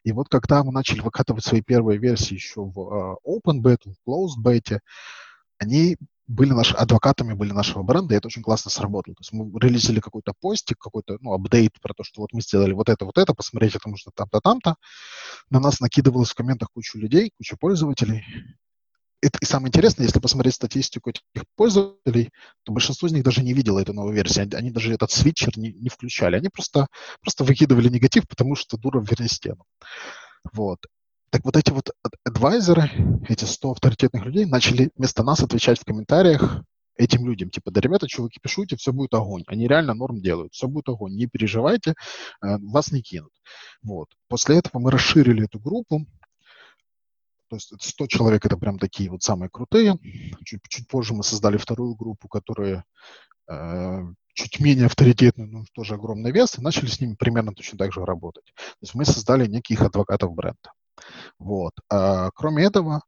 И 0.04 0.12
вот 0.12 0.30
когда 0.30 0.64
мы 0.64 0.72
начали 0.72 1.02
выкатывать 1.02 1.44
свои 1.44 1.62
первые 1.62 2.00
версии 2.00 2.36
еще 2.36 2.62
в 2.62 2.78
uh, 2.78 3.16
Open 3.26 3.62
Beta, 3.62 3.94
в 3.94 4.10
Closed 4.10 4.44
Beta, 4.44 4.80
они 5.58 5.98
были 6.28 6.52
наши 6.52 6.74
адвокатами 6.74 7.34
были 7.34 7.52
нашего 7.52 7.84
бренда, 7.84 8.14
и 8.14 8.18
это 8.18 8.28
очень 8.28 8.42
классно 8.42 8.72
сработало. 8.72 9.16
То 9.16 9.22
есть 9.22 9.34
мы 9.34 9.52
релизили 9.60 10.00
какой-то 10.00 10.34
постик, 10.40 10.78
какой-то, 10.78 11.18
ну, 11.20 11.34
апдейт 11.34 11.80
про 11.82 11.94
то, 11.94 12.04
что 12.04 12.22
вот 12.22 12.32
мы 12.34 12.42
сделали 12.42 12.72
вот 12.72 12.90
это, 12.90 13.06
вот 13.06 13.18
это, 13.18 13.34
посмотрите, 13.34 13.78
потому 13.78 13.98
что 13.98 14.12
там-то, 14.16 14.40
там-то. 14.40 14.76
На 15.50 15.60
нас 15.60 15.80
накидывалось 15.80 16.30
в 16.30 16.36
комментах 16.36 16.70
кучу 16.74 16.98
людей, 16.98 17.32
куча 17.38 17.58
пользователей 17.58 18.26
это, 19.24 19.40
и 19.42 19.46
самое 19.46 19.70
интересное, 19.70 20.06
если 20.06 20.20
посмотреть 20.20 20.56
статистику 20.56 21.10
этих 21.10 21.22
пользователей, 21.56 22.32
то 22.64 22.74
большинство 22.74 23.08
из 23.08 23.14
них 23.14 23.24
даже 23.24 23.42
не 23.42 23.54
видело 23.54 23.80
эту 23.80 23.94
новую 23.94 24.14
версию. 24.14 24.44
Они, 24.44 24.56
они 24.56 24.72
даже 24.72 24.94
этот 24.94 25.12
свитчер 25.12 25.58
не, 25.58 25.72
не 25.72 25.90
включали. 25.90 26.36
Они 26.36 26.50
просто, 26.50 26.88
просто 27.22 27.44
выкидывали 27.44 27.90
негатив, 27.90 28.28
потому 28.28 28.56
что 28.56 28.78
дура 28.78 29.00
верни 29.02 29.28
стену. 29.28 29.66
Вот. 30.52 30.80
Так 31.30 31.46
вот 31.46 31.56
эти 31.56 31.72
вот 31.72 31.92
адвайзеры, 32.26 32.92
эти 33.28 33.46
100 33.46 33.72
авторитетных 33.72 34.26
людей, 34.26 34.46
начали 34.46 34.92
вместо 34.96 35.24
нас 35.24 35.42
отвечать 35.42 35.80
в 35.80 35.86
комментариях 35.86 36.62
этим 36.96 37.26
людям. 37.26 37.50
Типа, 37.50 37.72
да, 37.72 37.82
ребята, 37.82 38.08
чуваки, 38.08 38.40
пишите, 38.42 38.76
все 38.76 38.92
будет 38.92 39.14
огонь. 39.14 39.44
Они 39.48 39.68
реально 39.68 39.94
норм 39.94 40.22
делают, 40.22 40.54
все 40.54 40.68
будет 40.68 40.90
огонь. 40.90 41.16
Не 41.16 41.28
переживайте, 41.28 41.92
э, 41.92 42.58
вас 42.60 42.92
не 42.92 43.02
кинут. 43.02 43.32
Вот. 43.82 44.10
После 44.28 44.58
этого 44.60 44.82
мы 44.82 44.92
расширили 44.92 45.46
эту 45.46 45.60
группу, 45.60 46.06
то 47.54 47.76
есть 47.76 47.90
100 47.90 48.08
человек 48.08 48.46
это 48.46 48.58
прям 48.58 48.80
такие 48.80 49.10
вот 49.10 49.24
самые 49.24 49.50
крутые. 49.50 49.98
Чуть, 50.46 50.62
чуть 50.68 50.88
позже 50.88 51.14
мы 51.14 51.24
создали 51.24 51.58
вторую 51.58 51.96
группу, 51.96 52.28
которая 52.28 52.84
э, 53.50 54.02
чуть 54.34 54.60
менее 54.60 54.88
авторитетные, 54.88 55.48
но 55.48 55.66
тоже 55.74 55.96
огромный 55.96 56.32
вес, 56.32 56.58
и 56.58 56.62
начали 56.62 56.88
с 56.88 57.00
ними 57.00 57.16
примерно 57.16 57.54
точно 57.54 57.78
так 57.78 57.94
же 57.94 58.06
работать. 58.06 58.46
То 58.56 58.78
есть 58.82 58.96
мы 58.96 59.06
создали 59.06 59.48
неких 59.48 59.82
адвокатов 59.82 60.34
бренда. 60.34 60.72
Вот. 61.40 61.74
А, 61.90 62.32
кроме 62.32 62.64
этого, 62.64 63.02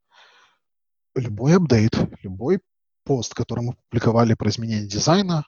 любой 1.16 1.56
апдейт, 1.56 1.96
любой 2.24 2.60
пост, 3.04 3.34
который 3.34 3.64
мы 3.66 3.74
публиковали 3.74 4.34
про 4.34 4.50
изменение 4.50 4.88
дизайна, 4.88 5.46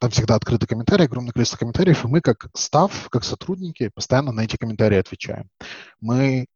там 0.00 0.10
всегда 0.10 0.34
открытый 0.34 0.66
комментарий, 0.66 1.04
огромное 1.04 1.32
количество 1.32 1.58
комментариев, 1.58 2.04
и 2.04 2.08
мы 2.08 2.22
как 2.22 2.48
став, 2.54 3.08
как 3.10 3.22
сотрудники 3.22 3.90
постоянно 3.94 4.32
на 4.32 4.42
эти 4.42 4.56
комментарии 4.56 4.96
отвечаем. 4.96 5.50
Мы 6.00 6.46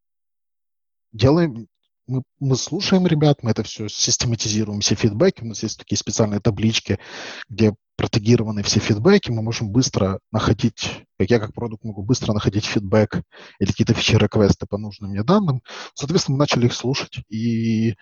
делаем, 1.14 1.68
мы, 2.07 2.22
мы 2.38 2.57
слушаем 2.57 3.07
ребят, 3.07 3.42
мы 3.42 3.53
это 3.53 3.62
все 3.62 3.88
систематизируем, 3.88 4.81
все 4.81 4.94
фидбэки, 4.94 5.42
у 5.42 5.46
нас 5.46 5.62
есть 5.62 5.79
такие 5.79 5.96
специальные 5.96 6.40
таблички, 6.40 6.98
где 7.48 7.74
протегированы 7.96 8.62
все 8.62 8.81
фидбэки, 8.81 9.31
мы 9.31 9.40
можем 9.40 9.70
быстро 9.70 10.18
находить, 10.33 11.03
как 11.18 11.31
я 11.31 11.38
как 11.38 11.55
продукт 11.55 11.85
могу 11.85 12.03
быстро 12.03 12.33
находить 12.33 12.66
фидбэк 12.66 13.22
или 13.61 13.70
какие-то 13.70 13.94
фичи-реквесты 13.94 14.66
по 14.66 14.77
нужным 14.77 15.12
мне 15.12 15.22
данным. 15.22 15.62
Соответственно, 15.94 16.35
мы 16.35 16.40
начали 16.40 16.66
их 16.66 16.74
слушать 16.74 17.20
и 17.29 17.94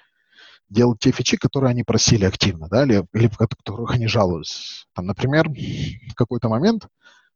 делать 0.68 0.98
те 0.98 1.12
фичи, 1.12 1.37
которые 1.37 1.70
они 1.70 1.85
просили 1.85 2.25
активно, 2.25 2.68
да, 2.68 2.85
или, 2.85 3.05
или 3.12 3.29
в 3.29 3.37
которых 3.37 3.92
они 3.92 4.07
жаловались. 4.07 4.87
Там, 4.94 5.07
например, 5.07 5.51
в 5.51 6.14
какой-то 6.14 6.48
момент 6.48 6.88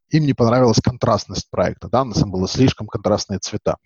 им 0.09 0.25
не 0.25 0.33
понравилась 0.33 0.81
контрастность 0.83 1.51
проекта, 1.51 1.89
да, 1.91 2.03
у 2.03 2.07
нас 2.07 2.19
там 2.19 2.31
было 2.31 2.49
слишком 2.49 2.87
контрастные 2.87 3.39
цвета 3.39 3.77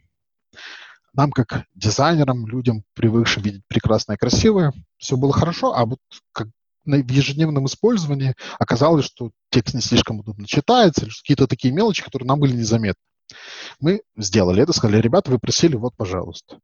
нам, 1.13 1.33
как 1.33 1.65
дизайнерам, 1.75 2.47
людям, 2.47 2.85
привыкшим 2.95 3.43
видеть 3.43 3.63
прекрасное 3.67 4.17
и 4.17 4.19
красивое, 4.19 4.73
все 4.99 5.17
было 5.17 5.33
хорошо, 5.33 5.75
а 5.75 5.85
вот 5.85 5.99
как 6.33 6.49
в 6.85 7.11
ежедневном 7.11 7.67
использовании 7.67 8.35
оказалось, 8.59 9.05
что 9.05 9.31
текст 9.51 9.75
не 9.75 9.81
слишком 9.81 10.21
удобно 10.21 10.47
читается, 10.47 11.03
или 11.03 11.11
какие-то 11.11 11.47
такие 11.47 11.73
мелочи, 11.73 12.03
которые 12.03 12.27
нам 12.27 12.41
были 12.41 12.57
незаметны. 12.57 13.01
Мы 13.79 14.03
сделали 14.17 14.63
это, 14.63 14.73
сказали, 14.73 15.01
ребята, 15.01 15.31
вы 15.31 15.39
просили, 15.39 15.77
вот, 15.77 15.95
пожалуйста. 15.97 16.59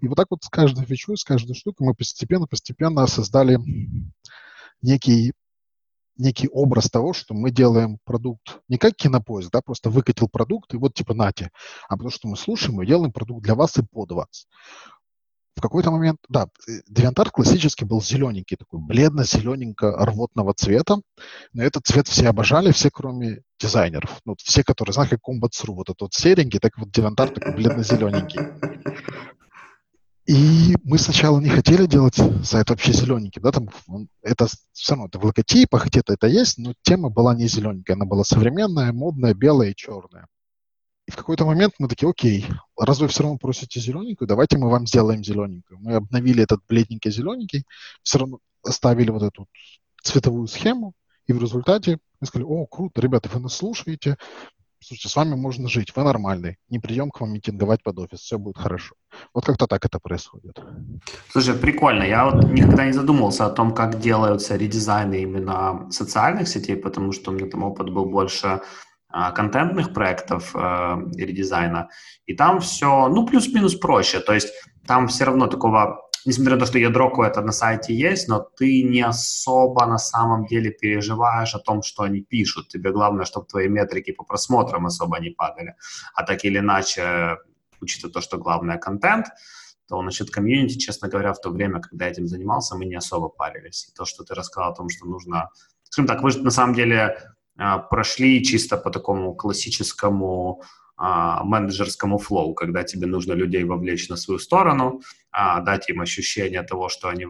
И 0.00 0.06
вот 0.06 0.16
так 0.16 0.26
вот 0.30 0.44
с 0.44 0.48
каждой 0.48 0.84
фичой, 0.84 1.16
с 1.16 1.24
каждой 1.24 1.54
штукой 1.54 1.86
мы 1.86 1.94
постепенно-постепенно 1.94 3.06
создали 3.06 3.58
некий 4.82 5.32
некий 6.16 6.48
образ 6.48 6.90
того, 6.90 7.12
что 7.12 7.34
мы 7.34 7.50
делаем 7.50 7.98
продукт 8.04 8.60
не 8.68 8.78
как 8.78 8.94
кинопоиск, 8.94 9.50
да, 9.50 9.60
просто 9.62 9.90
выкатил 9.90 10.28
продукт 10.28 10.74
и 10.74 10.76
вот 10.76 10.94
типа 10.94 11.14
нате, 11.14 11.50
а 11.88 11.94
потому 11.94 12.10
что 12.10 12.28
мы 12.28 12.36
слушаем 12.36 12.82
и 12.82 12.86
делаем 12.86 13.12
продукт 13.12 13.42
для 13.42 13.54
вас 13.54 13.76
и 13.78 13.82
под 13.82 14.12
вас. 14.12 14.46
В 15.54 15.60
какой-то 15.60 15.90
момент, 15.90 16.18
да, 16.28 16.48
DeviantArt 16.90 17.30
классически 17.30 17.84
был 17.84 18.00
зелененький, 18.00 18.56
такой 18.56 18.80
бледно-зелененько-рвотного 18.80 20.54
цвета, 20.54 20.96
но 21.52 21.62
этот 21.62 21.86
цвет 21.86 22.08
все 22.08 22.28
обожали, 22.28 22.72
все 22.72 22.90
кроме 22.90 23.42
дизайнеров. 23.60 24.20
Ну, 24.24 24.34
все, 24.42 24.64
которые 24.64 24.94
знают, 24.94 25.10
как 25.10 25.20
Combat.ru, 25.20 25.74
вот 25.74 25.90
этот 25.90 26.00
вот 26.00 26.14
серенький, 26.14 26.58
так 26.58 26.78
вот 26.78 26.88
DeviantArt 26.88 27.34
такой 27.34 27.54
бледно-зелененький. 27.54 28.40
И 30.26 30.76
мы 30.84 30.98
сначала 30.98 31.40
не 31.40 31.48
хотели 31.48 31.86
делать 31.86 32.14
сайт 32.44 32.70
вообще 32.70 32.92
зелененький, 32.92 33.42
да, 33.42 33.50
там 33.50 33.68
это 34.22 34.46
все 34.72 34.92
равно 34.92 35.06
это 35.06 35.18
в 35.18 35.24
логотипах, 35.24 35.86
где-то 35.86 36.12
это 36.12 36.28
есть, 36.28 36.58
но 36.58 36.74
тема 36.82 37.08
была 37.08 37.34
не 37.34 37.48
зелененькая, 37.48 37.96
она 37.96 38.04
была 38.04 38.22
современная, 38.22 38.92
модная, 38.92 39.34
белая 39.34 39.70
и 39.70 39.74
черная. 39.74 40.28
И 41.08 41.10
в 41.10 41.16
какой-то 41.16 41.44
момент 41.44 41.74
мы 41.80 41.88
такие, 41.88 42.08
окей, 42.08 42.46
раз 42.78 43.00
вы 43.00 43.08
все 43.08 43.24
равно 43.24 43.36
просите 43.36 43.80
зелененькую, 43.80 44.28
давайте 44.28 44.58
мы 44.58 44.70
вам 44.70 44.86
сделаем 44.86 45.24
зелененькую. 45.24 45.80
Мы 45.80 45.94
обновили 45.94 46.44
этот 46.44 46.60
бледненький 46.68 47.10
зелененький, 47.10 47.64
все 48.04 48.18
равно 48.18 48.38
оставили 48.62 49.10
вот 49.10 49.24
эту 49.24 49.48
цветовую 50.04 50.46
схему, 50.46 50.94
и 51.26 51.32
в 51.32 51.40
результате 51.40 51.98
мы 52.20 52.28
сказали, 52.28 52.46
о, 52.48 52.66
круто, 52.66 53.00
ребята, 53.00 53.28
вы 53.28 53.40
нас 53.40 53.56
слушаете, 53.56 54.16
слушайте, 54.82 55.08
с 55.08 55.16
вами 55.16 55.34
можно 55.34 55.68
жить, 55.68 55.96
вы 55.96 56.02
нормальный, 56.04 56.58
не 56.70 56.78
придем 56.78 57.10
к 57.10 57.20
вам 57.20 57.32
митинговать 57.32 57.82
под 57.82 57.98
офис, 57.98 58.20
все 58.20 58.38
будет 58.38 58.58
хорошо. 58.58 58.94
Вот 59.34 59.44
как-то 59.44 59.66
так 59.66 59.84
это 59.84 59.98
происходит. 59.98 60.60
Слушай, 61.30 61.54
прикольно. 61.54 62.02
Я 62.04 62.24
вот 62.24 62.44
никогда 62.44 62.84
не 62.84 62.92
задумывался 62.92 63.46
о 63.46 63.50
том, 63.50 63.74
как 63.74 64.00
делаются 64.00 64.56
редизайны 64.56 65.22
именно 65.22 65.90
социальных 65.90 66.48
сетей, 66.48 66.76
потому 66.76 67.12
что 67.12 67.30
у 67.30 67.34
меня 67.34 67.46
там 67.46 67.62
опыт 67.62 67.90
был 67.90 68.06
больше 68.06 68.60
а, 69.08 69.30
контентных 69.30 69.92
проектов 69.92 70.54
э, 70.54 70.96
редизайна, 71.16 71.88
и 72.26 72.34
там 72.34 72.60
все, 72.60 73.08
ну, 73.08 73.26
плюс-минус 73.26 73.74
проще, 73.74 74.20
то 74.20 74.32
есть 74.32 74.48
там 74.86 75.06
все 75.08 75.24
равно 75.24 75.46
такого 75.48 76.00
несмотря 76.24 76.54
на 76.54 76.60
то, 76.60 76.66
что 76.66 76.78
ядро 76.78 77.08
какое-то 77.10 77.40
на 77.42 77.52
сайте 77.52 77.94
есть, 77.94 78.28
но 78.28 78.40
ты 78.40 78.82
не 78.82 79.02
особо 79.02 79.86
на 79.86 79.98
самом 79.98 80.46
деле 80.46 80.70
переживаешь 80.70 81.54
о 81.54 81.58
том, 81.58 81.82
что 81.82 82.02
они 82.02 82.20
пишут. 82.20 82.68
Тебе 82.68 82.92
главное, 82.92 83.24
чтобы 83.24 83.46
твои 83.46 83.68
метрики 83.68 84.12
по 84.12 84.24
просмотрам 84.24 84.86
особо 84.86 85.18
не 85.20 85.30
падали. 85.30 85.74
А 86.14 86.22
так 86.24 86.44
или 86.44 86.58
иначе, 86.58 87.38
учитывая 87.80 88.12
то, 88.12 88.20
что 88.20 88.38
главное 88.38 88.78
контент, 88.78 89.26
то 89.88 90.00
насчет 90.02 90.30
комьюнити, 90.30 90.78
честно 90.78 91.08
говоря, 91.08 91.32
в 91.32 91.40
то 91.40 91.50
время, 91.50 91.80
когда 91.80 92.06
я 92.06 92.12
этим 92.12 92.26
занимался, 92.26 92.76
мы 92.76 92.84
не 92.86 92.94
особо 92.94 93.28
парились. 93.28 93.88
И 93.90 93.94
то, 93.94 94.04
что 94.04 94.24
ты 94.24 94.34
рассказал 94.34 94.72
о 94.72 94.74
том, 94.74 94.88
что 94.88 95.06
нужно... 95.06 95.50
Скажем 95.84 96.06
так, 96.06 96.22
вы 96.22 96.30
же 96.30 96.42
на 96.42 96.50
самом 96.50 96.74
деле 96.74 97.18
а, 97.58 97.78
прошли 97.78 98.42
чисто 98.42 98.76
по 98.76 98.90
такому 98.90 99.34
классическому 99.34 100.62
а, 100.96 101.44
менеджерскому 101.44 102.18
флоу, 102.18 102.54
когда 102.54 102.84
тебе 102.84 103.06
нужно 103.06 103.32
людей 103.32 103.64
вовлечь 103.64 104.08
на 104.08 104.16
свою 104.16 104.38
сторону, 104.38 105.00
а, 105.32 105.60
дать 105.60 105.88
им 105.88 106.00
ощущение 106.00 106.62
того, 106.62 106.88
что 106.88 107.08
они 107.08 107.26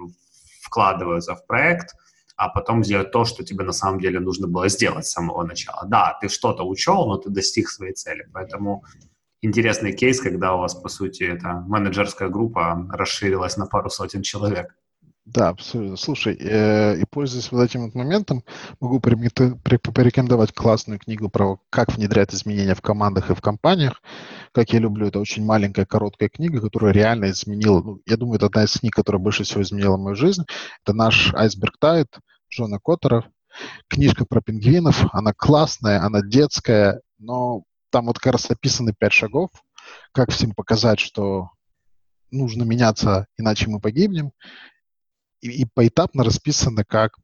вкладываются 0.60 1.34
в 1.34 1.46
проект, 1.46 1.94
а 2.36 2.48
потом 2.48 2.84
сделать 2.84 3.12
то, 3.12 3.24
что 3.24 3.44
тебе 3.44 3.64
на 3.64 3.72
самом 3.72 4.00
деле 4.00 4.20
нужно 4.20 4.48
было 4.48 4.68
сделать 4.68 5.06
с 5.06 5.12
самого 5.12 5.44
начала. 5.44 5.86
Да, 5.86 6.18
ты 6.20 6.28
что-то 6.28 6.64
учел, 6.64 7.06
но 7.06 7.16
ты 7.16 7.30
достиг 7.30 7.68
своей 7.68 7.92
цели. 7.92 8.26
Поэтому 8.32 8.84
интересный 9.40 9.92
кейс, 9.92 10.20
когда 10.20 10.54
у 10.54 10.58
вас, 10.58 10.74
по 10.74 10.88
сути, 10.88 11.24
эта 11.24 11.52
менеджерская 11.66 12.28
группа 12.28 12.88
расширилась 12.90 13.56
на 13.56 13.66
пару 13.66 13.90
сотен 13.90 14.22
человек. 14.22 14.74
Да, 15.24 15.50
абсолютно. 15.50 15.96
Слушай, 15.96 16.36
э, 16.40 16.98
и 16.98 17.04
пользуясь 17.08 17.52
вот 17.52 17.62
этим 17.62 17.84
вот 17.84 17.94
моментом, 17.94 18.42
могу 18.80 18.98
порекомендовать 18.98 20.52
классную 20.52 20.98
книгу 20.98 21.28
про 21.28 21.60
как 21.70 21.94
внедрять 21.94 22.34
изменения 22.34 22.74
в 22.74 22.80
командах 22.82 23.30
и 23.30 23.34
в 23.34 23.40
компаниях. 23.40 24.02
Как 24.52 24.72
я 24.72 24.80
люблю, 24.80 25.06
это 25.06 25.20
очень 25.20 25.44
маленькая, 25.44 25.86
короткая 25.86 26.28
книга, 26.28 26.60
которая 26.60 26.92
реально 26.92 27.30
изменила, 27.30 27.80
ну, 27.82 28.00
я 28.04 28.16
думаю, 28.16 28.36
это 28.36 28.46
одна 28.46 28.64
из 28.64 28.72
книг, 28.72 28.94
которая 28.94 29.22
больше 29.22 29.44
всего 29.44 29.62
изменила 29.62 29.96
мою 29.96 30.16
жизнь. 30.16 30.42
Это 30.84 30.92
наш 30.92 31.32
«Айсберг 31.34 31.78
Тайд» 31.78 32.08
Джона 32.50 32.80
Коттера. 32.82 33.24
Книжка 33.88 34.24
про 34.24 34.40
пингвинов, 34.40 35.04
она 35.12 35.32
классная, 35.32 36.02
она 36.02 36.20
детская, 36.22 37.00
но 37.18 37.62
там 37.90 38.06
вот 38.06 38.18
как 38.18 38.32
раз 38.32 38.50
описаны 38.50 38.92
пять 38.98 39.12
шагов, 39.12 39.50
как 40.12 40.30
всем 40.32 40.52
показать, 40.52 40.98
что 40.98 41.50
нужно 42.30 42.64
меняться, 42.64 43.26
иначе 43.36 43.68
мы 43.68 43.78
погибнем 43.78 44.32
и, 45.42 45.62
и 45.62 45.66
поэтапно 45.66 46.24
расписано, 46.24 46.84
как, 46.84 47.18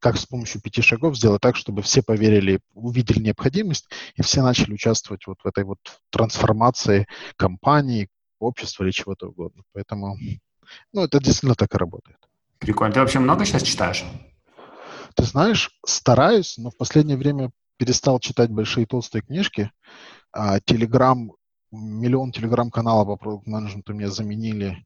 как 0.00 0.16
с 0.16 0.24
помощью 0.24 0.62
пяти 0.62 0.80
шагов 0.80 1.16
сделать 1.16 1.42
так, 1.42 1.56
чтобы 1.56 1.82
все 1.82 2.02
поверили, 2.02 2.60
увидели 2.72 3.18
необходимость, 3.18 3.88
и 4.14 4.22
все 4.22 4.42
начали 4.42 4.72
участвовать 4.72 5.26
вот 5.26 5.38
в 5.42 5.46
этой 5.46 5.64
вот 5.64 5.78
трансформации 6.10 7.06
компании, 7.36 8.08
общества 8.38 8.84
или 8.84 8.90
чего-то 8.90 9.28
угодно. 9.28 9.62
Поэтому, 9.72 10.16
ну, 10.92 11.02
это 11.02 11.18
действительно 11.18 11.54
так 11.54 11.74
и 11.74 11.78
работает. 11.78 12.18
Прикольно. 12.58 12.94
Ты 12.94 13.00
вообще 13.00 13.18
много 13.18 13.44
сейчас 13.44 13.62
читаешь? 13.62 14.04
Ты 15.14 15.24
знаешь, 15.24 15.70
стараюсь, 15.86 16.56
но 16.58 16.70
в 16.70 16.76
последнее 16.76 17.16
время 17.16 17.50
перестал 17.76 18.20
читать 18.20 18.50
большие 18.50 18.86
толстые 18.86 19.22
книжки. 19.22 19.70
Телеграм, 20.64 21.32
миллион 21.70 22.32
телеграм-каналов 22.32 23.06
по 23.06 23.16
продукт-менеджменту 23.16 23.94
мне 23.94 24.08
заменили 24.08 24.84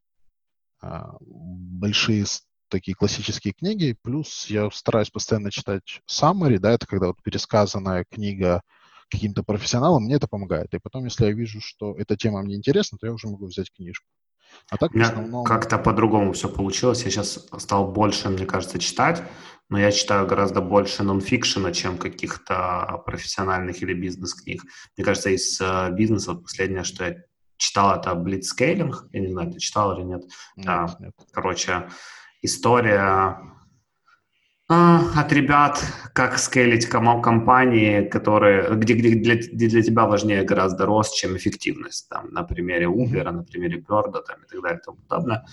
а, 0.81 1.17
большие 1.21 2.25
такие 2.69 2.95
классические 2.95 3.55
книги, 3.55 3.97
плюс 4.03 4.47
я 4.49 4.71
стараюсь 4.71 5.11
постоянно 5.11 5.51
читать 5.51 6.03
summary, 6.11 6.59
да, 6.59 6.73
это 6.73 6.87
когда 6.87 7.09
вот 7.09 7.23
пересказанная 7.23 8.05
книга 8.11 8.63
каким-то 9.11 9.43
профессионалом, 9.43 10.05
мне 10.05 10.17
это 10.17 10.29
помогает. 10.29 10.75
И 10.75 10.79
потом, 10.79 11.05
если 11.05 11.27
я 11.27 11.33
вижу, 11.33 11.61
что 11.61 11.95
эта 11.97 12.17
тема 12.17 12.43
мне 12.43 12.57
интересна, 12.57 12.99
то 12.99 13.07
я 13.07 13.13
уже 13.13 13.29
могу 13.29 13.47
взять 13.47 13.73
книжку. 13.73 14.07
А 14.71 14.77
так, 14.77 14.93
У 14.93 14.97
меня 14.97 15.09
основном... 15.09 15.45
как-то 15.45 15.79
по-другому 15.79 16.33
все 16.33 16.49
получилось. 16.49 17.05
Я 17.05 17.11
сейчас 17.11 17.47
стал 17.59 17.91
больше, 17.91 18.29
мне 18.29 18.47
кажется, 18.47 18.79
читать, 18.79 19.23
но 19.69 19.79
я 19.79 19.93
читаю 19.93 20.27
гораздо 20.27 20.61
больше 20.61 21.03
нонфикшена, 21.03 21.73
чем 21.73 21.99
каких-то 21.99 23.03
профессиональных 23.05 23.83
или 23.83 23.95
бизнес-книг. 23.95 24.63
Мне 24.97 25.05
кажется, 25.05 25.31
из 25.31 25.61
э, 25.61 25.91
бизнеса 25.93 26.35
последнее, 26.35 26.85
что 26.85 27.05
я 27.05 27.17
читал, 27.59 27.99
это 27.99 28.13
Blitzscaling. 28.13 28.95
Я 29.13 29.21
не 29.21 29.29
знаю, 29.29 29.53
ты 29.53 29.59
читал 29.59 29.97
или 29.97 30.05
нет. 30.05 30.23
нет, 30.57 30.67
да. 30.67 30.97
нет. 30.99 31.15
Короче, 31.33 31.89
история 32.43 33.39
а, 34.71 35.01
от 35.17 35.33
ребят, 35.33 35.83
как 36.13 36.39
скейлить 36.39 36.87
компании, 36.87 38.03
которые, 38.03 38.75
где, 38.77 38.93
где 38.95 39.15
для, 39.15 39.37
где 39.37 39.69
для 39.69 39.83
тебя 39.83 40.05
важнее 40.05 40.45
гораздо 40.45 40.85
рост, 40.85 41.15
чем 41.15 41.37
эффективность. 41.37 42.09
Там, 42.11 42.31
на 42.33 42.43
примере 42.43 42.87
Uber, 42.87 43.31
на 43.31 43.45
примере 43.45 43.79
Bird 43.79 44.13
там, 44.13 44.43
и 44.43 44.47
так 44.47 44.63
далее 44.63 44.79
и 44.79 44.85
тому 44.85 44.99
подобное. 45.09 45.47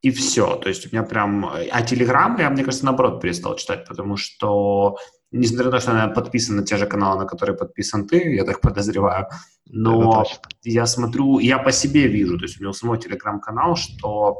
И 0.00 0.10
все. 0.10 0.56
То 0.56 0.68
есть 0.68 0.86
у 0.86 0.88
меня 0.96 1.02
прям... 1.02 1.44
А 1.44 1.82
Telegram 1.82 2.40
я, 2.40 2.48
мне 2.48 2.64
кажется, 2.64 2.86
наоборот 2.86 3.20
перестал 3.20 3.56
читать, 3.56 3.86
потому 3.86 4.16
что, 4.16 4.96
несмотря 5.30 5.66
на 5.66 5.72
то, 5.72 5.80
что 5.80 5.96
я 5.96 6.08
подписан 6.08 6.56
на 6.56 6.64
те 6.64 6.78
же 6.78 6.86
каналы, 6.86 7.24
на 7.24 7.26
которые 7.26 7.56
подписан 7.56 8.06
ты, 8.06 8.34
я 8.34 8.44
так 8.44 8.62
подозреваю, 8.62 9.26
но 9.66 10.24
я 10.62 10.86
смотрю, 10.86 11.38
я 11.38 11.58
по 11.58 11.70
себе 11.72 12.06
вижу, 12.06 12.38
то 12.38 12.44
есть 12.44 12.58
у 12.58 12.62
меня 12.62 12.70
у 12.70 12.72
самого 12.72 12.96
Telegram-канал, 12.96 13.76
что 13.76 14.38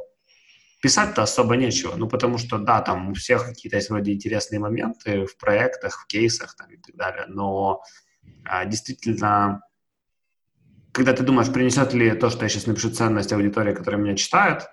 Писать-то 0.87 1.23
особо 1.23 1.57
нечего, 1.57 1.97
ну, 1.97 2.09
потому 2.09 2.39
что, 2.39 2.59
да, 2.59 2.81
там 2.81 3.11
у 3.11 3.15
всех 3.15 3.45
какие-то 3.45 3.77
есть 3.77 3.91
вроде 3.91 4.13
интересные 4.13 4.61
моменты 4.61 5.27
в 5.27 5.37
проектах, 5.37 6.01
в 6.01 6.07
кейсах 6.07 6.55
там, 6.55 6.71
и 6.71 6.77
так 6.77 6.95
далее, 6.95 7.25
но 7.27 7.83
а, 8.45 8.65
действительно, 8.67 9.63
когда 10.93 11.13
ты 11.13 11.25
думаешь, 11.25 11.53
принесет 11.53 11.93
ли 11.93 12.13
то, 12.13 12.31
что 12.31 12.45
я 12.45 12.49
сейчас 12.49 12.67
напишу 12.67 12.91
ценность 12.91 13.33
аудитории, 13.33 13.75
которая 13.75 14.01
меня 14.01 14.15
читает, 14.15 14.69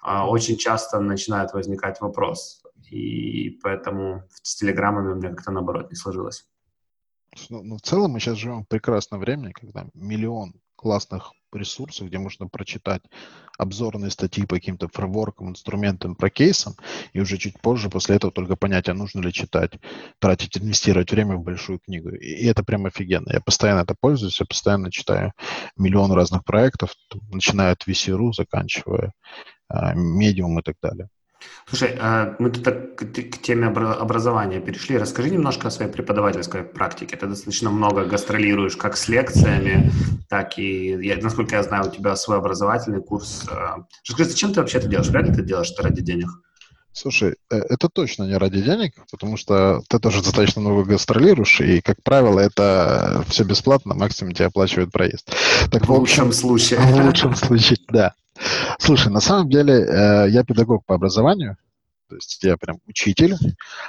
а, 0.00 0.26
очень 0.26 0.56
часто 0.56 0.98
начинает 0.98 1.52
возникать 1.52 2.00
вопрос. 2.00 2.62
И 2.90 3.60
поэтому 3.62 4.24
с 4.42 4.56
телеграммами 4.56 5.12
у 5.12 5.16
меня 5.16 5.28
как-то 5.28 5.50
наоборот 5.50 5.90
не 5.90 5.96
сложилось. 5.96 6.46
Ну, 7.50 7.62
ну, 7.62 7.76
в 7.76 7.82
целом 7.82 8.12
мы 8.12 8.20
сейчас 8.20 8.38
живем 8.38 8.64
в 8.64 8.68
прекрасное 8.68 9.18
время, 9.18 9.52
когда 9.52 9.84
миллион 9.92 10.54
классных 10.74 11.34
ресурсах, 11.56 12.08
где 12.08 12.18
можно 12.18 12.48
прочитать 12.48 13.02
обзорные 13.58 14.10
статьи 14.10 14.46
по 14.46 14.56
каким-то 14.56 14.88
фреймворкам, 14.88 15.50
инструментам, 15.50 16.14
про 16.14 16.30
кейсам, 16.30 16.74
и 17.12 17.20
уже 17.20 17.36
чуть 17.36 17.60
позже 17.60 17.90
после 17.90 18.16
этого 18.16 18.32
только 18.32 18.56
понять, 18.56 18.88
а 18.88 18.94
нужно 18.94 19.20
ли 19.20 19.32
читать, 19.32 19.72
тратить, 20.18 20.56
инвестировать 20.56 21.10
время 21.10 21.36
в 21.36 21.42
большую 21.42 21.78
книгу. 21.78 22.10
И 22.10 22.46
это 22.46 22.64
прям 22.64 22.86
офигенно. 22.86 23.30
Я 23.32 23.40
постоянно 23.40 23.80
это 23.80 23.94
пользуюсь, 23.98 24.40
я 24.40 24.46
постоянно 24.46 24.90
читаю 24.90 25.32
миллион 25.76 26.12
разных 26.12 26.44
проектов, 26.44 26.94
начиная 27.30 27.72
от 27.72 27.86
VC.ru, 27.86 28.32
заканчивая 28.32 29.12
uh, 29.72 29.94
Medium 29.94 30.58
и 30.58 30.62
так 30.62 30.76
далее. 30.82 31.08
Слушай, 31.66 31.96
а 32.00 32.36
мы 32.38 32.50
тут 32.50 32.64
так 32.64 32.96
к 32.96 33.38
теме 33.42 33.68
образования 33.68 34.60
перешли. 34.60 34.98
Расскажи 34.98 35.30
немножко 35.30 35.68
о 35.68 35.70
своей 35.70 35.90
преподавательской 35.90 36.64
практике. 36.64 37.16
Ты 37.16 37.26
достаточно 37.26 37.70
много 37.70 38.04
гастролируешь 38.04 38.76
как 38.76 38.96
с 38.96 39.08
лекциями, 39.08 39.90
так 40.28 40.58
и, 40.58 40.98
я, 41.00 41.16
насколько 41.16 41.56
я 41.56 41.62
знаю, 41.62 41.88
у 41.88 41.90
тебя 41.90 42.16
свой 42.16 42.38
образовательный 42.38 43.02
курс. 43.02 43.46
А, 43.50 43.86
расскажи, 44.08 44.30
зачем 44.30 44.52
ты 44.52 44.60
вообще 44.60 44.78
это 44.78 44.88
делаешь? 44.88 45.08
Вряд 45.08 45.28
ли 45.28 45.34
ты 45.34 45.42
делаешь 45.42 45.70
это 45.70 45.82
ради 45.82 46.02
денег? 46.02 46.28
Слушай, 46.92 47.36
э, 47.50 47.56
это 47.56 47.88
точно 47.88 48.24
не 48.24 48.36
ради 48.36 48.60
денег, 48.60 48.94
потому 49.10 49.36
что 49.36 49.82
ты 49.88 49.98
тоже 49.98 50.22
достаточно 50.22 50.60
много 50.60 50.84
гастролируешь, 50.84 51.60
и, 51.60 51.80
как 51.80 52.02
правило, 52.02 52.40
это 52.40 53.24
все 53.28 53.44
бесплатно, 53.44 53.94
максимум 53.94 54.34
тебе 54.34 54.46
оплачивают 54.46 54.90
проезд. 54.90 55.30
Так, 55.70 55.82
в, 55.82 55.86
в 55.86 55.90
лучшем 55.90 56.32
случае. 56.32 56.80
В 56.80 57.04
лучшем 57.04 57.36
случае, 57.36 57.78
да. 57.88 58.14
Слушай, 58.78 59.12
на 59.12 59.20
самом 59.20 59.48
деле 59.48 59.74
э, 59.74 60.30
я 60.30 60.44
педагог 60.44 60.84
по 60.86 60.94
образованию, 60.94 61.56
то 62.08 62.16
есть 62.16 62.42
я 62.42 62.56
прям 62.56 62.78
учитель, 62.86 63.36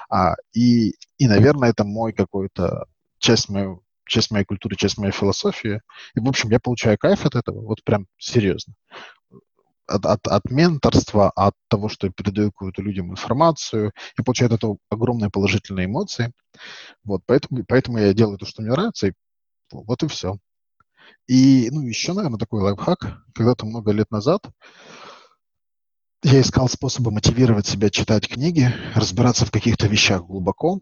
а, 0.10 0.36
и, 0.54 0.92
и, 1.18 1.28
наверное, 1.28 1.70
это 1.70 1.84
мой 1.84 2.14
какой-то 2.14 2.86
часть 3.18 3.50
моей, 3.50 3.78
часть 4.06 4.32
моей 4.32 4.46
культуры, 4.46 4.76
часть 4.76 4.98
моей 4.98 5.12
философии. 5.12 5.82
И, 6.14 6.20
в 6.20 6.28
общем, 6.28 6.50
я 6.50 6.60
получаю 6.60 6.98
кайф 7.00 7.26
от 7.26 7.36
этого, 7.36 7.62
вот 7.62 7.84
прям 7.84 8.08
серьезно. 8.18 8.74
От, 9.88 10.06
от, 10.06 10.28
от 10.28 10.46
менторства, 10.46 11.32
от 11.32 11.56
того, 11.68 11.90
что 11.90 12.08
я 12.08 12.14
передаю 12.14 12.52
какую-то 12.52 12.82
людям 12.82 13.12
информацию, 13.12 13.92
я 14.18 14.24
получаю 14.24 14.50
от 14.50 14.58
этого 14.58 14.78
огромные 14.90 15.32
положительные 15.32 15.88
эмоции. 15.88 16.32
Вот, 17.04 17.24
поэтому, 17.26 17.66
поэтому 17.68 17.98
я 17.98 18.14
делаю 18.14 18.38
то, 18.38 18.46
что 18.46 18.62
мне 18.62 18.72
нравится, 18.72 19.08
и 19.08 19.14
вот 19.72 20.04
и 20.04 20.08
все. 20.08 20.38
И, 21.28 21.70
ну, 21.72 21.82
еще, 21.82 22.14
наверное, 22.14 22.40
такой 22.40 22.62
лайфхак. 22.62 23.24
Когда-то 23.34 23.66
много 23.66 23.92
лет 23.92 24.12
назад 24.12 24.50
я 26.24 26.42
искал 26.42 26.70
способы 26.70 27.12
мотивировать 27.12 27.66
себя 27.66 27.90
читать 27.90 28.28
книги, 28.28 28.72
разбираться 28.94 29.46
в 29.46 29.52
каких-то 29.52 29.88
вещах 29.88 30.24
глубоко. 30.24 30.80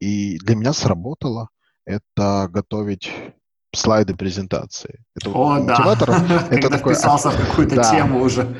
И 0.00 0.38
для 0.38 0.56
меня 0.56 0.72
сработало 0.72 1.48
это 1.86 2.48
готовить 2.50 3.10
слайды 3.72 4.14
презентации. 4.14 5.04
Это 5.14 5.30
О, 5.30 5.60
мотиватор. 5.60 6.08
Да. 6.08 6.24
Это 6.46 6.48
Когда 6.48 6.68
такой, 6.68 6.94
вписался 6.94 7.30
в 7.30 7.36
какую-то 7.36 7.76
да. 7.76 7.90
тему 7.90 8.22
уже. 8.22 8.56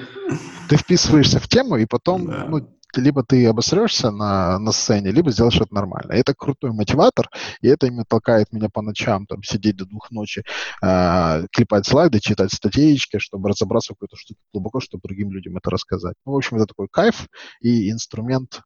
Ты 0.69 0.77
вписываешься 0.77 1.39
в 1.41 1.49
тему, 1.49 1.77
и 1.77 1.87
потом 1.87 2.27
да. 2.27 2.47
ну, 2.49 2.74
либо 2.97 3.23
ты 3.25 3.47
обосрешься 3.47 4.11
на, 4.11 4.59
на 4.59 4.73
сцене, 4.73 5.11
либо 5.11 5.31
сделаешь 5.31 5.61
это 5.61 5.75
нормально. 5.75 6.13
Это 6.13 6.35
крутой 6.35 6.73
мотиватор, 6.73 7.29
и 7.61 7.69
это 7.69 7.87
именно 7.87 8.05
толкает 8.05 8.53
меня 8.53 8.69
по 8.69 8.83
ночам, 8.83 9.27
там, 9.27 9.43
сидеть 9.43 9.77
до 9.77 9.87
двух 9.87 10.11
ночи, 10.11 10.43
э, 10.83 11.47
клепать 11.51 11.87
слайды, 11.87 12.21
читать 12.21 12.53
статейки, 12.53 13.19
чтобы 13.19 13.49
разобраться 13.49 13.93
в 13.93 13.97
какой-то 13.97 14.17
штуке 14.17 14.41
глубоко, 14.53 14.81
чтобы 14.81 15.03
другим 15.05 15.33
людям 15.33 15.57
это 15.57 15.71
рассказать. 15.71 16.15
Ну, 16.25 16.33
в 16.33 16.37
общем, 16.37 16.57
это 16.57 16.67
такой 16.67 16.89
кайф 16.91 17.27
и 17.61 17.91
инструмент 17.91 18.63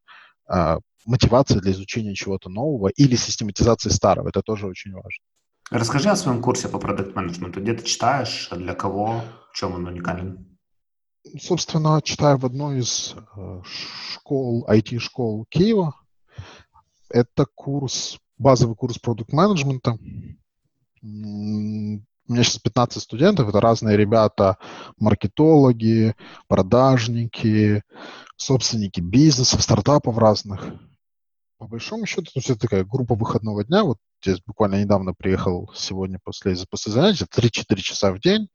э, 0.51 0.77
мотивации 1.05 1.59
для 1.59 1.71
изучения 1.71 2.13
чего-то 2.13 2.49
нового 2.49 2.89
или 2.89 3.15
систематизации 3.15 3.89
старого. 3.89 4.29
Это 4.29 4.41
тоже 4.41 4.67
очень 4.67 4.93
важно. 4.93 5.23
Расскажи 5.71 6.09
о 6.09 6.15
своем 6.15 6.41
курсе 6.41 6.67
по 6.67 6.79
продукт-менеджменту. 6.79 7.61
Где 7.61 7.73
ты 7.73 7.83
читаешь, 7.83 8.49
для 8.51 8.73
кого, 8.73 9.23
в 9.51 9.55
чем 9.55 9.75
он 9.75 9.85
уникален? 9.85 10.48
Собственно, 11.37 12.01
читаю 12.01 12.37
в 12.37 12.45
одной 12.45 12.79
из 12.79 13.15
э, 13.35 13.61
школ, 13.65 14.65
IT-школ 14.67 15.45
Киева. 15.49 15.95
Это 17.09 17.45
курс 17.53 18.19
базовый 18.37 18.75
курс 18.75 18.97
продукт-менеджмента. 18.97 19.97
У 21.01 21.07
меня 21.07 22.43
сейчас 22.43 22.59
15 22.59 23.03
студентов, 23.03 23.49
это 23.49 23.59
разные 23.59 23.97
ребята, 23.97 24.57
маркетологи, 24.97 26.15
продажники, 26.47 27.83
собственники 28.35 29.01
бизнесов, 29.01 29.61
стартапов 29.61 30.17
разных. 30.17 30.73
По 31.57 31.67
большому 31.67 32.05
счету, 32.05 32.25
то 32.25 32.31
есть 32.35 32.49
это 32.49 32.59
такая 32.61 32.85
группа 32.85 33.15
выходного 33.15 33.65
дня. 33.65 33.83
Вот 33.83 33.97
здесь 34.21 34.41
буквально 34.45 34.81
недавно 34.81 35.13
приехал 35.13 35.69
сегодня 35.75 36.19
после, 36.23 36.55
после 36.69 36.93
занятия, 36.93 37.25
3-4 37.25 37.75
часа 37.77 38.13
в 38.13 38.19
день 38.19 38.47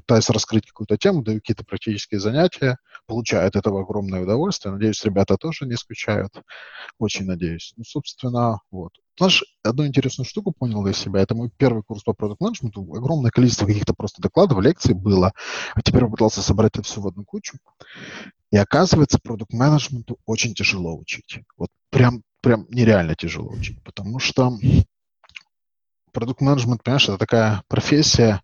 пытаюсь 0.00 0.30
раскрыть 0.30 0.66
какую-то 0.66 0.96
тему, 0.96 1.22
даю 1.22 1.40
какие-то 1.40 1.64
практические 1.64 2.20
занятия, 2.20 2.78
получаю 3.06 3.46
от 3.46 3.56
этого 3.56 3.82
огромное 3.82 4.22
удовольствие. 4.22 4.72
Надеюсь, 4.72 5.04
ребята 5.04 5.36
тоже 5.36 5.66
не 5.66 5.74
скучают. 5.74 6.32
Очень 6.98 7.26
надеюсь. 7.26 7.72
Ну, 7.76 7.84
собственно, 7.84 8.60
вот. 8.70 8.92
Знаешь, 9.16 9.44
одну 9.62 9.86
интересную 9.86 10.26
штуку 10.26 10.52
понял 10.52 10.82
для 10.82 10.92
себя. 10.92 11.20
Это 11.20 11.34
мой 11.34 11.50
первый 11.56 11.82
курс 11.82 12.02
по 12.02 12.14
продукт 12.14 12.40
менеджменту. 12.40 12.82
Огромное 12.94 13.30
количество 13.30 13.66
каких-то 13.66 13.94
просто 13.94 14.20
докладов, 14.20 14.60
лекций 14.60 14.94
было. 14.94 15.32
А 15.74 15.82
теперь 15.82 16.02
я 16.02 16.08
пытался 16.08 16.42
собрать 16.42 16.72
это 16.74 16.82
все 16.82 17.00
в 17.00 17.06
одну 17.06 17.24
кучу. 17.24 17.58
И 18.50 18.56
оказывается, 18.56 19.18
продукт 19.22 19.52
менеджменту 19.52 20.18
очень 20.26 20.54
тяжело 20.54 20.96
учить. 20.96 21.40
Вот 21.56 21.70
прям, 21.90 22.22
прям 22.40 22.66
нереально 22.70 23.14
тяжело 23.14 23.50
учить. 23.50 23.82
Потому 23.84 24.18
что 24.18 24.52
продукт 26.12 26.40
менеджмент, 26.40 26.82
понимаешь, 26.82 27.08
это 27.08 27.18
такая 27.18 27.62
профессия, 27.68 28.42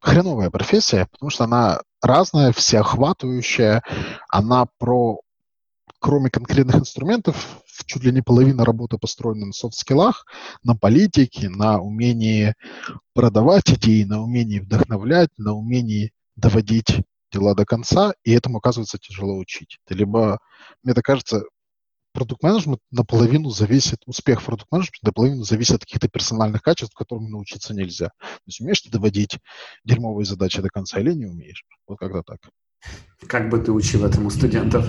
хреновая 0.00 0.50
профессия, 0.50 1.06
потому 1.10 1.30
что 1.30 1.44
она 1.44 1.80
разная, 2.02 2.52
всеохватывающая, 2.52 3.82
она 4.28 4.66
про, 4.78 5.20
кроме 5.98 6.30
конкретных 6.30 6.76
инструментов, 6.76 7.62
чуть 7.86 8.02
ли 8.04 8.12
не 8.12 8.22
половина 8.22 8.64
работы 8.64 8.98
построена 8.98 9.46
на 9.46 9.52
софт-скиллах, 9.52 10.26
на 10.62 10.74
политике, 10.74 11.48
на 11.48 11.80
умении 11.80 12.54
продавать 13.14 13.70
идеи, 13.70 14.04
на 14.04 14.22
умении 14.22 14.60
вдохновлять, 14.60 15.30
на 15.36 15.54
умении 15.54 16.12
доводить 16.36 17.02
дела 17.32 17.54
до 17.54 17.64
конца, 17.64 18.12
и 18.24 18.32
этому, 18.32 18.58
оказывается, 18.58 18.98
тяжело 18.98 19.36
учить. 19.36 19.78
Ты 19.86 19.94
либо, 19.94 20.38
мне 20.82 20.94
так 20.94 21.04
кажется, 21.04 21.44
продукт 22.20 22.42
менеджмент 22.42 22.80
наполовину 22.90 23.48
зависит, 23.48 24.00
успех 24.04 24.44
продукт 24.44 24.70
менеджмента 24.70 25.06
наполовину 25.06 25.42
зависит 25.42 25.76
от 25.76 25.80
каких-то 25.80 26.06
персональных 26.08 26.60
качеств, 26.60 26.94
которым 26.94 27.30
научиться 27.30 27.72
нельзя. 27.72 28.08
То 28.18 28.42
есть 28.46 28.60
умеешь 28.60 28.82
ты 28.82 28.90
доводить 28.90 29.38
дерьмовые 29.84 30.26
задачи 30.26 30.60
до 30.60 30.68
конца 30.68 31.00
или 31.00 31.14
не 31.14 31.24
умеешь? 31.24 31.64
Вот 31.86 31.98
когда 31.98 32.22
так. 32.22 32.40
Как 33.26 33.48
бы 33.48 33.58
ты 33.58 33.72
учил 33.72 34.04
этому 34.04 34.28
студентов? 34.28 34.86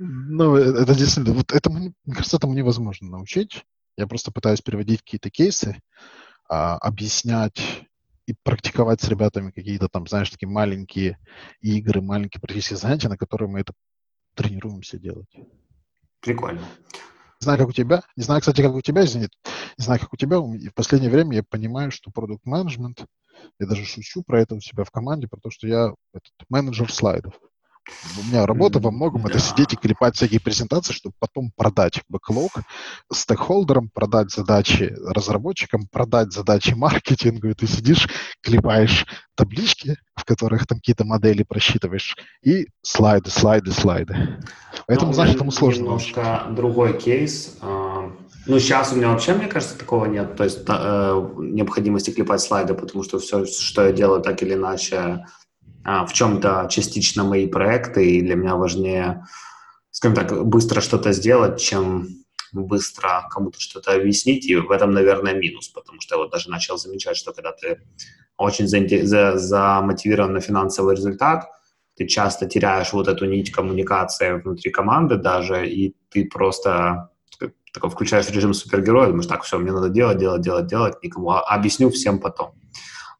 Ну, 0.00 0.56
э, 0.56 0.82
это 0.82 0.96
действительно, 0.96 1.36
вот 1.36 1.52
этому, 1.52 1.78
мне 1.78 2.14
кажется, 2.14 2.38
этому 2.38 2.54
невозможно 2.54 3.08
научить. 3.08 3.64
Я 3.96 4.08
просто 4.08 4.32
пытаюсь 4.32 4.62
переводить 4.62 5.02
какие-то 5.02 5.30
кейсы, 5.30 5.76
а, 6.48 6.76
объяснять 6.78 7.86
и 8.26 8.34
практиковать 8.42 9.00
с 9.00 9.08
ребятами 9.08 9.52
какие-то 9.52 9.88
там, 9.88 10.08
знаешь, 10.08 10.30
такие 10.30 10.48
маленькие 10.48 11.18
игры, 11.60 12.00
маленькие 12.00 12.40
практические 12.40 12.78
занятия, 12.78 13.08
на 13.08 13.18
которые 13.18 13.48
мы 13.48 13.60
это 13.60 13.74
тренируемся 14.34 14.98
делать. 14.98 15.28
Прикольно. 16.20 16.60
Не 17.40 17.44
знаю, 17.44 17.58
как 17.58 17.68
у 17.68 17.72
тебя. 17.72 18.02
Не 18.16 18.22
знаю, 18.22 18.40
кстати, 18.40 18.60
как 18.60 18.74
у 18.74 18.82
тебя, 18.82 19.04
извини. 19.04 19.28
Не 19.78 19.84
знаю, 19.84 20.00
как 20.00 20.12
у 20.12 20.16
тебя. 20.16 20.38
В 20.38 20.74
последнее 20.74 21.10
время 21.10 21.36
я 21.36 21.42
понимаю, 21.42 21.90
что 21.90 22.10
продукт 22.10 22.44
менеджмент 22.44 23.06
я 23.58 23.66
даже 23.66 23.84
шучу 23.86 24.22
про 24.22 24.42
это 24.42 24.54
у 24.54 24.60
себя 24.60 24.84
в 24.84 24.90
команде, 24.90 25.28
про 25.28 25.40
то, 25.40 25.50
что 25.50 25.66
я 25.66 25.94
этот, 26.12 26.32
менеджер 26.50 26.92
слайдов. 26.92 27.40
У 28.18 28.28
меня 28.28 28.46
работа 28.46 28.78
во 28.78 28.90
многом 28.90 29.22
да. 29.22 29.30
это 29.30 29.38
сидеть 29.38 29.72
и 29.72 29.76
клепать 29.76 30.16
всякие 30.16 30.40
презентации, 30.40 30.92
чтобы 30.92 31.14
потом 31.18 31.50
продать 31.56 32.02
бэклог 32.08 32.52
стейкхолдерам, 33.12 33.88
продать 33.88 34.30
задачи 34.30 34.94
разработчикам, 35.04 35.86
продать 35.90 36.32
задачи 36.32 36.74
маркетингу. 36.74 37.48
И 37.48 37.54
ты 37.54 37.66
сидишь, 37.66 38.08
клепаешь 38.42 39.06
таблички, 39.34 39.96
в 40.14 40.24
которых 40.24 40.66
там 40.66 40.78
какие-то 40.78 41.04
модели 41.04 41.42
просчитываешь, 41.42 42.16
и 42.42 42.66
слайды, 42.82 43.30
слайды, 43.30 43.72
слайды. 43.72 44.38
Поэтому, 44.86 45.08
ну, 45.08 45.14
знаешь, 45.14 45.34
этому 45.34 45.50
сложно. 45.50 45.84
Немножко 45.84 46.22
научить. 46.22 46.54
другой 46.54 46.98
кейс. 46.98 47.56
А, 47.60 48.12
ну, 48.46 48.58
сейчас 48.58 48.92
у 48.92 48.96
меня 48.96 49.08
вообще, 49.08 49.34
мне 49.34 49.46
кажется, 49.46 49.78
такого 49.78 50.06
нет. 50.06 50.36
То 50.36 50.44
есть 50.44 50.64
э, 50.66 51.28
необходимости 51.38 52.10
клепать 52.10 52.40
слайды, 52.40 52.74
потому 52.74 53.02
что 53.02 53.18
все, 53.18 53.46
что 53.46 53.86
я 53.86 53.92
делаю, 53.92 54.22
так 54.22 54.42
или 54.42 54.54
иначе, 54.54 55.24
э, 55.84 56.06
в 56.06 56.12
чем-то 56.12 56.68
частично 56.70 57.24
мои 57.24 57.46
проекты, 57.46 58.10
и 58.10 58.22
для 58.22 58.34
меня 58.34 58.56
важнее, 58.56 59.24
скажем 59.90 60.16
так, 60.16 60.46
быстро 60.46 60.80
что-то 60.80 61.12
сделать, 61.12 61.60
чем 61.60 62.08
быстро 62.52 63.28
кому-то 63.30 63.60
что-то 63.60 63.94
объяснить, 63.94 64.46
и 64.46 64.56
в 64.56 64.70
этом, 64.70 64.90
наверное, 64.90 65.34
минус, 65.34 65.68
потому 65.68 66.00
что 66.00 66.16
я 66.16 66.18
вот 66.18 66.30
даже 66.30 66.50
начал 66.50 66.76
замечать, 66.76 67.16
что 67.16 67.32
когда 67.32 67.52
ты 67.52 67.80
очень 68.36 68.66
за, 68.66 69.36
замотивирован 69.36 70.32
на 70.32 70.40
финансовый 70.40 70.96
результат, 70.96 71.48
ты 71.96 72.06
часто 72.06 72.46
теряешь 72.46 72.92
вот 72.92 73.08
эту 73.08 73.26
нить 73.26 73.52
коммуникации 73.52 74.40
внутри 74.40 74.70
команды 74.70 75.16
даже, 75.16 75.68
и 75.68 75.94
ты 76.08 76.24
просто 76.24 77.10
такой 77.72 77.90
включаешь 77.90 78.30
режим 78.30 78.54
супергероя, 78.54 79.08
думаешь, 79.08 79.26
так, 79.26 79.42
все, 79.42 79.58
мне 79.58 79.72
надо 79.72 79.90
делать, 79.90 80.18
делать, 80.18 80.42
делать, 80.42 80.66
делать, 80.66 81.02
никому, 81.02 81.30
а 81.30 81.40
объясню 81.40 81.90
всем 81.90 82.18
потом. 82.18 82.54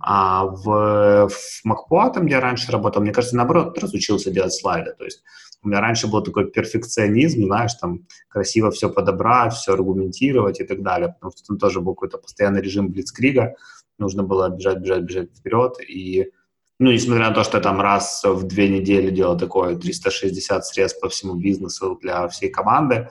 А 0.01 0.47
в, 0.47 1.29
в 1.29 1.67
MacPoa, 1.67 2.13
там, 2.13 2.25
где 2.25 2.37
я 2.37 2.41
раньше 2.41 2.73
работал, 2.73 3.03
мне 3.03 3.13
кажется, 3.13 3.37
наоборот, 3.37 3.79
разучился 3.79 4.31
делать 4.31 4.55
слайды. 4.55 4.95
То 4.99 5.05
есть 5.05 5.23
у 5.63 5.69
меня 5.69 5.81
раньше 5.81 6.09
был 6.09 6.23
такой 6.23 6.51
перфекционизм, 6.51 7.45
знаешь, 7.45 7.75
там 7.75 8.07
красиво 8.29 8.71
все 8.71 8.89
подобрать, 8.89 9.53
все 9.53 9.75
аргументировать 9.75 10.61
и 10.61 10.65
так 10.65 10.83
далее, 10.83 11.09
потому 11.09 11.33
что 11.33 11.45
там 11.45 11.59
тоже 11.59 11.81
был 11.81 11.95
какой-то 11.95 12.17
постоянный 12.17 12.63
режим 12.63 12.89
блицкрига, 12.89 13.57
нужно 13.99 14.23
было 14.23 14.49
бежать, 14.49 14.79
бежать, 14.79 15.03
бежать 15.03 15.37
вперед, 15.37 15.77
и 15.87 16.31
ну, 16.79 16.91
несмотря 16.91 17.29
на 17.29 17.35
то, 17.35 17.45
что 17.45 17.59
я 17.59 17.63
там 17.63 17.79
раз 17.79 18.25
в 18.25 18.45
две 18.45 18.71
недели 18.71 19.11
делал 19.11 19.37
такое 19.37 19.77
360 19.77 20.65
средств 20.65 20.99
по 21.03 21.11
всему 21.11 21.35
бизнесу 21.35 21.99
для 22.01 22.27
всей 22.29 22.49
команды, 22.49 23.11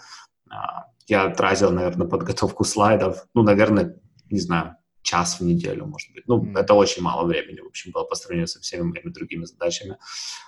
а, 0.49 0.85
я 1.05 1.29
тратил, 1.29 1.69
наверное, 1.69 2.07
подготовку 2.07 2.63
слайдов, 2.63 3.27
ну, 3.35 3.43
наверное, 3.43 3.95
не 4.31 4.39
знаю, 4.39 4.75
час 5.01 5.39
в 5.39 5.43
неделю, 5.43 5.85
может 5.85 6.11
быть. 6.13 6.27
Ну, 6.27 6.45
это 6.55 6.73
очень 6.73 7.01
мало 7.01 7.25
времени, 7.25 7.61
в 7.61 7.67
общем, 7.67 7.91
было 7.91 8.03
по 8.03 8.15
сравнению 8.15 8.47
со 8.47 8.59
всеми 8.59 8.83
моими 8.83 9.09
другими 9.09 9.45
задачами. 9.45 9.97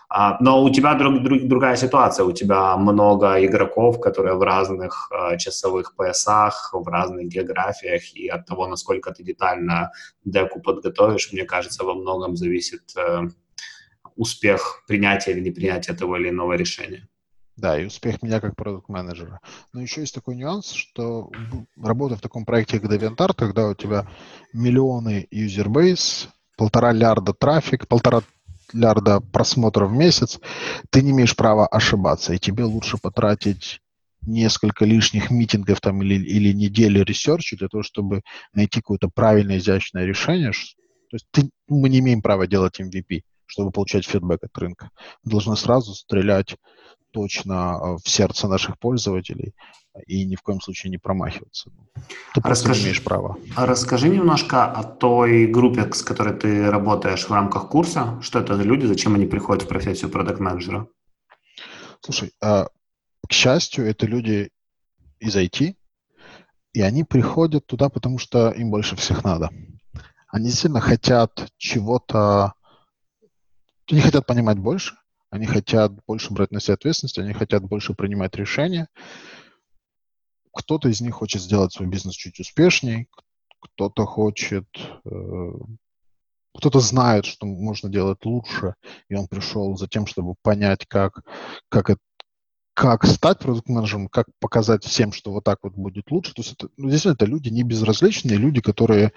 А, 0.10 0.38
но 0.42 0.64
у 0.64 0.70
тебя 0.70 0.94
друг, 0.96 1.24
друг, 1.24 1.48
другая 1.48 1.76
ситуация. 1.78 2.26
У 2.26 2.32
тебя 2.32 2.78
много 2.78 3.46
игроков, 3.46 4.00
которые 4.00 4.36
в 4.36 4.42
разных 4.42 5.12
а, 5.12 5.38
часовых 5.38 5.96
поясах, 5.96 6.72
в 6.74 6.88
разных 6.88 7.28
географиях, 7.28 8.14
и 8.14 8.28
от 8.28 8.46
того, 8.46 8.68
насколько 8.68 9.12
ты 9.12 9.24
детально 9.24 9.92
deck 10.26 10.55
у 10.55 10.62
подготовишь, 10.62 11.32
мне 11.32 11.46
кажется, 11.46 11.84
во 11.84 11.96
многом 11.96 12.36
зависит 12.36 12.84
э, 12.98 13.22
успех 14.16 14.84
принятия 14.88 15.32
или 15.32 15.40
непринятия 15.40 15.96
того 15.96 16.18
или 16.18 16.30
иного 16.30 16.54
решения. 16.54 17.08
Да, 17.62 17.80
и 17.80 17.86
успех 17.86 18.24
меня 18.24 18.42
как 18.42 18.56
product-менеджера. 18.56 19.40
Но 19.72 19.82
еще 19.84 20.02
есть 20.02 20.16
такой 20.16 20.36
нюанс, 20.36 20.72
что 20.72 21.30
работа 21.80 22.16
в 22.16 22.22
таком 22.22 22.44
проекте, 22.44 22.80
как 22.80 22.92
DeviantArt, 22.92 23.36
когда 23.36 23.68
у 23.68 23.76
тебя 23.76 24.08
миллионы 24.52 25.28
user 25.30 25.73
base, 25.73 26.28
полтора 26.58 26.92
лярда 26.92 27.34
трафик, 27.34 27.88
полтора 27.88 28.24
лярда 28.74 29.22
просмотров 29.22 29.92
в 29.92 29.94
месяц, 29.94 30.40
ты 30.90 31.04
не 31.04 31.12
имеешь 31.12 31.36
права 31.36 31.68
ошибаться, 31.68 32.34
и 32.34 32.40
тебе 32.40 32.64
лучше 32.64 32.98
потратить 32.98 33.80
несколько 34.24 34.84
лишних 34.84 35.30
meeting 35.30 35.70
ов 35.70 35.82
там 35.82 36.02
или, 36.02 36.16
или 36.16 36.54
недели 36.54 37.04
research 37.04 37.52
а 37.52 37.58
для 37.58 37.68
того, 37.68 37.84
чтобы 37.84 38.24
найти 38.54 38.80
какое-то 38.80 39.08
правильное, 39.14 39.60
изящное 39.60 40.06
решение. 40.06 40.52
То 40.52 41.16
есть 41.16 41.28
ты, 41.30 41.52
мы 41.68 41.90
не 41.90 42.00
имеем 42.00 42.24
права 42.24 42.48
делать 42.48 42.80
MVP, 42.82 43.22
чтобы 43.52 43.72
получать 43.72 44.06
фидбэк 44.06 44.44
от 44.44 44.58
рынка. 44.58 44.92
Мы 45.24 45.32
должны 45.32 45.58
сразу 45.58 45.94
стрелять 45.94 46.56
точно 47.12 47.54
э, 47.54 47.98
в 48.02 48.10
сердце 48.10 48.48
наших 48.48 48.80
пользователей 48.80 49.54
и 50.08 50.24
ни 50.26 50.38
в 50.38 50.42
коем 50.42 50.62
случае 50.62 50.90
не 50.90 50.98
промахиваться. 50.98 51.70
Ты 52.34 52.40
просто 52.40 52.70
расскажи, 52.70 52.80
не 52.80 52.86
имеешь 52.86 53.04
права. 53.04 53.38
А 53.58 53.66
расскажи 53.66 54.08
немножко 54.08 54.64
о 54.66 54.86
той 54.86 55.48
группе, 55.48 55.92
с 55.92 56.02
которой 56.02 56.34
ты 56.34 56.72
работаешь 56.72 57.26
в 57.26 57.32
рамках 57.32 57.68
курса. 57.68 58.18
Что 58.22 58.40
это 58.40 58.56
за 58.56 58.64
люди, 58.64 58.86
зачем 58.86 59.16
они 59.16 59.26
приходят 59.26 59.64
в 59.64 59.68
профессию 59.68 60.10
продакт-менеджера? 60.10 60.88
Слушай, 62.00 62.32
а, 62.42 62.68
к 63.28 63.34
счастью, 63.34 63.86
это 63.86 64.06
люди 64.06 64.50
из 65.20 65.36
IT, 65.36 65.76
и 66.72 66.82
они 66.82 67.04
приходят 67.04 67.68
туда, 67.68 67.90
потому 67.90 68.18
что 68.18 68.50
им 68.52 68.72
больше 68.72 68.96
всех 68.96 69.26
надо. 69.26 69.50
Они 70.30 70.50
сильно 70.50 70.80
хотят 70.80 71.52
чего-то, 71.58 72.54
они 73.92 74.02
хотят 74.02 74.26
понимать 74.26 74.58
больше, 74.58 74.96
они 75.30 75.46
хотят 75.46 75.94
больше 76.06 76.34
брать 76.34 76.52
на 76.52 76.60
себя 76.60 76.76
ответственность, 76.76 77.18
они 77.18 77.34
хотят 77.34 77.64
больше 77.64 77.94
принимать 77.94 78.36
решения. 78.36 78.88
Кто-то 80.54 80.90
из 80.90 81.02
них 81.02 81.16
хочет 81.16 81.42
сделать 81.42 81.74
свой 81.74 81.88
бизнес 81.88 82.16
чуть 82.16 82.40
успешнее, 82.40 83.08
кто-то 83.60 84.06
хочет, 84.06 84.68
э, 85.06 85.52
кто-то 86.54 86.80
знает, 86.80 87.26
что 87.26 87.46
можно 87.46 87.90
делать 87.90 88.26
лучше, 88.26 88.76
и 89.08 89.16
он 89.16 89.28
пришел 89.28 89.78
за 89.78 89.88
тем, 89.88 90.06
чтобы 90.06 90.36
понять, 90.42 90.86
как, 90.88 91.22
как, 91.70 91.92
это, 91.92 92.02
как 92.74 93.06
стать 93.06 93.40
продукт-менеджером, 93.40 94.10
как 94.10 94.28
показать 94.40 94.84
всем, 94.84 95.14
что 95.14 95.32
вот 95.32 95.46
так 95.46 95.60
вот 95.64 95.74
будет 95.74 96.12
лучше. 96.12 96.34
То 96.34 96.42
есть 96.42 96.54
это, 96.54 96.70
ну, 96.76 96.90
действительно, 96.90 97.14
это 97.14 97.26
люди 97.26 97.50
не 97.50 97.64
безразличные, 97.64 98.38
люди, 98.38 98.60
которые 98.60 99.14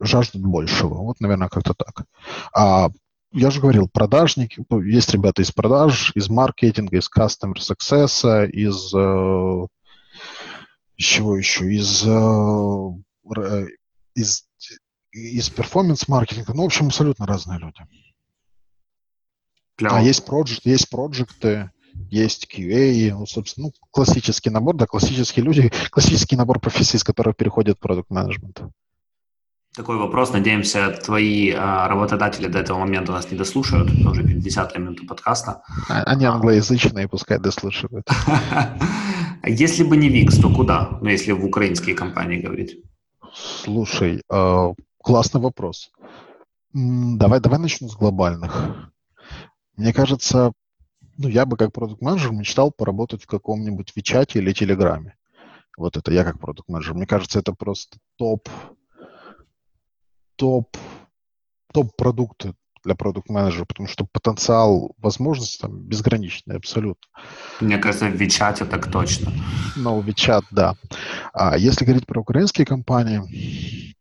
жаждут 0.00 0.42
большего. 0.42 0.94
Вот, 0.94 1.20
наверное, 1.20 1.48
как-то 1.48 1.74
так. 1.74 2.06
А 2.54 2.88
я 3.32 3.50
же 3.50 3.60
говорил, 3.60 3.88
продажники, 3.88 4.64
ну, 4.68 4.80
есть 4.80 5.12
ребята 5.12 5.42
из 5.42 5.52
продаж, 5.52 6.12
из 6.14 6.28
маркетинга, 6.28 6.96
из 6.96 7.08
customer 7.14 7.56
success, 7.56 8.48
из 8.48 8.94
э, 8.94 9.66
чего 10.96 11.36
еще, 11.36 11.72
из, 11.72 12.04
э, 12.06 13.66
из, 14.14 14.46
из 15.12 15.50
перформанс-маркетинга, 15.50 16.54
ну, 16.54 16.62
в 16.62 16.66
общем, 16.66 16.86
абсолютно 16.86 17.26
разные 17.26 17.58
люди. 17.58 17.80
Клево. 19.76 19.98
А 19.98 20.02
есть 20.02 20.24
проекты, 20.24 20.70
есть 20.70 20.88
проекты, 20.88 21.70
есть 22.10 22.48
QA, 22.52 23.10
ну, 23.10 23.26
собственно, 23.26 23.66
ну, 23.66 23.72
классический 23.90 24.50
набор, 24.50 24.76
да, 24.76 24.86
классические 24.86 25.44
люди, 25.44 25.70
классический 25.90 26.36
набор 26.36 26.60
профессий, 26.60 26.98
с 26.98 27.04
которых 27.04 27.36
переходят 27.36 27.76
в 27.76 27.80
продукт 27.80 28.10
менеджмент 28.10 28.62
Такой 29.78 29.96
вопрос. 29.96 30.32
Надеемся, 30.32 30.90
твои 30.90 31.52
а, 31.52 31.86
работодатели 31.86 32.48
до 32.48 32.58
этого 32.58 32.78
момента 32.80 33.12
нас 33.12 33.30
не 33.30 33.38
дослушают. 33.38 33.88
Это 33.88 34.10
уже 34.10 34.24
50 34.24 34.76
минута 34.76 35.06
подкаста. 35.06 35.62
А, 35.88 36.02
они 36.02 36.24
англоязычные, 36.24 37.06
пускай 37.06 37.38
дослушивают. 37.38 38.04
Если 39.46 39.84
бы 39.84 39.96
не 39.96 40.08
Викс, 40.08 40.36
то 40.40 40.52
куда? 40.52 40.98
Ну, 41.00 41.08
если 41.08 41.30
в 41.30 41.44
украинские 41.44 41.94
компании 41.94 42.40
говорить. 42.40 42.82
Слушай, 43.32 44.22
э, 44.28 44.74
классный 45.00 45.40
вопрос. 45.40 45.92
Давай, 46.72 47.38
давай 47.38 47.60
начну 47.60 47.88
с 47.88 47.94
глобальных. 47.94 48.90
Мне 49.76 49.92
кажется, 49.92 50.50
ну, 51.16 51.28
я 51.28 51.46
бы 51.46 51.56
как 51.56 51.72
продукт-менеджер 51.72 52.32
мечтал 52.32 52.72
поработать 52.72 53.22
в 53.22 53.26
каком-нибудь 53.28 53.92
Вичате 53.94 54.40
или 54.40 54.52
Телеграме. 54.52 55.14
Вот 55.76 55.96
это 55.96 56.12
я 56.12 56.24
как 56.24 56.40
продукт-менеджер. 56.40 56.94
Мне 56.94 57.06
кажется, 57.06 57.38
это 57.38 57.52
просто 57.52 57.98
топ, 58.16 58.48
топ, 60.38 60.76
топ 61.72 61.94
продукты 61.96 62.54
для 62.84 62.94
продукт-менеджера, 62.94 63.64
потому 63.64 63.88
что 63.88 64.06
потенциал 64.10 64.94
возможностей 64.98 65.58
там 65.60 65.80
безграничный 65.80 66.56
абсолютно. 66.56 67.06
Мне 67.60 67.78
кажется, 67.78 68.06
в 68.06 68.14
Вичате 68.14 68.64
так 68.64 68.90
точно. 68.90 69.32
Ну, 69.76 70.00
Вичат, 70.00 70.44
да. 70.50 70.76
А 71.32 71.58
если 71.58 71.84
говорить 71.84 72.06
про 72.06 72.20
украинские 72.20 72.66
компании, 72.66 73.94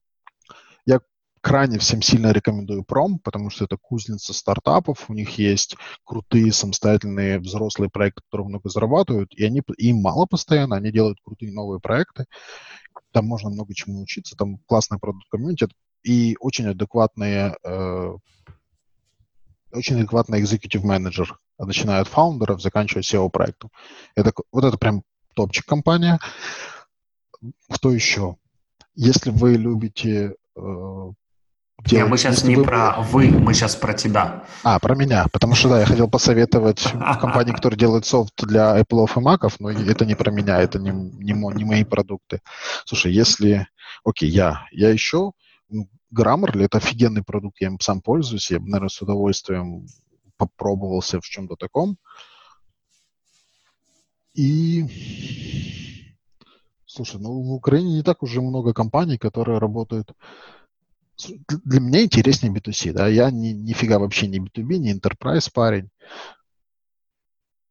крайне 1.47 1.79
всем 1.79 2.01
сильно 2.01 2.33
рекомендую 2.33 2.83
Пром, 2.83 3.19
потому 3.19 3.49
что 3.49 3.63
это 3.63 3.77
кузница 3.77 4.33
стартапов, 4.33 5.09
у 5.09 5.13
них 5.13 5.37
есть 5.37 5.77
крутые 6.03 6.51
самостоятельные 6.51 7.39
взрослые 7.39 7.89
проекты, 7.89 8.21
которые 8.25 8.49
много 8.49 8.67
зарабатывают, 8.69 9.33
и 9.33 9.45
они 9.45 9.61
им 9.77 10.01
мало 10.01 10.25
постоянно, 10.25 10.75
они 10.75 10.91
делают 10.91 11.19
крутые 11.23 11.53
новые 11.53 11.79
проекты, 11.79 12.25
там 13.13 13.25
можно 13.25 13.49
много 13.49 13.73
чему 13.73 14.01
учиться, 14.01 14.35
там 14.35 14.57
классный 14.65 14.99
продукт 14.99 15.25
комьюнити 15.29 15.69
и 16.03 16.37
очень 16.39 16.67
адекватные 16.67 17.57
э, 17.63 18.15
очень 19.71 19.97
адекватный 19.97 20.41
executive 20.41 20.83
менеджер, 20.83 21.37
начиная 21.57 22.01
от 22.01 22.07
фаундеров, 22.07 22.61
заканчивая 22.61 23.03
SEO-проектом. 23.03 23.69
Это, 24.15 24.31
вот 24.51 24.63
это 24.63 24.77
прям 24.77 25.03
топчик 25.35 25.65
компания. 25.65 26.19
Кто 27.69 27.91
еще? 27.91 28.37
Если 28.95 29.29
вы 29.29 29.53
любите 29.53 30.35
э, 30.55 31.11
делать. 31.85 32.03
Нет, 32.03 32.07
мы 32.09 32.17
сейчас 32.17 32.43
не 32.43 32.55
вы... 32.55 32.63
про 32.63 33.01
вы, 33.01 33.27
мы 33.29 33.53
сейчас 33.53 33.75
про 33.75 33.93
тебя. 33.93 34.43
А, 34.63 34.79
про 34.79 34.95
меня. 34.95 35.27
Потому 35.31 35.53
что, 35.53 35.69
да, 35.69 35.79
я 35.81 35.85
хотел 35.85 36.09
посоветовать 36.09 36.81
компании, 37.21 37.53
которые 37.53 37.77
делают 37.77 38.05
софт 38.05 38.33
для 38.43 38.79
Apple 38.79 39.05
и 39.05 39.19
Mac, 39.19 39.51
но 39.59 39.69
это 39.69 40.05
не 40.05 40.15
про 40.15 40.31
меня, 40.31 40.59
это 40.59 40.79
не, 40.79 40.89
не, 40.89 41.33
не 41.33 41.65
мои 41.65 41.83
продукты. 41.83 42.41
Слушай, 42.85 43.13
если... 43.13 43.67
Окей, 44.03 44.29
я. 44.29 44.65
Я 44.71 44.89
еще... 44.89 45.33
Ну, 45.69 45.89
Grammarly— 46.15 46.63
это 46.65 46.77
офигенный 46.77 47.23
продукт, 47.23 47.59
я 47.61 47.67
им 47.67 47.79
сам 47.79 48.01
пользуюсь, 48.01 48.51
я, 48.51 48.59
наверное, 48.59 48.89
с 48.89 49.01
удовольствием 49.01 49.87
попробовался 50.37 51.19
в 51.19 51.25
чем-то 51.25 51.55
таком. 51.55 51.97
И 54.33 54.85
Слушай, 56.97 57.21
ну 57.21 57.41
в 57.41 57.51
Украине 57.51 57.93
не 57.93 58.01
так 58.01 58.23
уже 58.23 58.41
много 58.41 58.73
компаний, 58.73 59.19
которые 59.19 59.59
работают 59.59 60.13
для 61.63 61.79
меня 61.79 62.03
интереснее 62.03 62.51
B2C, 62.51 62.91
да, 62.91 63.07
я 63.07 63.29
ни, 63.29 63.49
нифига 63.49 63.99
вообще 63.99 64.27
не 64.27 64.39
B2B, 64.39 64.77
не 64.77 64.93
enterprise 64.93 65.51
парень, 65.53 65.89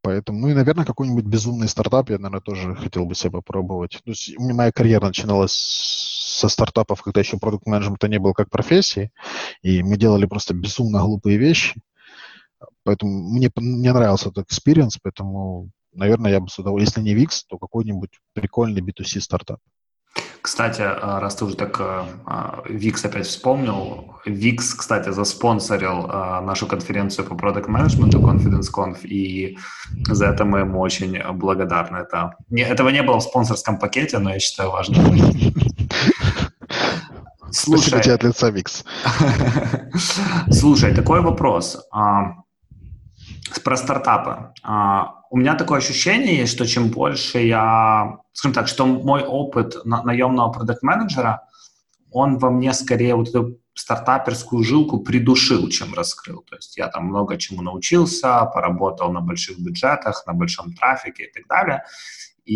поэтому, 0.01 0.39
ну 0.39 0.49
и, 0.49 0.53
наверное, 0.53 0.85
какой-нибудь 0.85 1.25
безумный 1.25 1.67
стартап 1.67 2.09
я, 2.09 2.17
наверное, 2.19 2.39
тоже 2.39 2.75
хотел 2.75 3.05
бы 3.05 3.15
себя 3.15 3.31
попробовать. 3.31 3.99
То 4.03 4.11
есть 4.11 4.37
у 4.37 4.43
меня 4.43 4.53
моя 4.53 4.71
карьера 4.71 5.07
начиналась 5.07 5.53
со 6.37 6.49
стартапов, 6.49 7.01
когда 7.01 7.21
еще 7.21 7.37
продукт 7.37 7.65
менеджмента 7.65 8.07
не 8.07 8.19
был 8.19 8.33
как 8.33 8.49
профессии, 8.49 9.11
и 9.63 9.81
мы 9.81 9.97
делали 9.97 10.25
просто 10.25 10.53
безумно 10.53 11.01
глупые 11.01 11.37
вещи, 11.37 11.81
поэтому 12.83 13.29
мне, 13.29 13.49
мне 13.55 13.91
нравился 13.91 14.29
этот 14.29 14.45
experience, 14.45 14.99
поэтому, 15.01 15.69
наверное, 15.93 16.31
я 16.31 16.39
бы 16.39 16.47
с 16.47 16.59
удовольствием, 16.59 17.05
если 17.05 17.15
не 17.15 17.25
Wix, 17.25 17.43
то 17.47 17.57
какой-нибудь 17.57 18.11
прикольный 18.33 18.81
B2C 18.81 19.19
стартап. 19.19 19.59
Кстати, 20.41 20.81
а, 20.81 21.19
раз 21.19 21.35
ты 21.35 21.45
уже 21.45 21.55
так 21.55 21.79
Викс 22.69 23.03
а, 23.03 23.07
опять 23.07 23.27
вспомнил, 23.27 24.15
Викс, 24.25 24.73
кстати, 24.75 25.09
заспонсорил 25.09 26.07
нашу 26.41 26.67
конференцию 26.67 27.27
по 27.27 27.35
продукт 27.35 27.67
менеджменту 27.67 28.19
Confidence 28.19 28.71
Conf, 28.73 29.05
и 29.05 29.57
за 30.07 30.27
это 30.27 30.45
мы 30.45 30.59
ему 30.59 30.79
очень 30.79 31.21
благодарны. 31.33 31.97
Это, 31.97 32.35
не, 32.49 32.61
этого 32.61 32.89
не 32.89 33.03
было 33.03 33.19
в 33.19 33.23
спонсорском 33.23 33.79
пакете, 33.79 34.19
но 34.19 34.33
я 34.33 34.39
считаю 34.39 34.71
важным. 34.71 35.03
Слушай, 37.67 37.89
Спасибо 37.89 38.03
тебе 38.03 38.13
от 38.13 38.23
лица 38.23 38.49
Викс. 38.49 38.85
Слушай, 40.51 40.95
такой 40.95 41.19
вопрос 41.21 41.77
про 43.63 43.77
стартапы. 43.77 44.53
У 45.29 45.37
меня 45.37 45.55
такое 45.55 45.79
ощущение 45.79 46.37
есть, 46.37 46.53
что 46.53 46.65
чем 46.65 46.87
больше 46.89 47.39
я, 47.39 48.19
скажем 48.31 48.53
так, 48.53 48.69
что 48.69 48.85
мой 48.85 49.23
опыт 49.23 49.83
на, 49.83 50.01
наемного 50.03 50.53
продукт-менеджера, 50.53 51.41
он 52.09 52.37
во 52.37 52.49
мне 52.49 52.71
скорее 52.73 53.15
вот 53.15 53.27
эту 53.27 53.59
стартаперскую 53.73 54.63
жилку 54.63 54.99
придушил, 54.99 55.67
чем 55.67 55.93
раскрыл. 55.93 56.45
То 56.49 56.55
есть 56.55 56.77
я 56.77 56.87
там 56.87 57.07
много 57.07 57.37
чему 57.37 57.61
научился, 57.61 58.45
поработал 58.45 59.11
на 59.11 59.19
больших 59.19 59.59
бюджетах, 59.59 60.25
на 60.25 60.33
большом 60.33 60.71
трафике 60.73 61.25
и 61.25 61.33
так 61.33 61.47
далее. 61.49 61.83
И 62.45 62.55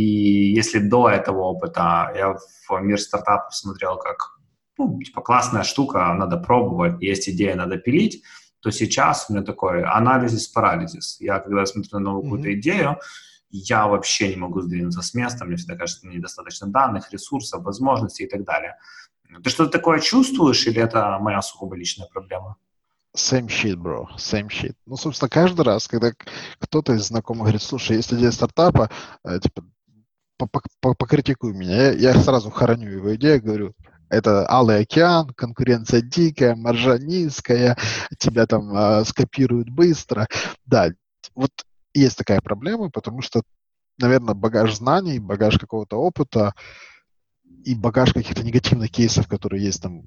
если 0.55 0.79
до 0.79 1.09
этого 1.09 1.41
опыта 1.41 2.13
я 2.15 2.33
в 2.33 2.81
мир 2.81 2.97
стартапов 2.97 3.53
смотрел 3.53 3.97
как 3.97 4.40
ну, 4.87 5.01
типа 5.01 5.21
классная 5.21 5.63
штука, 5.63 6.13
надо 6.13 6.37
пробовать, 6.37 7.01
есть 7.01 7.29
идея, 7.29 7.55
надо 7.55 7.77
пилить, 7.77 8.23
то 8.61 8.71
сейчас 8.71 9.27
у 9.27 9.33
меня 9.33 9.43
такой 9.43 9.83
анализис 9.83 10.47
парализис. 10.47 11.17
Я 11.19 11.39
когда 11.39 11.65
смотрю 11.65 11.99
на 11.99 11.99
новую 11.99 12.23
какую-то 12.23 12.53
идею, 12.59 12.97
я 13.49 13.87
вообще 13.87 14.29
не 14.29 14.35
могу 14.37 14.61
сдвинуться 14.61 15.01
с 15.01 15.13
места, 15.13 15.45
мне 15.45 15.57
всегда 15.57 15.75
кажется, 15.75 15.99
что 15.99 16.07
недостаточно 16.07 16.67
данных, 16.67 17.11
ресурсов, 17.11 17.63
возможностей 17.63 18.23
и 18.23 18.29
так 18.29 18.43
далее. 18.43 18.77
Ты 19.43 19.49
что-то 19.49 19.71
такое 19.71 19.99
чувствуешь 19.99 20.65
или 20.67 20.81
это 20.81 21.17
моя 21.19 21.41
сугубо 21.41 21.75
личная 21.75 22.07
проблема? 22.07 22.57
Same 23.15 23.47
shit, 23.47 23.75
bro, 23.75 24.05
same 24.15 24.47
shit. 24.47 24.73
Ну, 24.85 24.95
собственно, 24.95 25.29
каждый 25.29 25.65
раз, 25.65 25.87
когда 25.87 26.13
кто-то 26.59 26.93
из 26.93 27.07
знакомых 27.07 27.43
говорит, 27.43 27.61
слушай, 27.61 27.97
есть 27.97 28.13
идея 28.13 28.31
стартапа, 28.31 28.89
э, 29.25 29.39
типа, 29.39 29.63
покритикуй 30.81 31.53
меня, 31.53 31.91
я, 31.91 32.13
я 32.13 32.15
сразу 32.15 32.49
хороню 32.49 32.89
его 32.89 33.13
идею, 33.15 33.41
говорю, 33.41 33.73
это 34.11 34.45
Алый 34.51 34.81
океан, 34.81 35.29
конкуренция 35.29 36.01
дикая, 36.01 36.55
маржа 36.55 36.97
низкая, 36.99 37.77
тебя 38.19 38.45
там 38.45 38.75
э, 38.75 39.05
скопируют 39.05 39.69
быстро. 39.69 40.27
Да, 40.65 40.89
вот 41.33 41.51
есть 41.93 42.17
такая 42.17 42.41
проблема, 42.41 42.89
потому 42.91 43.21
что, 43.21 43.41
наверное, 43.97 44.35
багаж 44.35 44.75
знаний, 44.75 45.19
багаж 45.19 45.57
какого-то 45.57 45.95
опыта 45.95 46.53
и 47.63 47.73
багаж 47.73 48.13
каких-то 48.13 48.43
негативных 48.43 48.91
кейсов, 48.91 49.27
которые 49.27 49.63
есть 49.63 49.81
там 49.81 50.03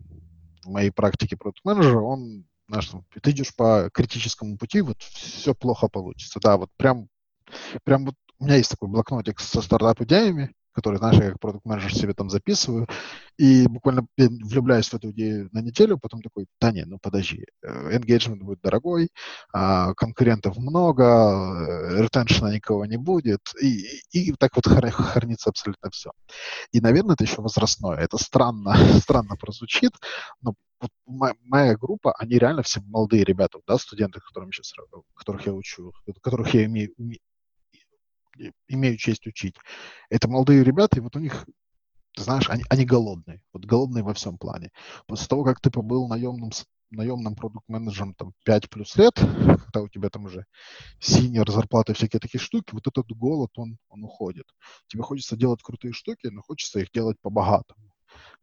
в 0.62 0.68
моей 0.68 0.90
практике 0.90 1.38
продукт-менеджера, 1.38 2.00
он, 2.00 2.44
знаешь, 2.68 2.88
там, 2.88 3.06
ты 3.22 3.30
идешь 3.30 3.56
по 3.56 3.88
критическому 3.90 4.58
пути, 4.58 4.82
вот 4.82 5.00
все 5.00 5.54
плохо 5.54 5.88
получится. 5.88 6.40
Да, 6.42 6.58
вот 6.58 6.68
прям, 6.76 7.08
прям 7.84 8.04
вот 8.04 8.14
у 8.38 8.44
меня 8.44 8.56
есть 8.56 8.70
такой 8.70 8.90
блокнотик 8.90 9.40
со 9.40 9.62
стартап-идеями, 9.62 10.52
который, 10.74 10.98
знаешь, 10.98 11.16
я 11.16 11.30
как 11.30 11.40
продукт-менеджер 11.40 11.94
себе 11.94 12.14
там 12.14 12.30
записываю, 12.30 12.86
и 13.38 13.66
буквально 13.68 14.06
влюбляюсь 14.16 14.88
в 14.88 14.94
эту 14.94 15.10
идею 15.12 15.48
на 15.52 15.60
неделю, 15.60 15.98
потом 15.98 16.20
такой, 16.20 16.46
да 16.60 16.72
не, 16.72 16.84
ну 16.84 16.98
подожди, 17.00 17.44
engagement 17.64 18.40
будет 18.40 18.60
дорогой, 18.60 19.08
а 19.52 19.94
конкурентов 19.94 20.56
много, 20.58 22.00
ретеншена 22.00 22.52
никого 22.54 22.84
не 22.86 22.96
будет, 22.96 23.40
и, 23.60 24.00
и, 24.12 24.30
и 24.30 24.32
так 24.38 24.52
вот 24.56 24.66
хранится 24.66 25.50
абсолютно 25.50 25.90
все. 25.90 26.10
И, 26.72 26.80
наверное, 26.80 27.14
это 27.14 27.24
еще 27.24 27.40
возрастное. 27.40 27.98
Это 27.98 28.18
странно, 28.18 28.74
странно 29.00 29.36
прозвучит, 29.36 29.92
но 30.42 30.54
вот 30.80 30.90
моя 31.44 31.76
группа, 31.76 32.12
они 32.18 32.38
реально 32.38 32.62
все 32.62 32.80
молодые 32.80 33.24
ребята, 33.24 33.58
да, 33.66 33.78
студенты, 33.78 34.20
которым 34.20 34.52
сейчас, 34.52 34.72
которых 35.14 35.46
я 35.46 35.52
учу, 35.54 35.92
которых 36.22 36.52
я 36.54 36.64
имею, 36.66 36.90
имею 38.68 38.96
честь 38.96 39.26
учить. 39.26 39.56
Это 40.10 40.28
молодые 40.28 40.64
ребята, 40.64 40.98
и 40.98 41.00
вот 41.00 41.16
у 41.16 41.20
них 41.20 41.46
ты 42.14 42.22
знаешь, 42.22 42.48
они, 42.48 42.62
они 42.70 42.84
голодные, 42.84 43.42
вот 43.52 43.64
голодные 43.64 44.04
во 44.04 44.14
всем 44.14 44.38
плане. 44.38 44.70
После 45.06 45.26
того, 45.26 45.44
как 45.44 45.60
ты 45.60 45.70
побыл 45.70 46.06
наемным, 46.06 46.50
наемным 46.90 47.34
продукт-менеджером 47.34 48.14
там 48.14 48.32
5 48.44 48.70
плюс 48.70 48.94
лет, 48.96 49.14
когда 49.16 49.82
у 49.82 49.88
тебя 49.88 50.10
там 50.10 50.26
уже 50.26 50.46
синер, 51.00 51.50
зарплаты, 51.50 51.92
всякие 51.92 52.20
такие 52.20 52.40
штуки, 52.40 52.70
вот 52.72 52.86
этот 52.86 53.10
голод, 53.10 53.50
он, 53.56 53.78
он 53.88 54.04
уходит. 54.04 54.46
Тебе 54.86 55.02
хочется 55.02 55.36
делать 55.36 55.62
крутые 55.62 55.92
штуки, 55.92 56.28
но 56.28 56.40
хочется 56.40 56.78
их 56.80 56.92
делать 56.92 57.18
по-богатому, 57.20 57.92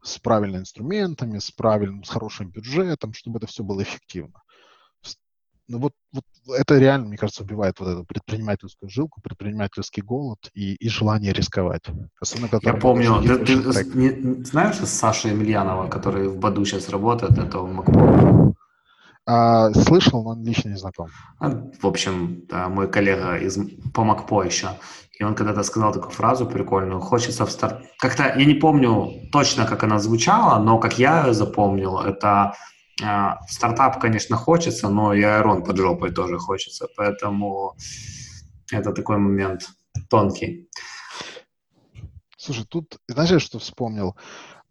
с 0.04 0.20
правильными 0.20 0.62
инструментами, 0.62 1.40
с 1.40 1.52
правильным, 1.52 2.04
с 2.04 2.10
хорошим 2.10 2.50
бюджетом, 2.52 3.14
чтобы 3.14 3.38
это 3.38 3.48
все 3.48 3.64
было 3.64 3.82
эффективно. 3.82 4.42
Ну 5.72 5.80
вот, 5.80 5.94
вот 6.12 6.26
это 6.58 6.78
реально, 6.78 7.08
мне 7.08 7.18
кажется, 7.18 7.44
убивает 7.44 7.80
вот 7.80 7.88
эту 7.88 8.04
предпринимательскую 8.04 8.90
жилку, 8.90 9.22
предпринимательский 9.22 10.04
голод 10.04 10.40
и, 10.54 10.76
и 10.76 10.90
желание 10.90 11.32
рисковать. 11.32 11.84
Особенно, 12.20 12.50
Я 12.62 12.74
помню, 12.74 13.22
ты, 13.22 13.38
ты 13.38 13.86
не, 13.96 14.44
знаешь 14.44 14.76
Саша 14.76 15.30
Емельянова, 15.30 15.88
который 15.88 16.28
в 16.28 16.38
Баду 16.38 16.66
сейчас 16.66 16.90
работает, 16.90 17.38
это 17.38 17.60
Макбол? 17.60 18.54
А, 19.26 19.72
слышал, 19.72 20.24
но 20.24 20.44
лично 20.44 20.70
не 20.70 20.78
знаком. 20.78 21.08
А, 21.40 21.50
в 21.82 21.88
общем, 21.88 22.44
да, 22.50 22.68
мой 22.68 22.90
коллега 22.90 23.38
из 23.38 23.58
по 23.94 24.04
Макпо 24.04 24.44
еще. 24.44 24.72
И 25.18 25.24
он 25.24 25.36
когда-то 25.36 25.64
сказал 25.64 25.94
такую 25.94 26.12
фразу 26.12 26.46
прикольную. 26.46 27.00
Хочется 27.00 27.46
в 27.46 27.52
старт... 27.52 27.86
Как-то, 27.98 28.24
я 28.24 28.46
не 28.46 28.56
помню 28.56 29.30
точно, 29.32 29.66
как 29.66 29.84
она 29.84 30.00
звучала, 30.00 30.62
но 30.62 30.80
как 30.80 31.00
я 31.00 31.28
ее 31.28 31.34
запомнил, 31.34 32.00
это 32.00 32.56
а, 33.04 33.40
стартап, 33.48 34.00
конечно, 34.00 34.36
хочется, 34.36 34.90
но 34.90 35.14
и 35.14 35.22
Айрон 35.22 35.64
под 35.64 35.78
жопой 35.78 36.12
тоже 36.12 36.38
хочется, 36.38 36.88
поэтому 36.96 37.76
это 38.72 38.92
такой 38.94 39.18
момент 39.18 39.70
тонкий. 40.10 40.70
Слушай, 42.38 42.66
тут, 42.66 42.98
знаешь, 43.08 43.42
что 43.42 43.60
вспомнил? 43.60 44.16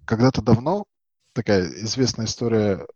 Когда-то 0.04 0.42
давно 0.42 0.84
такая 1.32 1.66
известная 1.84 2.26
история, 2.26 2.86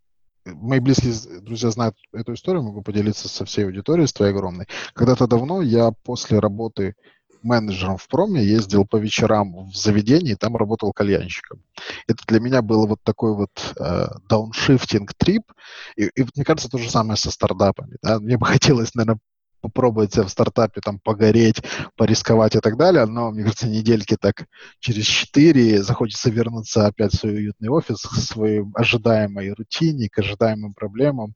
мои 0.44 0.80
близкие 0.80 1.40
друзья 1.40 1.70
знают 1.70 1.96
эту 2.12 2.34
историю, 2.34 2.62
могу 2.62 2.82
поделиться 2.82 3.28
со 3.28 3.44
всей 3.44 3.66
аудиторией, 3.66 4.08
с 4.08 4.12
твоей 4.12 4.32
огромной. 4.32 4.66
Когда-то 4.94 5.26
давно 5.26 5.62
я 5.62 5.92
после 6.02 6.38
работы 6.38 6.96
менеджером 7.44 7.96
в 7.96 8.08
проме, 8.08 8.44
ездил 8.44 8.86
по 8.86 8.96
вечерам 8.96 9.70
в 9.70 9.76
заведении, 9.76 10.34
там 10.34 10.56
работал 10.56 10.92
кальянщиком. 10.92 11.62
Это 12.06 12.24
для 12.26 12.40
меня 12.40 12.62
был 12.62 12.86
вот 12.86 13.00
такой 13.02 13.34
вот 13.34 13.74
э, 13.78 14.06
дауншифтинг 14.28 15.14
трип. 15.14 15.52
И, 15.96 16.10
и 16.14 16.22
вот 16.22 16.30
мне 16.36 16.44
кажется, 16.44 16.68
то 16.68 16.78
же 16.78 16.90
самое 16.90 17.16
со 17.16 17.30
стартапами. 17.30 17.96
Да? 18.02 18.18
Мне 18.18 18.36
бы 18.36 18.46
хотелось, 18.46 18.94
наверное, 18.94 19.20
попробовать 19.64 20.14
в 20.14 20.28
стартапе 20.28 20.82
там 20.82 20.98
погореть, 20.98 21.62
порисковать 21.96 22.54
и 22.54 22.60
так 22.60 22.76
далее, 22.76 23.06
но, 23.06 23.30
мне 23.30 23.44
кажется, 23.44 23.66
недельки 23.66 24.14
так 24.20 24.46
через 24.78 25.06
четыре 25.06 25.82
захочется 25.82 26.28
вернуться 26.28 26.86
опять 26.86 27.14
в 27.14 27.16
свой 27.16 27.34
уютный 27.36 27.70
офис, 27.70 28.02
к 28.02 28.14
своей 28.16 28.62
ожидаемой 28.74 29.54
рутине, 29.54 30.10
к 30.10 30.18
ожидаемым 30.18 30.74
проблемам 30.74 31.34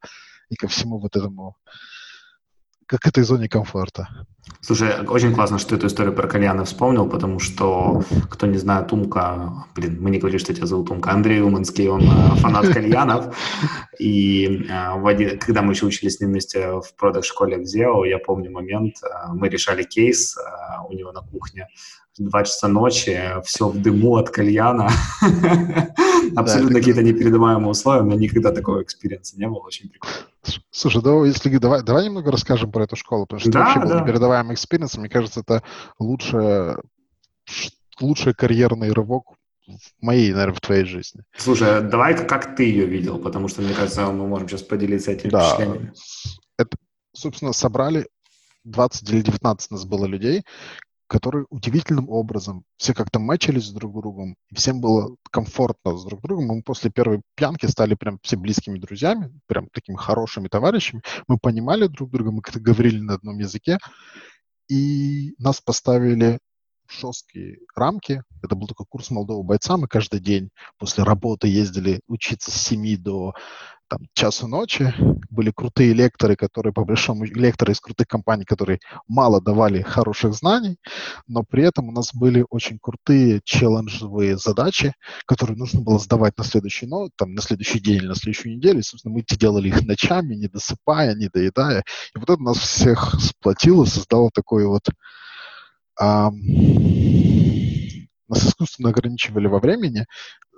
и 0.50 0.56
ко 0.56 0.68
всему 0.68 0.98
вот 0.98 1.16
этому 1.16 1.56
как 2.88 3.06
этой 3.06 3.22
зоне 3.22 3.48
комфорта. 3.48 4.08
Слушай, 4.60 5.06
очень 5.06 5.34
классно, 5.34 5.58
что 5.58 5.70
ты 5.70 5.76
эту 5.76 5.86
историю 5.86 6.14
про 6.14 6.26
кальяны 6.26 6.64
вспомнил, 6.64 7.06
потому 7.06 7.38
что, 7.38 8.02
кто 8.30 8.46
не 8.46 8.56
знает, 8.56 8.92
Умка, 8.92 9.66
блин, 9.76 9.98
мы 10.00 10.10
не 10.10 10.18
говорили, 10.18 10.40
что 10.40 10.54
тебя 10.54 10.66
зовут 10.66 10.90
Умка, 10.90 11.12
Андрей 11.12 11.42
Уманский, 11.42 11.88
он 11.88 12.02
э, 12.02 12.36
фанат 12.36 12.68
кальянов, 12.74 13.36
и 14.00 14.66
э, 14.68 15.36
когда 15.36 15.60
мы 15.60 15.74
еще 15.74 15.86
учились 15.86 16.16
с 16.16 16.20
ним 16.20 16.30
вместе 16.30 16.80
в 16.80 16.94
product-школе 16.96 17.58
в 17.58 17.62
ZEO, 17.62 18.08
я 18.08 18.18
помню 18.18 18.50
момент, 18.50 18.96
э, 19.02 19.06
мы 19.34 19.50
решали 19.50 19.82
кейс 19.82 20.36
у 20.88 20.94
него 20.94 21.12
на 21.12 21.20
кухне, 21.20 21.68
два 22.18 22.42
часа 22.42 22.68
ночи, 22.68 23.20
все 23.44 23.68
в 23.68 23.80
дыму 23.80 24.16
от 24.16 24.30
кальяна. 24.30 24.90
Абсолютно 26.36 26.78
какие-то 26.78 27.02
непередаваемые 27.02 27.68
условия, 27.68 28.02
но 28.02 28.14
никогда 28.14 28.50
такого 28.50 28.82
experience 28.82 29.33
а 29.33 29.38
не 29.38 29.46
было, 29.46 29.58
очень 29.58 29.88
прикольно. 29.90 30.16
Слушай, 30.70 31.02
да, 31.02 31.24
если 31.24 31.56
давай, 31.58 31.82
давай 31.82 32.06
немного 32.06 32.30
расскажем 32.30 32.70
про 32.70 32.84
эту 32.84 32.96
школу, 32.96 33.26
потому 33.26 33.40
что 33.40 33.50
да, 33.50 33.60
это 33.60 33.66
вообще 33.66 33.80
да. 33.80 33.86
был 33.86 34.04
непередаваемый 34.04 34.54
experience. 34.54 34.96
Мне 34.96 35.08
кажется, 35.08 35.40
это 35.40 35.62
лучшее, 35.98 36.78
лучший 38.00 38.34
карьерный 38.34 38.92
рывок 38.92 39.34
в 39.66 40.02
моей, 40.02 40.32
наверное, 40.32 40.54
в 40.54 40.60
твоей 40.60 40.84
жизни. 40.84 41.22
Слушай, 41.36 41.78
а 41.78 41.80
давай 41.80 42.26
как 42.26 42.56
ты 42.56 42.64
ее 42.64 42.86
видел, 42.86 43.18
потому 43.18 43.48
что, 43.48 43.62
мне 43.62 43.74
кажется, 43.74 44.06
мы 44.06 44.26
можем 44.26 44.48
сейчас 44.48 44.62
поделиться 44.62 45.12
этими 45.12 45.30
да. 45.30 45.40
впечатлениями. 45.40 45.92
Это, 46.56 46.76
собственно, 47.12 47.52
собрали 47.52 48.08
20 48.64 49.10
или 49.10 49.22
19 49.22 49.70
нас 49.70 49.84
было 49.84 50.06
людей, 50.06 50.44
которые 51.08 51.46
удивительным 51.48 52.08
образом 52.10 52.64
все 52.76 52.94
как-то 52.94 53.18
мэчились 53.18 53.70
друг 53.70 53.92
с 53.92 54.00
другом, 54.00 54.36
и 54.50 54.54
всем 54.54 54.80
было 54.80 55.16
комфортно 55.30 55.96
с 55.96 56.04
друг 56.04 56.20
другом. 56.20 56.46
Мы 56.46 56.62
после 56.62 56.90
первой 56.90 57.22
пьянки 57.34 57.66
стали 57.66 57.94
прям 57.94 58.18
все 58.22 58.36
близкими 58.36 58.78
друзьями, 58.78 59.32
прям 59.46 59.68
такими 59.72 59.96
хорошими 59.96 60.48
товарищами. 60.48 61.02
Мы 61.26 61.38
понимали 61.38 61.86
друг 61.86 62.10
друга, 62.10 62.30
мы 62.30 62.42
как-то 62.42 62.60
говорили 62.60 63.00
на 63.00 63.14
одном 63.14 63.38
языке, 63.38 63.78
и 64.68 65.34
нас 65.38 65.60
поставили 65.60 66.38
жесткие 66.90 67.58
рамки. 67.74 68.22
Это 68.42 68.54
был 68.54 68.66
такой 68.66 68.86
курс 68.88 69.10
молодого 69.10 69.42
бойца. 69.42 69.76
Мы 69.76 69.88
каждый 69.88 70.20
день 70.20 70.50
после 70.78 71.04
работы 71.04 71.48
ездили 71.48 72.00
учиться 72.06 72.50
с 72.50 72.54
7 72.54 72.96
до 72.98 73.34
там, 73.88 74.06
часу 74.12 74.46
ночи. 74.46 74.94
Были 75.30 75.50
крутые 75.50 75.92
лекторы, 75.92 76.36
которые, 76.36 76.72
по 76.72 76.84
большому 76.84 77.24
лекторы 77.24 77.72
из 77.72 77.80
крутых 77.80 78.06
компаний, 78.06 78.44
которые 78.44 78.80
мало 79.06 79.40
давали 79.40 79.82
хороших 79.82 80.34
знаний, 80.34 80.76
но 81.26 81.42
при 81.42 81.64
этом 81.64 81.88
у 81.88 81.92
нас 81.92 82.14
были 82.14 82.44
очень 82.50 82.78
крутые 82.80 83.40
челленджевые 83.44 84.36
задачи, 84.36 84.94
которые 85.26 85.56
нужно 85.56 85.80
было 85.80 85.98
сдавать 85.98 86.36
на 86.38 86.44
следующий, 86.44 86.86
ну, 86.86 87.10
там, 87.16 87.34
на 87.34 87.42
следующий 87.42 87.80
день 87.80 87.96
или 87.96 88.06
на 88.06 88.14
следующую 88.14 88.56
неделю. 88.56 88.80
И, 88.80 88.82
собственно, 88.82 89.14
мы 89.14 89.24
делали 89.28 89.68
их 89.68 89.84
ночами, 89.84 90.34
не 90.34 90.48
досыпая, 90.48 91.14
не 91.14 91.28
доедая. 91.28 91.84
И 92.14 92.18
вот 92.18 92.30
это 92.30 92.42
нас 92.42 92.58
всех 92.58 93.14
сплотило, 93.20 93.84
создало 93.84 94.30
такой 94.32 94.66
вот 94.66 94.84
а, 96.00 96.30
нас 98.28 98.46
искусственно 98.46 98.90
ограничивали 98.90 99.46
во 99.46 99.58
времени, 99.58 100.06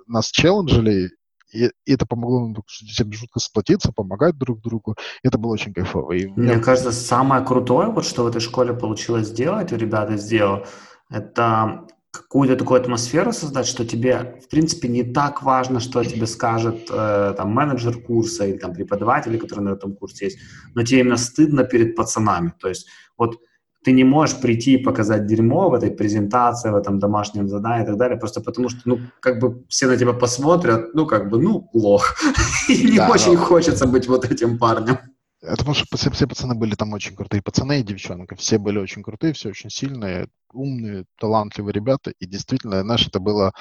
нас 0.07 0.29
челленджили, 0.29 1.11
и, 1.51 1.71
это 1.85 2.05
помогло 2.05 2.39
нам 2.39 2.55
всем 2.67 3.11
жутко 3.11 3.39
сплотиться, 3.39 3.91
помогать 3.91 4.37
друг 4.37 4.61
другу. 4.61 4.95
Это 5.23 5.37
было 5.37 5.51
очень 5.51 5.73
кайфово. 5.73 6.13
И 6.13 6.27
Мне 6.27 6.53
я... 6.53 6.59
кажется, 6.59 6.91
самое 6.91 7.43
крутое, 7.43 7.89
вот 7.89 8.05
что 8.05 8.23
в 8.23 8.27
этой 8.27 8.41
школе 8.41 8.73
получилось 8.73 9.27
сделать, 9.27 9.71
у 9.71 9.75
ребят 9.75 10.09
сделал, 10.11 10.65
это 11.09 11.87
какую-то 12.11 12.57
такую 12.57 12.81
атмосферу 12.81 13.31
создать, 13.31 13.65
что 13.65 13.85
тебе, 13.85 14.39
в 14.43 14.49
принципе, 14.49 14.89
не 14.89 15.03
так 15.03 15.43
важно, 15.43 15.79
что 15.79 16.03
тебе 16.03 16.27
скажет 16.27 16.89
э, 16.89 17.33
там 17.37 17.51
менеджер 17.51 18.01
курса 18.01 18.45
или 18.45 18.57
там 18.57 18.73
преподаватели, 18.73 19.37
которые 19.37 19.65
на 19.65 19.73
этом 19.75 19.95
курсе 19.95 20.25
есть, 20.25 20.39
но 20.75 20.83
тебе 20.83 20.99
именно 20.99 21.17
стыдно 21.17 21.63
перед 21.63 21.95
пацанами. 21.95 22.53
То 22.59 22.67
есть 22.67 22.87
вот 23.17 23.39
ты 23.83 23.91
не 23.91 24.03
можешь 24.03 24.39
прийти 24.39 24.73
и 24.73 24.83
показать 24.83 25.25
дерьмо 25.25 25.69
в 25.69 25.73
этой 25.73 25.91
презентации, 25.91 26.69
в 26.69 26.75
этом 26.75 26.99
домашнем 26.99 27.47
задании 27.47 27.83
и 27.83 27.87
так 27.87 27.97
далее, 27.97 28.17
просто 28.17 28.41
потому 28.41 28.69
что, 28.69 28.81
ну, 28.85 28.99
как 29.19 29.39
бы 29.39 29.63
все 29.69 29.87
на 29.87 29.97
тебя 29.97 30.13
посмотрят, 30.13 30.93
ну, 30.93 31.05
как 31.05 31.29
бы, 31.29 31.41
ну, 31.41 31.69
лох. 31.73 32.15
И 32.69 32.91
не 32.91 32.99
очень 32.99 33.35
хочется 33.35 33.87
быть 33.87 34.07
вот 34.07 34.25
этим 34.29 34.57
парнем. 34.57 34.99
Это 35.41 35.57
потому 35.57 35.73
что 35.73 35.97
все, 35.97 36.11
все 36.11 36.27
пацаны 36.27 36.53
были 36.53 36.75
там 36.75 36.93
очень 36.93 37.15
крутые, 37.15 37.41
пацаны 37.41 37.79
и 37.79 37.83
девчонки, 37.83 38.35
все 38.35 38.59
были 38.59 38.77
очень 38.77 39.01
крутые, 39.01 39.33
все 39.33 39.49
очень 39.49 39.71
сильные, 39.71 40.27
умные, 40.53 41.05
талантливые 41.19 41.73
ребята, 41.73 42.11
и 42.19 42.27
действительно, 42.27 42.81
знаешь, 42.81 43.07
это 43.07 43.19
было 43.19 43.51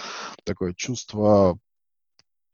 такое 0.45 0.75
чувство 0.75 1.59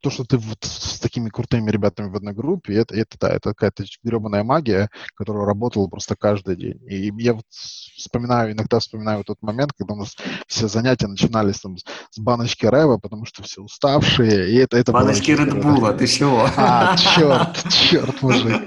то, 0.01 0.09
что 0.09 0.23
ты 0.23 0.37
вот 0.37 0.63
с 0.63 0.99
такими 0.99 1.29
крутыми 1.29 1.71
ребятами 1.71 2.09
в 2.09 2.15
одной 2.15 2.33
группе, 2.33 2.75
это, 2.75 2.95
это 2.95 3.17
да, 3.19 3.29
это 3.29 3.49
какая-то 3.49 3.83
гребаная 4.03 4.43
магия, 4.43 4.89
которая 5.15 5.45
работала 5.45 5.87
просто 5.87 6.15
каждый 6.15 6.55
день. 6.55 6.79
И 6.87 7.11
я 7.17 7.33
вот 7.33 7.45
вспоминаю, 7.49 8.51
иногда 8.51 8.79
вспоминаю 8.79 9.23
тот 9.23 9.41
момент, 9.41 9.71
когда 9.77 9.93
у 9.93 9.97
нас 9.97 10.15
все 10.47 10.67
занятия 10.67 11.07
начинались 11.07 11.59
там 11.59 11.77
с 11.77 12.19
баночки 12.19 12.65
Рэва, 12.65 12.97
потому 12.97 13.25
что 13.25 13.43
все 13.43 13.61
уставшие, 13.61 14.51
и 14.51 14.55
это, 14.55 14.77
это 14.77 14.91
Баночки 14.91 15.31
Редбула, 15.31 15.93
ты 15.93 16.07
чего? 16.07 16.47
А, 16.55 16.95
черт, 16.97 17.63
черт, 17.71 18.21
мужик. 18.21 18.61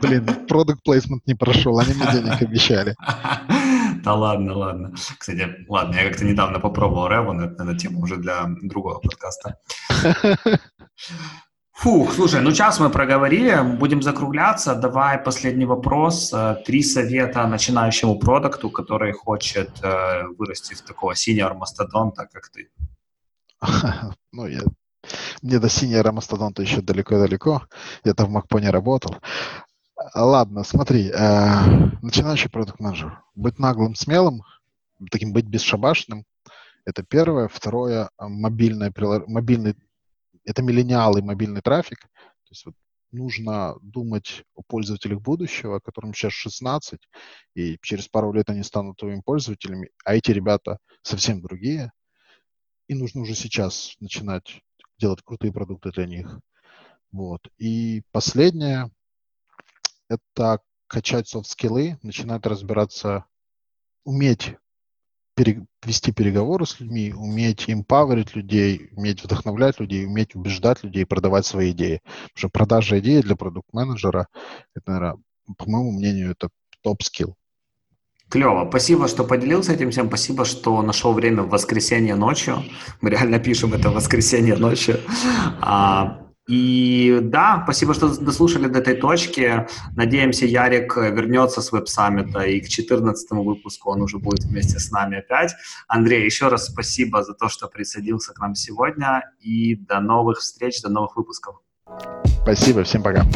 Блин, 0.00 0.26
продукт 0.48 0.82
плейсмент 0.82 1.26
не 1.26 1.34
прошел, 1.34 1.78
они 1.78 1.94
мне 1.94 2.06
денег 2.12 2.42
обещали. 2.42 2.94
Да 4.04 4.14
ладно, 4.14 4.54
ладно. 4.54 4.94
Кстати, 5.18 5.64
ладно, 5.68 5.94
я 5.94 6.08
как-то 6.08 6.24
недавно 6.24 6.58
попробовал 6.58 7.06
Рэва, 7.06 7.32
но 7.32 7.44
это, 7.44 7.58
наверное, 7.58 7.78
тема 7.78 8.00
уже 8.00 8.16
для 8.16 8.48
другого 8.60 8.98
подкаста. 8.98 9.58
Фух, 11.82 12.12
слушай, 12.14 12.40
ну 12.40 12.52
час 12.52 12.80
мы 12.80 12.90
проговорили, 12.90 13.60
будем 13.78 14.02
закругляться. 14.02 14.74
Давай 14.74 15.18
последний 15.18 15.66
вопрос. 15.66 16.32
Э, 16.32 16.56
три 16.66 16.82
совета 16.82 17.46
начинающему 17.46 18.18
продукту, 18.18 18.70
который 18.70 19.12
хочет 19.12 19.70
э, 19.82 20.22
вырасти 20.38 20.74
в 20.74 20.82
такого 20.82 21.14
синьор 21.14 21.54
мастодонта, 21.54 22.28
как 22.32 22.48
ты. 22.50 22.68
Ну, 24.32 24.46
я... 24.46 24.60
Мне 25.42 25.58
до 25.58 25.68
синьора 25.68 26.12
мастодонта 26.12 26.62
еще 26.62 26.80
далеко-далеко. 26.80 27.66
Я 28.04 28.14
там 28.14 28.28
в 28.28 28.30
Макпо 28.30 28.58
не 28.58 28.70
работал. 28.70 29.16
Ладно, 30.14 30.64
смотри, 30.64 31.10
э, 31.10 31.92
начинающий 32.02 32.50
продукт 32.50 32.80
менеджер 32.80 33.22
Быть 33.34 33.58
наглым, 33.58 33.94
смелым, 33.94 34.42
таким 35.10 35.32
быть 35.32 35.46
бесшабашным, 35.46 36.24
это 36.84 37.02
первое. 37.02 37.48
Второе, 37.48 38.10
мобильное, 38.18 38.92
мобильный, 39.26 39.76
это 40.44 40.62
миллениалы, 40.62 41.22
мобильный 41.22 41.60
трафик. 41.60 42.00
То 42.00 42.50
есть 42.50 42.66
вот 42.66 42.74
нужно 43.12 43.76
думать 43.82 44.44
о 44.54 44.62
пользователях 44.62 45.20
будущего, 45.20 45.78
которым 45.78 46.14
сейчас 46.14 46.32
16, 46.32 46.98
и 47.54 47.78
через 47.82 48.08
пару 48.08 48.32
лет 48.32 48.50
они 48.50 48.62
станут 48.62 48.96
твоими 48.96 49.20
пользователями, 49.20 49.90
а 50.04 50.14
эти 50.14 50.30
ребята 50.30 50.78
совсем 51.02 51.40
другие. 51.40 51.92
И 52.88 52.94
нужно 52.94 53.22
уже 53.22 53.34
сейчас 53.34 53.94
начинать 54.00 54.62
делать 55.02 55.22
крутые 55.22 55.52
продукты 55.52 55.90
для 55.90 56.06
них. 56.06 56.38
Вот. 57.10 57.40
И 57.58 58.02
последнее– 58.12 58.90
это 60.08 60.60
качать 60.86 61.28
софт-скиллы, 61.28 61.98
начинать 62.02 62.46
разбираться, 62.46 63.24
уметь 64.04 64.54
пере, 65.34 65.66
вести 65.84 66.12
переговоры 66.12 66.66
с 66.66 66.78
людьми, 66.78 67.12
уметь 67.12 67.68
эмпаверить 67.68 68.36
людей, 68.36 68.90
уметь 68.92 69.24
вдохновлять 69.24 69.80
людей, 69.80 70.06
уметь 70.06 70.36
убеждать 70.36 70.84
людей, 70.84 71.04
продавать 71.04 71.46
свои 71.46 71.72
идеи. 71.72 72.00
Потому 72.04 72.36
что 72.36 72.48
продажа 72.48 73.00
идеи 73.00 73.20
для 73.22 73.34
продукт-менеджера, 73.34 74.28
это, 74.74 74.90
наверное, 74.90 75.22
по 75.58 75.68
моему 75.68 75.90
мнению, 75.90 76.30
это 76.30 76.48
топ-скилл. 76.82 77.36
Клево. 78.32 78.66
Спасибо, 78.66 79.08
что 79.08 79.24
поделился 79.24 79.74
этим 79.74 79.90
всем. 79.90 80.06
Спасибо, 80.08 80.46
что 80.46 80.80
нашел 80.80 81.12
время 81.12 81.42
в 81.42 81.50
воскресенье 81.50 82.14
ночью. 82.14 82.64
Мы 83.02 83.10
реально 83.10 83.38
пишем 83.38 83.74
это 83.74 83.90
в 83.90 83.94
воскресенье 83.94 84.56
ночью. 84.56 85.00
А, 85.60 86.22
и 86.48 87.18
да, 87.22 87.60
спасибо, 87.64 87.92
что 87.92 88.08
дослушали 88.08 88.68
до 88.68 88.78
этой 88.78 88.94
точки. 88.94 89.66
Надеемся, 89.96 90.46
Ярик 90.46 90.96
вернется 90.96 91.60
с 91.60 91.72
веб-саммита, 91.72 92.40
и 92.40 92.60
к 92.62 92.68
14 92.68 93.30
выпуску 93.32 93.90
он 93.90 94.00
уже 94.00 94.16
будет 94.18 94.44
вместе 94.44 94.78
с 94.78 94.90
нами 94.90 95.18
опять. 95.18 95.54
Андрей, 95.86 96.24
еще 96.24 96.48
раз 96.48 96.68
спасибо 96.68 97.22
за 97.22 97.34
то, 97.34 97.50
что 97.50 97.68
присоединился 97.68 98.32
к 98.32 98.40
нам 98.40 98.54
сегодня, 98.54 99.30
и 99.40 99.76
до 99.76 100.00
новых 100.00 100.38
встреч, 100.38 100.80
до 100.80 100.88
новых 100.88 101.16
выпусков. 101.16 101.56
Спасибо, 102.42 102.82
всем 102.82 103.02
пока. 103.02 103.26